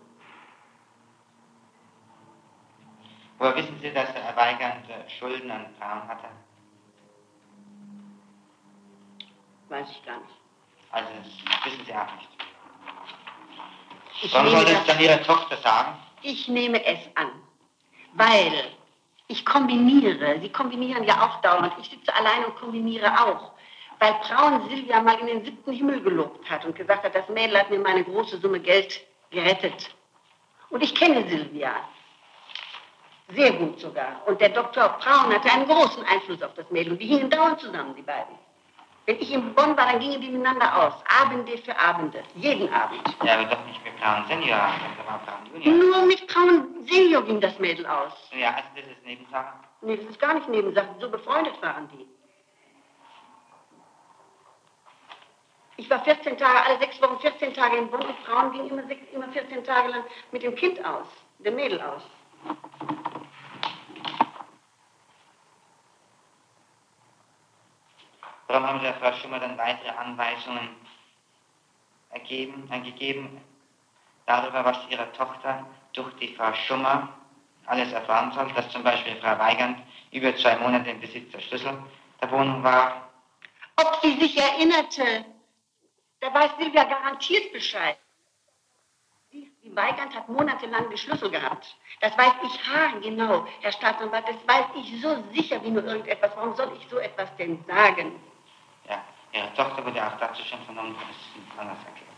Woher 3.41 3.55
wissen 3.55 3.79
Sie, 3.81 3.91
dass 3.91 4.13
der 4.13 4.35
Weigand 4.35 4.87
äh, 4.87 5.09
Schulden 5.17 5.49
an 5.49 5.65
Braun 5.79 6.07
hatte? 6.07 6.27
Weiß 9.67 9.87
ich 9.89 10.05
gar 10.05 10.17
nicht. 10.17 10.29
Also, 10.91 11.09
das 11.15 11.65
wissen 11.65 11.83
Sie 11.83 11.91
auch 11.91 12.15
nicht. 12.17 12.29
Ich 14.21 14.31
Warum 14.31 14.45
nehme, 14.45 14.57
sollte 14.57 14.73
es 14.73 14.77
das, 14.85 14.87
dann 14.95 15.03
Ihre 15.03 15.23
Tochter 15.23 15.57
sagen? 15.57 15.97
ich 16.21 16.47
nehme 16.49 16.85
es 16.85 16.99
an, 17.15 17.31
weil 18.13 18.75
ich 19.27 19.43
kombiniere. 19.43 20.39
Sie 20.39 20.49
kombinieren 20.49 21.03
ja 21.03 21.25
auch 21.25 21.41
dauernd. 21.41 21.73
Ich 21.81 21.89
sitze 21.89 22.13
allein 22.13 22.45
und 22.45 22.55
kombiniere 22.57 23.11
auch. 23.11 23.53
Weil 23.97 24.13
Braun 24.21 24.69
Silvia 24.69 25.01
mal 25.01 25.17
in 25.19 25.25
den 25.25 25.45
siebten 25.45 25.71
Himmel 25.71 25.99
gelobt 26.01 26.47
hat 26.47 26.63
und 26.63 26.75
gesagt 26.75 27.03
hat, 27.03 27.15
das 27.15 27.27
Mädel 27.27 27.57
hat 27.57 27.71
mir 27.71 27.79
meine 27.79 28.03
große 28.03 28.37
Summe 28.37 28.59
Geld 28.59 29.01
gerettet. 29.31 29.95
Und 30.69 30.83
ich 30.83 30.93
kenne 30.93 31.27
Silvia. 31.27 31.73
Sehr 33.35 33.51
gut 33.53 33.79
sogar. 33.79 34.21
Und 34.25 34.41
der 34.41 34.49
Dr. 34.49 34.89
Braun 34.99 35.33
hatte 35.33 35.51
einen 35.51 35.67
großen 35.67 36.03
Einfluss 36.05 36.41
auf 36.41 36.53
das 36.55 36.69
Mädel. 36.69 36.93
Und 36.93 36.99
die 36.99 37.07
hingen 37.07 37.29
dauernd 37.29 37.59
zusammen, 37.59 37.95
die 37.95 38.01
beiden. 38.01 38.35
Wenn 39.05 39.19
ich 39.19 39.33
in 39.33 39.53
Bonn 39.55 39.75
war, 39.75 39.87
dann 39.87 39.99
gingen 39.99 40.21
die 40.21 40.29
miteinander 40.29 40.75
aus. 40.75 40.93
Abende 41.21 41.57
für 41.57 41.77
Abende. 41.77 42.23
Jeden 42.35 42.71
Abend. 42.71 43.01
Ja, 43.23 43.33
aber 43.33 43.45
doch 43.45 43.65
nicht 43.65 43.83
mit 43.83 43.99
Braun 43.99 44.25
Senior, 44.27 44.57
das 44.97 45.07
war 45.07 45.19
Braun 45.25 45.61
Junior. 45.61 45.85
Nur 45.85 46.05
mit 46.05 46.27
Braun 46.27 46.85
Senior 46.87 47.23
ging 47.23 47.41
das 47.41 47.57
Mädel 47.57 47.85
aus. 47.87 48.13
Ja, 48.31 48.49
also 48.49 48.67
das 48.75 48.85
ist 48.85 49.03
Nebensache. 49.03 49.53
Nee, 49.81 49.97
das 49.97 50.05
ist 50.05 50.19
gar 50.19 50.35
nicht 50.35 50.47
Nebensache. 50.47 50.87
So 50.99 51.09
befreundet 51.09 51.59
waren 51.61 51.89
die. 51.89 52.07
Ich 55.77 55.89
war 55.89 56.03
14 56.03 56.37
Tage, 56.37 56.63
alle 56.63 56.77
sechs 56.77 57.01
Wochen 57.01 57.19
14 57.19 57.55
Tage 57.55 57.77
in 57.77 57.89
Bonn 57.89 58.05
und 58.05 58.17
Frauen 58.19 58.51
gingen 58.51 58.69
immer, 58.69 58.87
sechs, 58.87 59.01
immer 59.11 59.27
14 59.29 59.63
Tage 59.63 59.89
lang 59.89 60.03
mit 60.31 60.43
dem 60.43 60.53
Kind 60.55 60.83
aus, 60.85 61.07
dem 61.39 61.55
Mädel 61.55 61.81
aus. 61.81 62.03
Warum 68.47 68.67
haben 68.67 68.79
Sie 68.79 68.85
der 68.85 68.95
Frau 68.95 69.13
Schummer 69.13 69.39
dann 69.39 69.57
weitere 69.57 69.89
Anweisungen 69.89 70.75
ergeben, 72.09 72.69
gegeben 72.83 73.41
darüber, 74.25 74.65
was 74.65 74.77
Ihre 74.89 75.09
Tochter 75.13 75.65
durch 75.93 76.13
die 76.15 76.35
Frau 76.35 76.53
Schummer 76.53 77.09
alles 77.65 77.93
erfahren 77.93 78.31
soll, 78.33 78.51
dass 78.53 78.69
zum 78.69 78.83
Beispiel 78.83 79.15
Frau 79.21 79.37
Weigand 79.39 79.79
über 80.11 80.35
zwei 80.35 80.57
Monate 80.57 80.89
im 80.89 80.99
Besitz 80.99 81.31
der 81.31 81.39
Schlüssel 81.39 81.81
der 82.21 82.31
Wohnung 82.31 82.61
war? 82.63 83.09
Ob 83.77 83.99
sie 84.01 84.19
sich 84.19 84.37
erinnerte, 84.37 85.25
da 86.19 86.33
weiß 86.33 86.51
Silvia 86.59 86.83
garantiert 86.83 87.53
Bescheid. 87.53 87.97
Weigand 89.75 90.15
hat 90.15 90.27
monatelang 90.27 90.89
die 90.89 90.97
Schlüssel 90.97 91.29
gehabt. 91.29 91.75
Das 92.01 92.17
weiß 92.17 92.33
ich 92.43 92.67
haargenau, 92.67 93.45
Herr 93.61 93.71
Staatsanwalt. 93.71 94.25
Das 94.27 94.47
weiß 94.47 94.65
ich 94.75 95.01
so 95.01 95.23
sicher 95.33 95.63
wie 95.63 95.71
nur 95.71 95.83
irgendetwas. 95.83 96.31
Warum 96.35 96.55
soll 96.55 96.71
ich 96.77 96.87
so 96.89 96.97
etwas 96.97 97.35
denn 97.37 97.63
sagen? 97.65 98.19
Ja, 98.89 99.03
Ihre 99.33 99.53
Tochter 99.53 99.85
wurde 99.85 100.05
auch 100.05 100.17
dazu 100.19 100.43
schon 100.43 100.61
vernommen, 100.63 100.95
das 100.99 101.15
ist 101.15 101.35
nicht 101.35 101.59
anders 101.59 101.77
erklärt. 101.85 102.11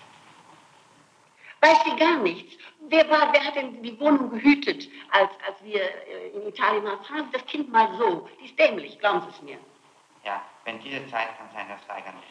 Weiß 1.61 1.83
sie 1.85 1.95
gar 1.95 2.17
nichts. 2.17 2.57
Wer, 2.89 3.09
war, 3.09 3.31
wer 3.31 3.45
hat 3.45 3.55
denn 3.55 3.81
die 3.81 3.97
Wohnung 3.99 4.31
gehütet, 4.31 4.89
als, 5.11 5.31
als 5.47 5.63
wir 5.63 5.81
äh, 5.81 6.29
in 6.33 6.47
Italien 6.47 6.83
waren? 6.83 7.01
Fragen 7.05 7.25
Sie 7.27 7.37
das 7.37 7.45
Kind 7.45 7.71
mal 7.71 7.95
so. 7.97 8.27
Die 8.41 8.45
ist 8.45 8.59
dämlich, 8.59 8.99
glauben 8.99 9.21
Sie 9.21 9.29
es 9.29 9.41
mir. 9.41 9.57
Ja, 10.25 10.41
wenn 10.65 10.81
diese 10.81 11.07
Zeit 11.07 11.37
kann 11.37 11.49
sein, 11.53 11.69
dass 11.69 11.87
Weigand 11.87 12.15
hat. 12.17 12.23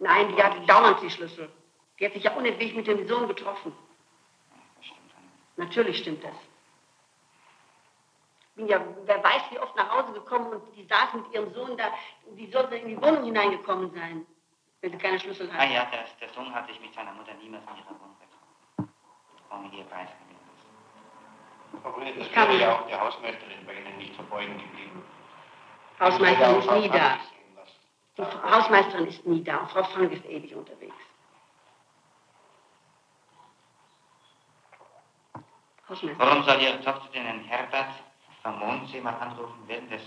Nein, 0.00 0.34
die 0.34 0.42
hatte 0.42 0.60
dauernd 0.66 1.00
die 1.02 1.10
Schlüssel. 1.10 1.48
Die 1.98 2.06
hat 2.06 2.12
sich 2.12 2.24
ja 2.24 2.32
unentwegt 2.32 2.74
mit 2.74 2.86
dem 2.86 3.06
Sohn 3.06 3.28
getroffen. 3.28 3.72
Natürlich 5.58 5.98
stimmt 5.98 6.22
das. 6.24 6.34
Bin 8.54 8.66
ja, 8.68 8.80
wer 9.04 9.22
weiß, 9.22 9.42
wie 9.50 9.58
oft 9.58 9.74
nach 9.76 9.90
Hause 9.90 10.12
gekommen 10.12 10.46
und 10.52 10.76
die 10.76 10.84
saß 10.84 11.14
mit 11.14 11.32
ihrem 11.32 11.52
Sohn 11.52 11.76
da. 11.76 11.92
Die 12.36 12.50
sollte 12.50 12.76
in 12.76 12.88
die 12.88 12.96
Wohnung 13.02 13.24
hineingekommen 13.24 13.92
sein, 13.92 14.24
wenn 14.80 14.92
sie 14.92 14.98
keine 14.98 15.18
Schlüssel 15.20 15.50
Ah 15.52 15.58
hat. 15.62 15.70
ja, 15.70 15.84
der, 15.86 16.04
der 16.20 16.28
Sohn 16.30 16.52
hat 16.54 16.66
sich 16.68 16.80
mit 16.80 16.94
seiner 16.94 17.12
Mutter 17.12 17.34
niemals 17.34 17.64
in 17.70 17.76
ihrer 17.76 18.00
Wohnung 18.00 18.16
getroffen. 18.18 18.94
Ohne 19.50 19.76
ihr 19.76 19.84
Preisgewinnen. 19.84 20.38
Frau 21.82 21.90
Brüne, 21.92 22.14
das 22.14 22.26
Ich 22.26 22.32
kann- 22.32 22.48
wäre 22.48 22.60
ja 22.60 22.74
auch 22.78 22.86
der 22.86 23.00
Hausmeisterin 23.00 23.66
bei 23.66 23.74
Ihnen 23.74 23.96
nicht 23.98 24.14
verborgen 24.14 24.58
geblieben. 24.58 25.04
Hausmeisterin 26.00 26.58
ist 26.60 26.70
nie 26.70 26.88
da. 26.88 27.14
auch. 27.14 27.18
Die 28.16 28.22
Hausmeisterin 28.50 29.06
ist 29.06 29.26
nie 29.26 29.44
da 29.44 29.56
und 29.58 29.70
Frau 29.70 29.82
Frank 29.84 30.12
ist 30.12 30.24
ewig 30.24 30.54
unterwegs. 30.54 30.94
Warum 35.88 36.42
soll 36.44 36.60
Ihre 36.60 36.80
Tochter 36.82 37.08
den 37.12 37.24
Herrn 37.24 37.44
Herbert 37.44 37.94
vom 38.42 38.58
Mondsee 38.58 39.00
mal 39.00 39.14
anrufen 39.14 39.62
während 39.66 39.90
des... 39.90 40.02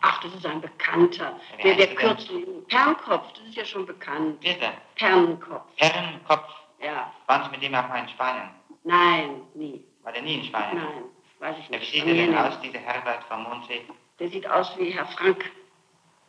Ach, 0.00 0.20
das 0.22 0.34
ist 0.34 0.44
ein 0.46 0.60
Bekannter. 0.60 1.38
Wer 1.56 1.64
Der, 1.64 1.74
der 1.74 1.80
er 1.80 1.86
denn? 1.86 1.96
kürzlich. 1.96 2.46
Pernkopf, 2.68 3.32
das 3.34 3.44
ist 3.44 3.54
ja 3.56 3.64
schon 3.64 3.86
bekannt. 3.86 4.40
Bitte, 4.40 4.72
Pernkopf. 4.96 5.64
Herrenkopf, 5.76 6.52
Ja. 6.80 7.12
waren 7.26 7.44
Sie 7.44 7.50
mit 7.50 7.62
dem 7.62 7.74
auch 7.74 7.88
mal 7.88 7.98
in 8.00 8.08
Spanien? 8.08 8.50
Nein, 8.84 9.42
nie. 9.54 9.84
War 10.02 10.12
der 10.12 10.22
nie 10.22 10.34
in 10.38 10.44
Spanien? 10.44 10.76
Nein, 10.82 11.04
weiß 11.40 11.56
ich 11.58 11.64
Ja, 11.66 11.72
wie 11.74 11.78
nicht. 11.78 11.92
sieht 11.92 12.00
Von 12.02 12.08
er 12.10 12.14
mir 12.14 12.20
denn 12.22 12.30
nicht. 12.30 12.40
aus, 12.40 12.60
dieser 12.60 12.78
Herbert 12.80 13.24
vom 13.24 13.42
Mondsee? 13.44 13.84
Der 14.18 14.28
sieht 14.28 14.48
aus 14.48 14.76
wie 14.78 14.90
Herr 14.90 15.06
Frank. 15.06 15.50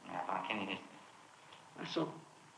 Ja, 0.08 0.24
man 0.34 0.48
kennt 0.48 0.62
ihn 0.62 0.67
nicht. 0.70 0.82
Ach 1.84 1.88
so. 1.88 2.12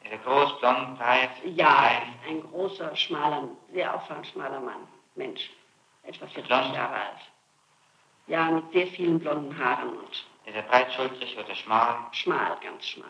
Er 0.09 0.17
groß, 0.19 0.59
blond, 0.59 0.97
breit, 0.97 1.29
Ja, 1.43 2.01
ein 2.27 2.41
großer, 2.49 2.95
schmaler, 2.95 3.47
sehr 3.71 3.93
auffallend 3.93 4.25
schmaler 4.27 4.59
Mann. 4.59 4.87
Mensch. 5.15 5.49
Etwa 6.03 6.25
40 6.25 6.47
Blond? 6.47 6.73
Jahre 6.73 6.95
alt. 6.95 7.19
Ja, 8.27 8.45
mit 8.49 8.71
sehr 8.71 8.87
vielen 8.87 9.19
blonden 9.19 9.55
Haaren 9.57 9.97
und 9.97 10.11
Ist 10.45 10.55
er 10.55 10.61
breitschultrig 10.63 11.37
oder 11.37 11.53
schmal? 11.55 11.95
schmal, 12.11 12.57
ganz 12.61 12.85
schmal. 12.87 13.09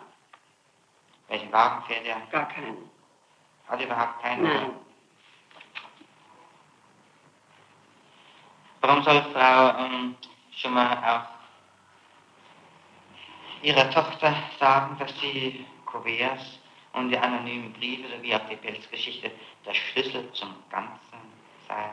Welchen 1.29 1.51
Wagen 1.53 1.83
fährt 1.85 2.05
er? 2.05 2.19
Gar 2.31 2.47
keinen. 2.49 2.89
Hat 3.67 3.81
überhaupt 3.81 4.21
keinen? 4.21 4.43
Nein. 4.43 4.71
Warum 8.81 9.03
soll 9.03 9.21
Frau 9.33 9.77
ähm, 9.77 10.15
schon 10.55 10.73
mal 10.73 10.97
auch 10.97 11.39
ihrer 13.63 13.89
Tochter 13.91 14.33
sagen, 14.59 14.97
dass 14.99 15.13
die 15.19 15.65
Kuverts 15.85 16.58
und 16.93 17.09
die 17.09 17.17
anonymen 17.17 17.73
Briefe 17.73 18.07
sowie 18.09 18.35
auch 18.35 18.47
die 18.49 18.55
Pelzgeschichte 18.55 19.31
der 19.65 19.73
Schlüssel 19.73 20.31
zum 20.33 20.55
Ganzen 20.69 21.19
sei? 21.67 21.89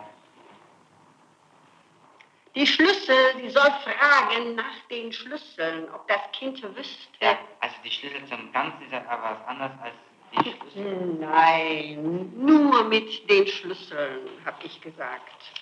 Die 2.55 2.67
Schlüssel, 2.67 3.37
sie 3.37 3.51
soll 3.51 3.71
fragen 3.85 4.55
nach 4.55 4.81
den 4.91 5.13
Schlüsseln, 5.13 5.91
ob 5.93 6.09
das 6.09 6.23
Kind 6.33 6.63
wüsste. 6.75 7.07
Ja, 7.21 7.39
also 7.61 7.77
die 7.85 7.91
Schlüssel 7.91 8.25
zum 8.27 8.51
Ganzen 8.51 8.81
ist 8.87 8.95
aber 8.95 9.39
was 9.39 9.47
anderes 9.47 9.73
als 9.83 9.95
die 10.33 10.51
Schlüssel. 10.51 11.19
Nein, 11.21 12.33
nur 12.35 12.85
mit 12.85 13.29
den 13.29 13.47
Schlüsseln, 13.47 14.31
habe 14.47 14.65
ich 14.65 14.81
gesagt. 14.81 15.53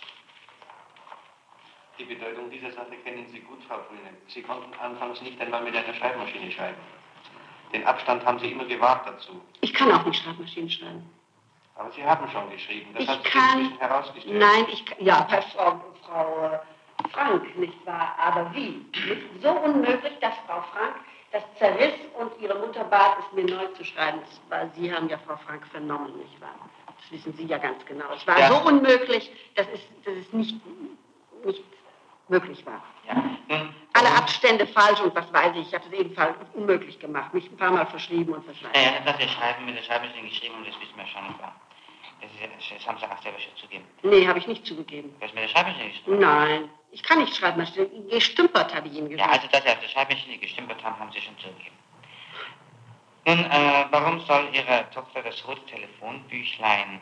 Die 1.99 2.05
Bedeutung 2.05 2.49
dieser 2.51 2.71
Sache 2.73 2.97
kennen 3.05 3.27
Sie 3.33 3.41
gut, 3.41 3.63
Frau 3.69 3.79
Grüne. 3.89 4.11
Sie 4.29 4.43
konnten 4.43 4.73
anfangs 4.81 5.21
nicht 5.21 5.41
einmal 5.41 5.63
mit 5.63 5.75
einer 5.75 5.95
Schreibmaschine 5.95 6.51
schreiben. 6.53 6.81
Den 7.75 7.85
Abstand 7.87 8.25
haben 8.25 8.39
Sie 8.39 8.53
immer 8.53 8.65
gewahrt 8.65 9.05
dazu. 9.07 9.43
Ich 9.61 9.75
kann 9.75 9.91
auch 9.91 10.07
nicht 10.07 10.23
Schreibmaschinen 10.23 10.71
schreiben. 10.71 11.11
Aber 11.75 11.91
Sie 11.91 12.05
haben 12.05 12.31
schon 12.31 12.49
geschrieben. 12.51 12.91
Das 12.95 13.03
Ich 13.03 13.09
hat 13.11 13.23
sich 13.25 13.33
kann- 13.33 13.59
inzwischen 13.59 13.81
herausgestellt. 13.81 14.39
Nein, 14.39 14.67
ich 14.73 14.87
kann, 14.87 15.05
ja, 15.05 15.27
Frau, 15.57 15.81
Frau 16.07 16.61
Frank, 17.11 17.59
nicht 17.59 17.85
wahr? 17.85 18.15
Aber 18.17 18.55
wie? 18.55 18.81
So 19.43 19.51
unmöglich, 19.51 20.13
dass 20.21 20.35
Frau 20.47 20.63
Frank 20.73 20.95
das 21.33 21.43
zerriss 21.59 21.95
und 22.17 22.31
ihre 22.41 22.57
Mutter 22.61 22.85
bat 22.85 23.17
es 23.19 23.33
mir 23.33 23.45
neu 23.45 23.67
zu 23.77 23.85
schreiben. 23.85 24.21
Das 24.21 24.41
war, 24.49 24.69
Sie 24.77 24.95
haben 24.95 25.09
ja 25.09 25.19
Frau 25.27 25.37
Frank 25.45 25.67
vernommen, 25.67 26.17
nicht 26.19 26.41
wahr? 26.41 26.55
Das 26.87 27.11
wissen 27.11 27.35
Sie 27.37 27.47
ja 27.47 27.59
ganz 27.59 27.85
genau. 27.87 28.05
Es 28.15 28.25
war 28.25 28.39
Ja. 28.39 28.51
so 28.51 28.69
unmöglich, 28.69 29.33
dass 29.57 29.67
es, 29.75 29.81
dass 30.05 30.15
es 30.15 30.33
nicht, 30.33 30.55
nicht 31.45 31.65
möglich 32.29 32.65
war. 32.67 32.83
Ja. 33.07 33.15
Nun, 33.49 33.75
Alle 33.93 34.09
Abstände 34.17 34.67
falsch 34.67 35.01
und 35.01 35.15
was 35.15 35.31
weiß 35.33 35.55
ich. 35.57 35.69
Ich 35.69 35.75
habe 35.75 35.85
es 35.87 35.93
ebenfalls 35.93 36.35
unmöglich 36.55 36.99
gemacht. 36.99 37.33
Mich 37.35 37.51
ein 37.51 37.57
paar 37.57 37.71
Mal 37.71 37.87
verschrieben 37.87 38.33
und 38.33 38.47
weiß 38.49 38.57
Ja, 38.75 38.81
ja, 38.81 39.01
dass 39.05 39.19
wir 39.19 39.29
schreiben 39.29 39.67
mit 39.67 39.77
der 39.77 39.83
Schreibmaschine 39.83 40.29
geschrieben 40.29 40.55
und 40.57 40.67
das 40.67 40.75
wissen 40.81 40.97
wir 40.97 41.07
schon, 41.07 41.23
wahr? 41.41 41.55
Das, 42.21 42.31
ist, 42.33 42.41
ja- 42.41 42.77
das 42.77 42.87
haben 42.87 42.99
Sie 42.99 43.05
auch 43.05 43.23
selber 43.23 43.39
schon 43.39 43.55
zugegeben. 43.57 43.85
Nee, 44.03 44.27
habe 44.27 44.39
ich 44.39 44.47
nicht 44.47 44.65
zugegeben. 44.67 45.15
Du 45.21 45.27
hast 45.27 45.35
mit 45.35 45.45
der 45.45 45.49
Schreibmaschine 45.49 45.89
geschrieben? 45.91 46.19
Nein, 46.19 46.71
ich 46.91 47.03
kann 47.03 47.19
nicht 47.19 47.37
Schreibmaschine. 47.37 47.87
Gestümpert, 48.11 48.75
habe 48.75 48.89
ich 48.89 48.95
Ihnen 48.95 49.11
Ja, 49.11 49.17
gesagt. 49.17 49.33
also 49.35 49.49
dass 49.49 49.63
Sie 49.63 49.69
auf 49.71 49.81
der 49.81 49.89
Schreibmaschine 49.89 50.39
gestempelt 50.39 50.83
haben, 50.83 50.99
haben 50.99 51.13
Sie 51.13 51.21
schon 51.21 51.37
zugegeben. 51.39 51.77
Nun, 53.27 53.39
äh, 53.45 53.85
warum 53.91 54.21
soll 54.21 54.49
Ihre 54.53 54.89
Tochter 54.91 55.23
das 55.23 55.47
rote 55.47 55.65
Telefonbüchlein 55.67 57.01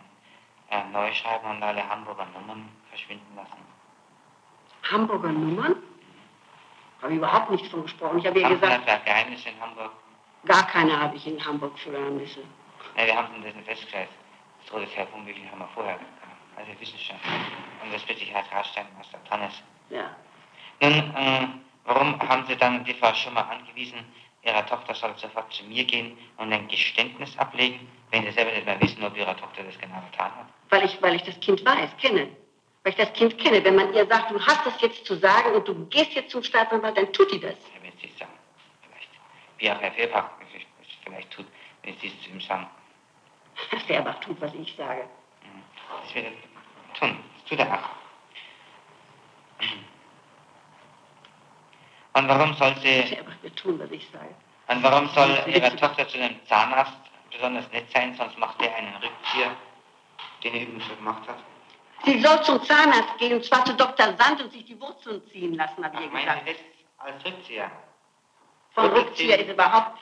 äh, 0.71 0.85
neu 0.93 1.13
schreiben 1.15 1.51
und 1.51 1.63
alle 1.63 1.89
Hamburger 1.89 2.27
Nummern 2.27 2.69
verschwinden 2.91 3.35
lassen? 3.37 3.72
Hamburger 4.90 5.33
Nummern? 5.33 5.77
Habe 7.01 7.12
ich 7.12 7.18
überhaupt 7.18 7.51
nicht 7.51 7.66
von 7.66 7.83
gesprochen. 7.83 8.18
Ich 8.18 8.27
habe 8.27 8.38
ihr 8.38 8.45
Haben 8.47 8.55
Sie 8.57 8.61
gesagt, 8.61 8.88
da 8.88 8.99
Geheimnisse 8.99 9.49
in 9.49 9.61
Hamburg? 9.61 9.90
gar 10.45 10.66
keine 10.66 10.99
habe 11.01 11.16
ich 11.16 11.27
in 11.27 11.45
Hamburg 11.45 11.79
für 11.79 11.90
Geheimnisse. 11.90 12.40
Ne, 12.97 13.07
wir 13.07 13.16
haben 13.16 13.29
es 13.45 13.55
nicht 13.55 13.66
festgestellt. 13.66 14.09
Das 14.64 14.73
rote 14.75 14.87
Telefonbüchlein 14.87 15.51
haben 15.51 15.61
wir 15.61 15.68
vorher 15.75 15.95
gehabt. 15.95 16.11
Also 16.57 16.71
wir 16.73 16.81
wissen 16.81 16.99
schon. 16.99 17.16
Und 17.83 17.92
das 17.92 18.07
wird 18.09 18.18
sich 18.18 18.33
halt 18.35 18.51
herausstellen, 18.51 18.88
was 18.99 19.11
da 19.11 19.18
dran 19.29 19.49
ist. 19.49 19.62
Ja. 19.90 20.14
Nun, 20.81 20.92
äh, 21.14 21.49
warum 21.85 22.18
haben 22.29 22.45
Sie 22.47 22.57
dann 22.57 22.85
die 22.85 22.95
Frau 22.95 23.12
Schummer 23.14 23.49
angewiesen, 23.49 23.99
Ihre 24.45 24.66
Tochter 24.66 24.95
soll 24.95 25.16
sofort 25.16 25.53
zu 25.53 25.64
mir 25.64 25.85
gehen 25.85 26.18
und 26.37 26.53
ein 26.53 26.66
Geständnis 26.68 27.38
ablegen, 27.38 27.87
wenn 28.11 28.25
Sie 28.25 28.33
selber 28.33 28.51
nicht 28.53 28.66
mehr 28.66 28.81
wissen, 28.81 29.05
ob 29.05 29.16
Ihre 29.16 29.37
Tochter 29.37 29.62
das 29.62 29.79
genau 29.79 30.03
getan 30.11 30.33
hat? 30.35 30.47
Weil 30.71 30.85
ich, 30.85 31.01
weil 31.01 31.14
ich 31.14 31.23
das 31.23 31.38
Kind 31.40 31.64
weiß, 31.64 31.90
kenne. 31.99 32.29
Weil 32.83 32.92
ich 32.92 32.97
das 32.99 33.12
Kind 33.12 33.38
kenne. 33.38 33.62
Wenn 33.64 33.77
man 33.77 33.92
ihr 33.95 34.07
sagt, 34.07 34.31
du 34.31 34.40
hast 34.45 34.66
das 34.66 34.81
jetzt 34.81 35.05
zu 35.07 35.16
sagen 35.16 35.55
und 35.55 35.66
du 35.68 35.87
gehst 35.87 36.12
jetzt 36.14 36.31
zum 36.31 36.42
Staatsanwalt, 36.42 36.97
dann 36.97 37.12
tut 37.12 37.31
die 37.33 37.40
das. 37.40 37.55
Ja, 37.75 37.83
wenn 37.83 37.92
Sie 37.99 38.09
es 38.12 38.18
sagen, 38.18 38.33
vielleicht. 38.83 39.09
Wie 39.59 39.71
auch 39.71 39.81
Herr 39.81 39.92
Fehlbach 39.92 40.31
es 40.40 40.62
vielleicht 41.05 41.31
tut, 41.31 41.47
wenn 41.85 41.97
Sie 41.99 42.09
es 42.09 42.23
zu 42.23 42.31
ihm 42.31 42.40
sagen. 42.40 42.68
Der 43.88 44.01
aber 44.01 44.18
tut, 44.21 44.40
was 44.40 44.53
ich 44.55 44.75
sage. 44.77 45.09
Das 46.03 46.14
wird 46.14 46.27
er 46.27 46.99
tun. 46.99 47.18
Das 47.37 47.45
tut 47.49 47.59
er 47.61 47.75
auch. 47.75 47.90
Und 52.14 52.29
warum 52.29 52.55
soll 52.55 52.75
sie, 52.83 53.05
Der 53.11 53.21
aber 53.21 53.33
wird 53.42 53.57
tun, 53.57 53.79
was 53.79 53.90
ich 53.90 54.07
sage. 54.11 54.35
und 54.68 54.83
warum 54.83 55.09
soll 55.09 55.31
Ihre. 55.47 55.75
Tochter 55.77 56.07
zu 56.09 56.18
einem 56.18 56.45
Zahnarzt 56.47 56.92
besonders 57.31 57.71
nett 57.73 57.90
sein, 57.92 58.14
sonst 58.16 58.37
macht 58.38 58.61
er 58.61 58.75
einen 58.75 58.95
Rückzieher, 58.97 59.57
den 60.42 60.55
er 60.55 60.62
übrigens 60.62 60.85
schon 60.87 60.97
gemacht 60.97 61.27
hat? 61.29 61.38
Sie 62.05 62.21
soll 62.21 62.43
zum 62.43 62.62
Zahnarzt 62.65 63.19
gehen, 63.19 63.35
und 63.35 63.45
zwar 63.45 63.65
zu 63.65 63.75
Dr. 63.75 64.15
Sand 64.19 64.43
und 64.43 64.53
sich 64.53 64.65
die 64.65 64.81
Wurzeln 64.81 65.23
ziehen 65.31 65.55
lassen, 65.55 65.85
habe 65.85 65.97
ich 65.97 66.03
ihr 66.03 66.11
gesagt. 66.11 66.49
Das 66.49 66.57
als 66.99 67.25
Rückzieher? 67.25 67.71
Vom 68.75 68.85
Wurzeln 68.85 69.07
Rückzieher 69.07 69.38
ist 69.41 69.51
überhaupt. 69.51 69.99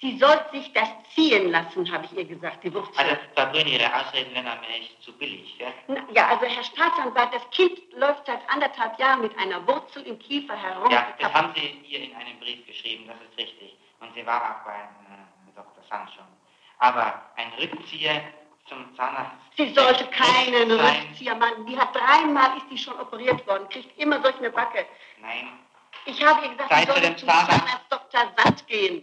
Sie 0.00 0.18
soll 0.18 0.38
sich 0.52 0.70
das 0.74 0.88
ziehen 1.14 1.50
lassen, 1.50 1.90
habe 1.90 2.04
ich 2.04 2.12
ihr 2.12 2.26
gesagt, 2.26 2.62
die 2.62 2.74
Wurzel. 2.74 2.92
Also, 2.98 3.16
Brünn, 3.50 3.66
Ihre 3.66 3.86
Ausreden 3.94 4.34
werden 4.34 4.46
aber 4.46 4.66
nicht 4.68 5.02
zu 5.02 5.10
billig, 5.12 5.56
ja? 5.58 5.68
Na, 5.88 6.02
Ja, 6.12 6.28
also 6.28 6.44
Herr 6.44 6.64
Staatsanwalt, 6.64 7.32
das 7.32 7.48
Kind 7.50 7.78
läuft 7.94 8.26
seit 8.26 8.40
anderthalb 8.50 8.98
Jahren 8.98 9.22
mit 9.22 9.36
einer 9.38 9.66
Wurzel 9.66 10.02
im 10.02 10.18
Kiefer 10.18 10.54
herum. 10.54 10.90
Ja, 10.90 11.06
das 11.18 11.32
haben 11.32 11.50
Sie 11.54 11.66
ihr 11.88 12.00
in 12.10 12.14
einem 12.14 12.38
Brief 12.40 12.66
geschrieben, 12.66 13.06
das 13.06 13.16
ist 13.30 13.38
richtig. 13.38 13.74
Und 14.00 14.12
sie 14.14 14.26
war 14.26 14.42
auch 14.42 14.66
bei 14.66 14.74
äh, 14.74 15.54
Dr. 15.54 15.82
Sand 15.88 16.10
schon. 16.10 16.26
Aber 16.78 17.22
ein 17.36 17.50
Rückzieher 17.58 18.20
zum 18.68 18.94
Zahnarzt. 18.96 19.32
Sie 19.56 19.72
sollte 19.74 20.04
muss 20.04 20.14
keinen 20.14 20.68
sein- 20.70 20.96
Rückzieher 21.08 21.34
machen. 21.34 21.66
Die 21.66 21.78
hat 21.78 21.94
dreimal 21.94 22.56
ist 22.58 22.66
die 22.70 22.78
schon 22.78 22.98
operiert 23.00 23.46
worden, 23.46 23.68
kriegt 23.68 23.98
immer 23.98 24.20
solch 24.22 24.36
eine 24.36 24.50
Backe. 24.50 24.86
Nein, 25.20 25.48
Ich 26.04 26.24
habe 26.24 26.44
ihr 26.44 26.50
gesagt, 26.52 26.70
Sei 26.70 26.80
sie 26.80 26.86
sollte 26.86 27.16
zum 27.16 27.28
Zahnarzt. 27.28 27.50
Zahnarzt 27.50 27.84
Dr. 27.90 28.20
Sand 28.36 28.66
gehen. 28.68 29.02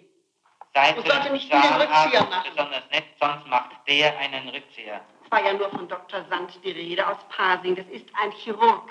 sei 0.73 0.95
Und 0.95 1.07
sollte 1.07 1.29
nicht 1.33 1.49
Zahnarzt 1.51 1.81
Rückzieher 1.81 2.23
machen. 2.29 2.49
besonders 2.55 2.89
nett, 2.91 3.05
sonst 3.19 3.47
macht 3.47 3.71
der 3.87 4.17
einen 4.19 4.49
Rückzieher. 4.49 5.01
Es 5.25 5.31
war 5.31 5.43
ja 5.43 5.53
nur 5.53 5.69
von 5.71 5.87
Dr. 5.87 6.23
Sand 6.29 6.59
die 6.63 6.71
Rede 6.71 7.05
aus 7.07 7.17
Pasing. 7.29 7.75
Das 7.75 7.85
ist 7.87 8.05
ein 8.21 8.31
Chirurg, 8.31 8.89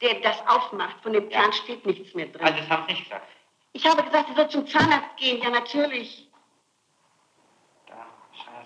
der 0.00 0.14
das 0.20 0.40
aufmacht. 0.46 0.96
Von 1.02 1.12
dem 1.12 1.28
Ja. 1.30 1.42
Zahn 1.42 1.52
steht 1.52 1.84
nichts 1.84 2.14
mehr 2.14 2.26
drin. 2.26 2.42
Also, 2.44 2.58
das 2.60 2.68
haben 2.70 2.84
Sie 2.86 2.92
nicht 2.94 3.04
gesagt. 3.04 3.26
Ich 3.72 3.86
habe 3.86 4.02
gesagt, 4.02 4.28
sie 4.28 4.34
soll 4.34 4.48
zum 4.48 4.66
Zahnarzt 4.66 5.16
gehen. 5.16 5.40
Ja, 5.42 5.50
natürlich. 5.50 6.26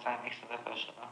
Da 0.05 0.11
scheint 0.11 0.21
es 0.33 0.43
ein 0.43 0.51
extra 0.51 0.59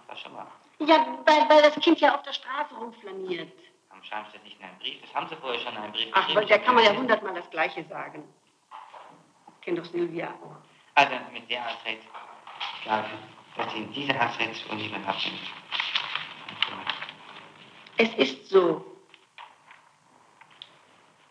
Frau 0.06 0.16
Schummer. 0.16 0.46
Ja, 0.80 1.06
weil, 1.24 1.48
weil 1.48 1.62
das 1.62 1.74
Kind 1.76 2.00
ja 2.00 2.14
auf 2.14 2.22
der 2.22 2.32
Straße 2.32 2.74
rumflaniert. 2.74 3.52
Warum 3.88 4.04
schreiben 4.04 4.26
Sie 4.30 4.38
das 4.38 4.44
nicht 4.44 4.58
in 4.60 4.66
einem 4.66 4.78
Brief? 4.78 5.00
Das 5.00 5.14
haben 5.14 5.28
Sie 5.28 5.36
vorher 5.36 5.60
schon 5.60 5.72
in 5.72 5.78
einem 5.78 5.92
Brief 5.92 6.08
Ach, 6.12 6.26
geschrieben. 6.26 6.40
weil 6.40 6.46
da 6.46 6.58
kann 6.58 6.74
man 6.74 6.84
ja 6.84 6.92
hundertmal 6.92 7.34
das 7.34 7.50
Gleiche 7.50 7.84
sagen. 7.84 8.24
Kennt 9.62 9.78
doch 9.78 9.84
Silvia. 9.84 10.34
Also, 10.94 11.14
mit 11.32 11.48
der 11.50 11.66
Ausrede, 11.66 12.02
glaube 12.82 13.08
dass 13.56 13.72
Sie 13.72 13.78
in 13.78 13.92
dieser 13.92 14.14
Ausrede 14.14 14.52
zu 14.52 14.68
unliebend 14.70 15.04
sind. 15.20 15.38
Es 17.98 18.14
ist 18.14 18.48
so. 18.48 18.84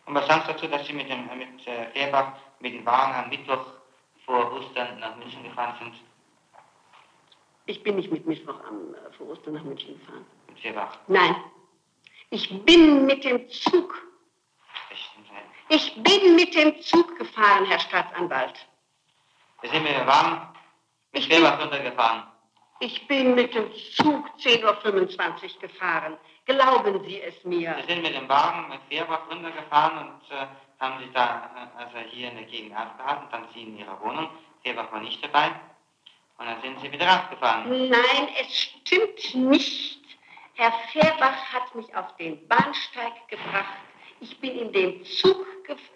Und 0.06 0.16
was 0.16 0.28
sagst 0.28 0.48
du 0.48 0.54
dazu, 0.54 0.68
dass 0.68 0.86
Sie 0.86 0.94
mit, 0.94 1.10
dem, 1.10 1.26
mit 1.38 1.68
äh, 1.68 1.88
Fehrbach 1.92 2.34
mit 2.60 2.74
dem 2.74 2.86
Wagen 2.86 3.14
am 3.16 3.30
Mittwoch 3.30 3.66
vor 4.26 4.52
Ostern 4.54 5.00
nach 5.00 5.16
München 5.16 5.44
gefahren 5.44 5.76
sind? 5.80 5.96
Ich 7.72 7.82
bin 7.84 7.96
nicht 7.96 8.12
mit 8.12 8.28
Mittwoch 8.28 8.60
am, 8.68 8.94
äh, 8.94 9.14
vor 9.18 9.30
Ostern 9.30 9.54
nach 9.54 9.64
München 9.64 9.98
gefahren. 9.98 10.26
Mit 10.50 10.60
Fehrbach. 10.60 10.98
Nein. 11.08 11.36
Ich 12.30 12.50
bin 12.66 13.06
mit 13.06 13.24
dem 13.24 13.50
Zug. 13.50 13.96
Ich 15.70 16.04
bin 16.04 16.36
mit 16.36 16.54
dem 16.54 16.82
Zug 16.82 17.18
gefahren, 17.18 17.66
Herr 17.66 17.80
Staatsanwalt. 17.80 18.56
Sind 19.64 19.86
wir 19.86 20.06
warm 20.06 20.54
mit 21.14 21.22
Ich 21.24 21.30
bin- 21.30 21.38
Fehrbach 21.38 21.62
runtergefahren. 21.64 22.24
Ich 22.82 23.08
bin 23.08 23.36
mit 23.36 23.54
dem 23.56 23.72
Zug 23.96 24.26
10.25 24.40 25.56
Uhr 25.56 25.62
gefahren. 25.62 26.18
Glauben 26.46 27.02
Sie 27.06 27.22
es 27.22 27.42
mir. 27.46 27.74
Sie 27.82 27.94
sind 27.94 28.02
mit 28.04 28.14
dem 28.14 28.28
Wagen 28.28 28.68
mit 28.68 28.82
Fährbach 28.90 29.30
runtergefahren 29.30 30.10
und 30.10 30.22
äh, 30.36 30.46
haben 30.80 31.00
sich 31.02 31.12
da 31.14 31.50
äh, 31.56 31.80
also 31.84 31.98
hier 32.10 32.32
in 32.32 32.36
der 32.36 32.46
Gegend 32.48 32.76
aufgehalten, 32.76 33.28
dann 33.32 33.48
Sie 33.54 33.62
in 33.64 33.78
Ihrer 33.78 33.98
Wohnung. 34.02 34.28
Fährbach 34.62 34.92
war 34.92 35.00
nicht 35.00 35.24
dabei. 35.24 35.52
Und 36.42 36.48
dann 36.48 36.62
sind 36.64 36.80
Sie 36.80 36.92
wieder 36.92 37.08
abgefahren. 37.08 37.90
Nein, 37.90 38.30
es 38.42 38.58
stimmt 38.58 39.36
nicht. 39.36 40.02
Herr 40.56 40.72
Fährbach 40.92 41.54
hat 41.54 41.76
mich 41.76 41.96
auf 41.96 42.16
den 42.18 42.48
Bahnsteig 42.48 43.28
gebracht. 43.28 43.78
Ich 44.22 44.40
bin 44.40 44.58
in 44.58 44.74
den 44.74 45.06
Zug 45.06 45.46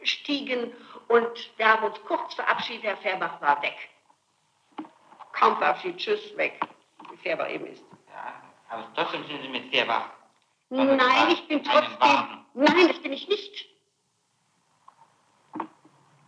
gestiegen 0.02 0.72
und 1.08 1.58
wir 1.58 1.68
haben 1.68 1.86
uns 1.86 2.00
kurz 2.06 2.36
verabschiedet. 2.36 2.84
Herr 2.84 2.98
Fährbach 2.98 3.42
war 3.42 3.60
weg. 3.64 3.76
Kaum 5.32 5.58
verabschiedet, 5.58 5.98
tschüss, 5.98 6.38
weg. 6.38 6.60
Wie 7.10 7.18
Fährbach 7.18 7.50
eben 7.50 7.66
ist. 7.66 7.84
Ja, 8.08 8.36
aber 8.70 8.88
trotzdem 8.94 9.26
sind 9.26 9.42
Sie 9.42 9.48
mit 9.50 9.72
Fährbach. 9.72 10.12
Nein, 10.70 11.32
ich 11.32 11.48
bin 11.48 11.64
trotzdem. 11.64 12.46
Nein, 12.54 12.88
das 12.88 13.00
bin 13.00 13.14
ich 13.14 13.28
nicht. 13.28 13.66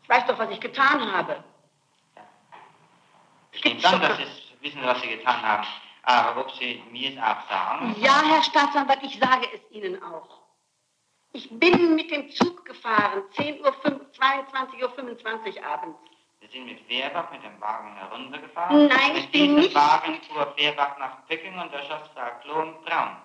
Ich 0.01 0.09
weiß 0.09 0.25
doch, 0.25 0.39
was 0.39 0.49
ich 0.49 0.59
getan 0.59 1.11
habe. 1.11 1.43
Stimmt 3.57 3.83
dann, 3.83 4.01
dass 4.01 4.17
Sie 4.17 4.25
wissen, 4.61 4.81
was 4.83 5.01
Sie 5.01 5.07
getan 5.07 5.41
haben. 5.41 5.67
Aber 6.03 6.41
ob 6.41 6.51
Sie 6.51 6.81
mir 6.91 7.11
es 7.11 7.17
auch 7.17 7.49
sagen? 7.49 7.95
Ja, 7.99 8.21
Herr 8.25 8.43
Staatsanwalt, 8.43 8.99
ich 9.03 9.19
sage 9.19 9.47
es 9.53 9.61
Ihnen 9.75 10.01
auch. 10.01 10.39
Ich 11.33 11.49
bin 11.59 11.95
mit 11.95 12.09
dem 12.09 12.29
Zug 12.31 12.65
gefahren, 12.65 13.23
10 13.33 13.59
Uhr, 13.61 13.73
22.25 13.83 14.81
Uhr 14.83 14.89
25 14.91 15.63
abends. 15.63 15.97
Sie 16.39 16.47
sind 16.47 16.65
mit 16.65 16.79
Fährbach 16.87 17.29
mit 17.31 17.43
dem 17.43 17.59
Wagen 17.59 17.95
heruntergefahren. 17.95 18.87
Nein, 18.87 19.13
mit 19.13 19.23
ich 19.25 19.31
bin 19.31 19.41
diesem 19.41 19.55
nicht- 19.59 19.75
Wagen 19.75 20.21
fuhr 20.31 20.53
Fährbach 20.57 20.97
nach 20.97 21.25
Pöcking 21.27 21.57
und 21.59 21.71
schoss 21.73 22.09
Frau 22.13 22.29
Klon 22.41 22.75
Braun. 22.85 23.17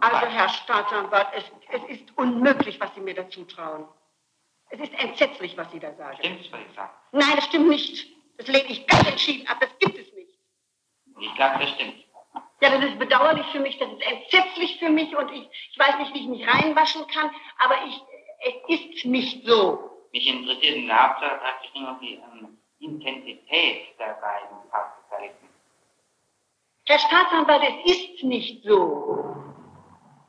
Also. 0.00 0.26
Herr 0.26 0.48
Staatsanwalt, 0.48 1.28
es, 1.34 1.44
es 1.70 1.98
ist 2.00 2.16
unmöglich, 2.16 2.80
was 2.80 2.92
Sie 2.94 3.00
mir 3.00 3.14
dazu 3.14 3.44
trauen. 3.44 3.86
Es 4.70 4.80
ist 4.80 4.92
entsetzlich, 4.94 5.56
was 5.56 5.70
Sie 5.70 5.78
da 5.78 5.94
sagen. 5.94 6.16
Stimmt's, 6.18 6.50
was 6.50 6.60
ich 6.68 6.74
sage? 6.74 6.90
Nein, 7.12 7.36
das 7.36 7.44
stimmt 7.44 7.68
nicht. 7.68 8.06
Das 8.38 8.46
lehne 8.46 8.68
ich 8.70 8.86
ganz 8.86 9.06
entschieden 9.06 9.46
ab. 9.48 9.58
Das 9.60 9.70
gibt 9.78 9.98
es 9.98 10.12
nicht. 10.14 10.38
Ich 11.20 11.34
glaube, 11.34 11.58
das 11.60 11.70
stimmt. 11.70 11.94
Ja, 12.60 12.70
das 12.70 12.84
ist 12.90 12.98
bedauerlich 12.98 13.46
für 13.52 13.60
mich, 13.60 13.78
das 13.78 13.88
ist 13.92 14.02
entsetzlich 14.02 14.78
für 14.80 14.88
mich 14.90 15.14
und 15.16 15.30
ich, 15.30 15.48
ich 15.70 15.78
weiß 15.78 15.98
nicht, 15.98 16.12
wie 16.14 16.18
ich 16.20 16.26
mich 16.26 16.48
reinwaschen 16.48 17.06
kann, 17.06 17.30
aber 17.58 17.76
ich, 17.86 18.00
es 18.40 18.80
ist 18.80 19.04
nicht 19.04 19.46
so. 19.46 20.06
Mich 20.12 20.26
interessiert 20.26 20.74
in 20.76 20.86
der 20.88 21.08
Hauptsache 21.10 21.36
praktisch 21.38 21.70
nur 21.74 21.92
noch 21.92 22.00
die 22.00 22.14
ähm, 22.14 22.58
Intensität 22.80 23.96
der 24.00 24.14
beiden 24.20 24.56
Hauptbeteiligten. 24.72 25.48
Herr 26.86 26.98
Staatsanwalt, 26.98 27.62
es 27.84 27.92
ist 27.92 28.24
nicht 28.24 28.64
so. 28.64 29.36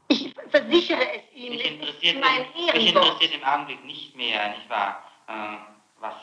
Ich 0.10 0.32
versichere 0.50 1.02
es 1.16 1.24
Ihnen, 1.34 1.56
Mich 1.56 1.66
es 1.66 1.72
interessiert, 1.72 2.16
ist 2.16 2.22
mein 2.22 2.42
mich 2.54 2.68
Ehrenwort. 2.68 3.06
interessiert 3.06 3.34
im 3.42 3.44
Augenblick 3.44 3.86
nicht 3.86 4.16
mehr, 4.16 4.50
nicht 4.50 4.70
wahr, 4.70 5.04
äh, 5.28 5.58
was 6.00 6.14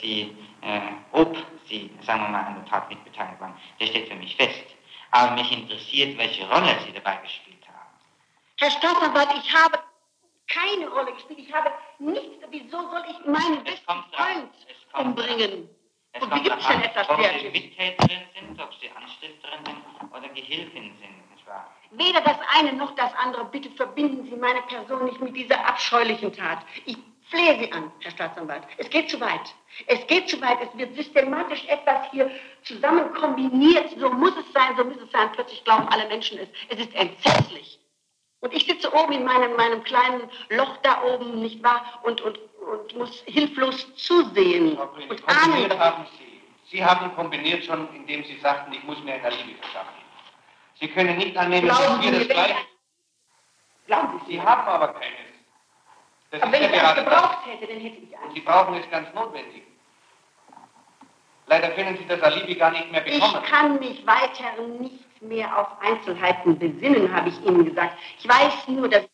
Sie, 0.00 0.36
äh, 0.60 0.80
ob 1.12 1.36
Sie, 1.66 1.90
sagen 2.02 2.22
wir 2.22 2.28
mal, 2.28 2.44
an 2.44 2.56
der 2.56 2.64
Tat 2.66 2.88
mitbeteiligt 2.88 3.40
waren. 3.40 3.54
Das 3.78 3.88
steht 3.88 4.08
für 4.08 4.14
mich 4.16 4.36
fest. 4.36 4.64
Aber 5.10 5.34
mich 5.34 5.50
interessiert, 5.52 6.16
welche 6.18 6.48
Rolle 6.48 6.76
Sie 6.86 6.92
dabei 6.92 7.16
gespielt 7.16 7.62
haben. 7.66 7.88
Herr 8.58 8.70
Staatsanwalt, 8.70 9.28
ich 9.42 9.54
habe 9.54 9.78
keine 10.48 10.88
Rolle 10.88 11.12
gespielt. 11.12 11.40
Ich 11.40 11.52
habe 11.52 11.70
nichts. 11.98 12.44
Wieso 12.50 12.80
soll 12.90 13.02
ich 13.08 13.26
meinen 13.26 13.58
Es 13.64 13.80
besten. 13.80 14.04
Freund 14.12 14.50
Es 14.68 14.92
kommt 14.92 15.18
umbringen? 15.18 15.68
Es 16.12 16.22
Und 16.22 16.34
wie 16.34 16.42
gibt 16.42 16.60
es 16.60 16.66
denn 16.66 16.82
etwas 16.82 17.08
ob 17.08 17.18
Sie? 17.18 17.48
Mittäterin 17.50 18.22
sind, 18.34 18.60
ob 18.60 18.74
Sie 18.80 18.90
Anstifterin 18.90 19.64
sind 19.64 20.12
oder 20.12 20.28
Gehilfin 20.28 20.94
sind, 21.00 21.30
nicht 21.30 21.46
wahr? 21.46 21.70
Weder 21.92 22.20
das 22.20 22.36
eine 22.54 22.72
noch 22.74 22.94
das 22.94 23.14
andere. 23.14 23.46
Bitte 23.46 23.70
verbinden 23.70 24.24
Sie 24.28 24.36
meine 24.36 24.60
Person 24.62 25.06
nicht 25.06 25.20
mit 25.20 25.34
dieser 25.34 25.66
abscheulichen 25.66 26.32
Tat. 26.32 26.58
Ich 26.84 26.98
flehe 27.32 27.58
Sie 27.58 27.72
an, 27.72 27.90
Herr 28.00 28.10
Staatsanwalt. 28.12 28.62
Es 28.76 28.88
geht 28.90 29.10
zu 29.10 29.20
weit. 29.20 29.54
Es 29.86 30.06
geht 30.06 30.28
zu 30.28 30.40
weit. 30.40 30.58
Es 30.62 30.78
wird 30.78 30.94
systematisch 30.94 31.64
etwas 31.66 32.10
hier 32.10 32.30
zusammen 32.62 33.12
kombiniert. 33.14 33.90
So 33.98 34.10
muss 34.10 34.34
es 34.36 34.52
sein, 34.52 34.76
so 34.76 34.84
muss 34.84 34.98
es 34.98 35.10
sein. 35.10 35.32
Plötzlich 35.32 35.64
glauben 35.64 35.88
alle 35.88 36.06
Menschen 36.08 36.38
es. 36.38 36.48
Es 36.68 36.78
ist 36.78 36.94
entsetzlich. 36.94 37.80
Und 38.40 38.52
ich 38.52 38.66
sitze 38.66 38.92
oben 38.92 39.12
in 39.12 39.24
meinem, 39.24 39.56
meinem 39.56 39.82
kleinen 39.84 40.28
Loch 40.50 40.76
da 40.82 41.02
oben, 41.04 41.40
nicht 41.40 41.62
wahr? 41.62 42.00
Und, 42.02 42.20
und, 42.20 42.38
und 42.60 42.96
muss 42.96 43.22
hilflos 43.26 43.94
zusehen 43.96 44.76
Frau 44.76 44.88
Grüne, 44.88 45.08
und 45.08 45.28
ahnen. 45.28 45.78
haben 45.78 46.06
Sie. 46.18 46.40
Sie 46.70 46.84
haben 46.84 47.14
kombiniert 47.14 47.64
schon, 47.64 47.88
indem 47.94 48.24
Sie 48.24 48.38
sagten, 48.40 48.72
ich 48.72 48.82
muss 48.84 49.02
mir 49.04 49.14
ein 49.14 49.24
Alibi 49.24 49.54
verschaffen. 49.60 49.94
Sie 50.80 50.88
können 50.88 51.16
nicht 51.18 51.36
annehmen, 51.36 51.68
Glauben 51.68 51.82
dass 51.82 52.02
wir 52.02 52.10
das 52.10 52.20
wenn 52.20 52.28
gleiche... 52.28 52.52
ich, 52.52 53.86
glauben 53.86 54.20
Sie 54.26 54.32
Sie 54.32 54.40
haben 54.40 54.68
aber 54.68 54.88
keines. 54.88 55.31
Das 56.32 56.42
Aber 56.42 56.54
ist 56.54 56.62
wenn 56.62 56.74
ich 56.74 56.80
das. 56.80 56.94
gebraucht 56.94 57.46
hätte, 57.46 57.66
dann 57.66 57.80
hätte 57.80 57.96
ich 57.98 58.18
eins. 58.18 58.34
Sie 58.34 58.40
brauchen 58.40 58.74
es 58.76 58.90
ganz 58.90 59.12
notwendig. 59.14 59.62
Leider 61.46 61.68
können 61.72 61.98
Sie 61.98 62.06
das 62.06 62.22
Alibi 62.22 62.54
gar 62.54 62.70
nicht 62.70 62.90
mehr 62.90 63.02
bekommen. 63.02 63.42
Ich 63.44 63.50
kann 63.50 63.78
mich 63.78 64.06
weiter 64.06 64.62
nicht 64.80 65.20
mehr 65.22 65.58
auf 65.58 65.68
Einzelheiten 65.82 66.58
besinnen, 66.58 67.14
habe 67.14 67.28
ich 67.28 67.38
Ihnen 67.44 67.66
gesagt. 67.66 67.98
Ich 68.18 68.26
weiß 68.26 68.68
nur, 68.68 68.88
dass 68.88 69.02
ich 69.02 69.10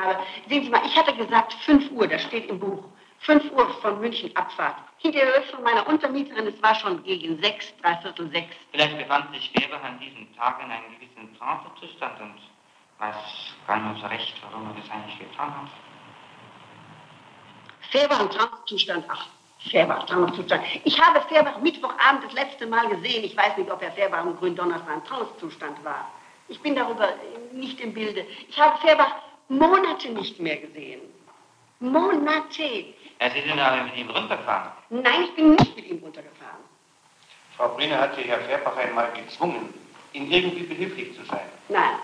habe. 0.00 0.18
Sehen 0.48 0.64
Sie 0.64 0.68
mal, 0.68 0.82
ich 0.84 0.94
hatte 0.94 1.14
gesagt 1.14 1.54
5 1.64 1.90
Uhr, 1.92 2.06
das 2.06 2.22
steht 2.22 2.50
im 2.50 2.58
Buch. 2.58 2.84
5 3.20 3.50
Uhr 3.52 3.70
von 3.80 3.98
München 4.00 4.36
Abfahrt. 4.36 4.76
Hinterher 4.98 5.42
von 5.44 5.62
meiner 5.62 5.86
Untermieterin, 5.88 6.46
es 6.48 6.62
war 6.62 6.74
schon 6.74 7.02
gegen 7.02 7.42
6, 7.42 7.78
dreiviertel 7.80 8.30
6. 8.30 8.46
Vielleicht 8.72 8.98
befand 8.98 9.34
sich 9.34 9.50
Weber 9.54 9.82
an 9.82 9.98
diesem 10.00 10.36
Tag 10.36 10.62
in 10.62 10.70
einem 10.70 10.84
gewissen 10.96 11.34
Trancezustand 11.38 12.20
und 12.20 12.34
weiß 12.98 13.16
gar 13.66 13.78
nicht 13.78 14.02
so 14.02 14.06
recht, 14.08 14.34
warum 14.50 14.68
er 14.68 14.74
das 14.82 14.90
eigentlich 14.90 15.18
getan 15.18 15.48
hat. 15.62 15.70
Fährbach 17.90 18.20
im 18.20 18.30
Trancezustand, 18.30 19.04
ach, 19.08 19.26
Fährbach, 19.70 20.06
Trancezustand. 20.06 20.64
Ich 20.84 21.00
habe 21.00 21.20
Fährbach 21.28 21.58
Mittwochabend 21.58 22.24
das 22.24 22.32
letzte 22.32 22.66
Mal 22.66 22.88
gesehen. 22.88 23.24
Ich 23.24 23.36
weiß 23.36 23.56
nicht, 23.56 23.70
ob 23.70 23.80
Herr 23.80 23.92
Fährbach 23.92 24.18
am 24.18 24.36
Gründonnerstag 24.36 24.94
im 24.96 25.04
Trancezustand 25.04 25.82
war. 25.84 26.10
Ich 26.48 26.60
bin 26.60 26.74
darüber 26.76 27.08
nicht 27.52 27.80
im 27.80 27.92
Bilde. 27.92 28.24
Ich 28.48 28.60
habe 28.60 28.78
Fährbach 28.78 29.16
Monate 29.48 30.10
nicht 30.10 30.38
mehr 30.38 30.56
gesehen. 30.56 31.00
Monate. 31.80 32.94
Ja, 33.20 33.30
Sie 33.30 33.40
sind 33.42 33.58
aber 33.58 33.84
mit 33.84 33.96
ihm 33.96 34.10
runtergefahren. 34.10 34.72
Nein, 34.90 35.24
ich 35.24 35.34
bin 35.34 35.50
nicht 35.54 35.76
mit 35.76 35.86
ihm 35.86 35.98
runtergefahren. 35.98 36.64
Frau 37.56 37.68
Brünner 37.70 37.98
hat 37.98 38.16
Sie 38.16 38.22
Herr 38.22 38.40
Fährbach 38.40 38.76
einmal 38.76 39.10
gezwungen, 39.12 39.72
Ihnen 40.12 40.30
irgendwie 40.30 40.64
behilflich 40.64 41.16
zu 41.16 41.24
sein. 41.24 41.48
Nein. 41.68 41.96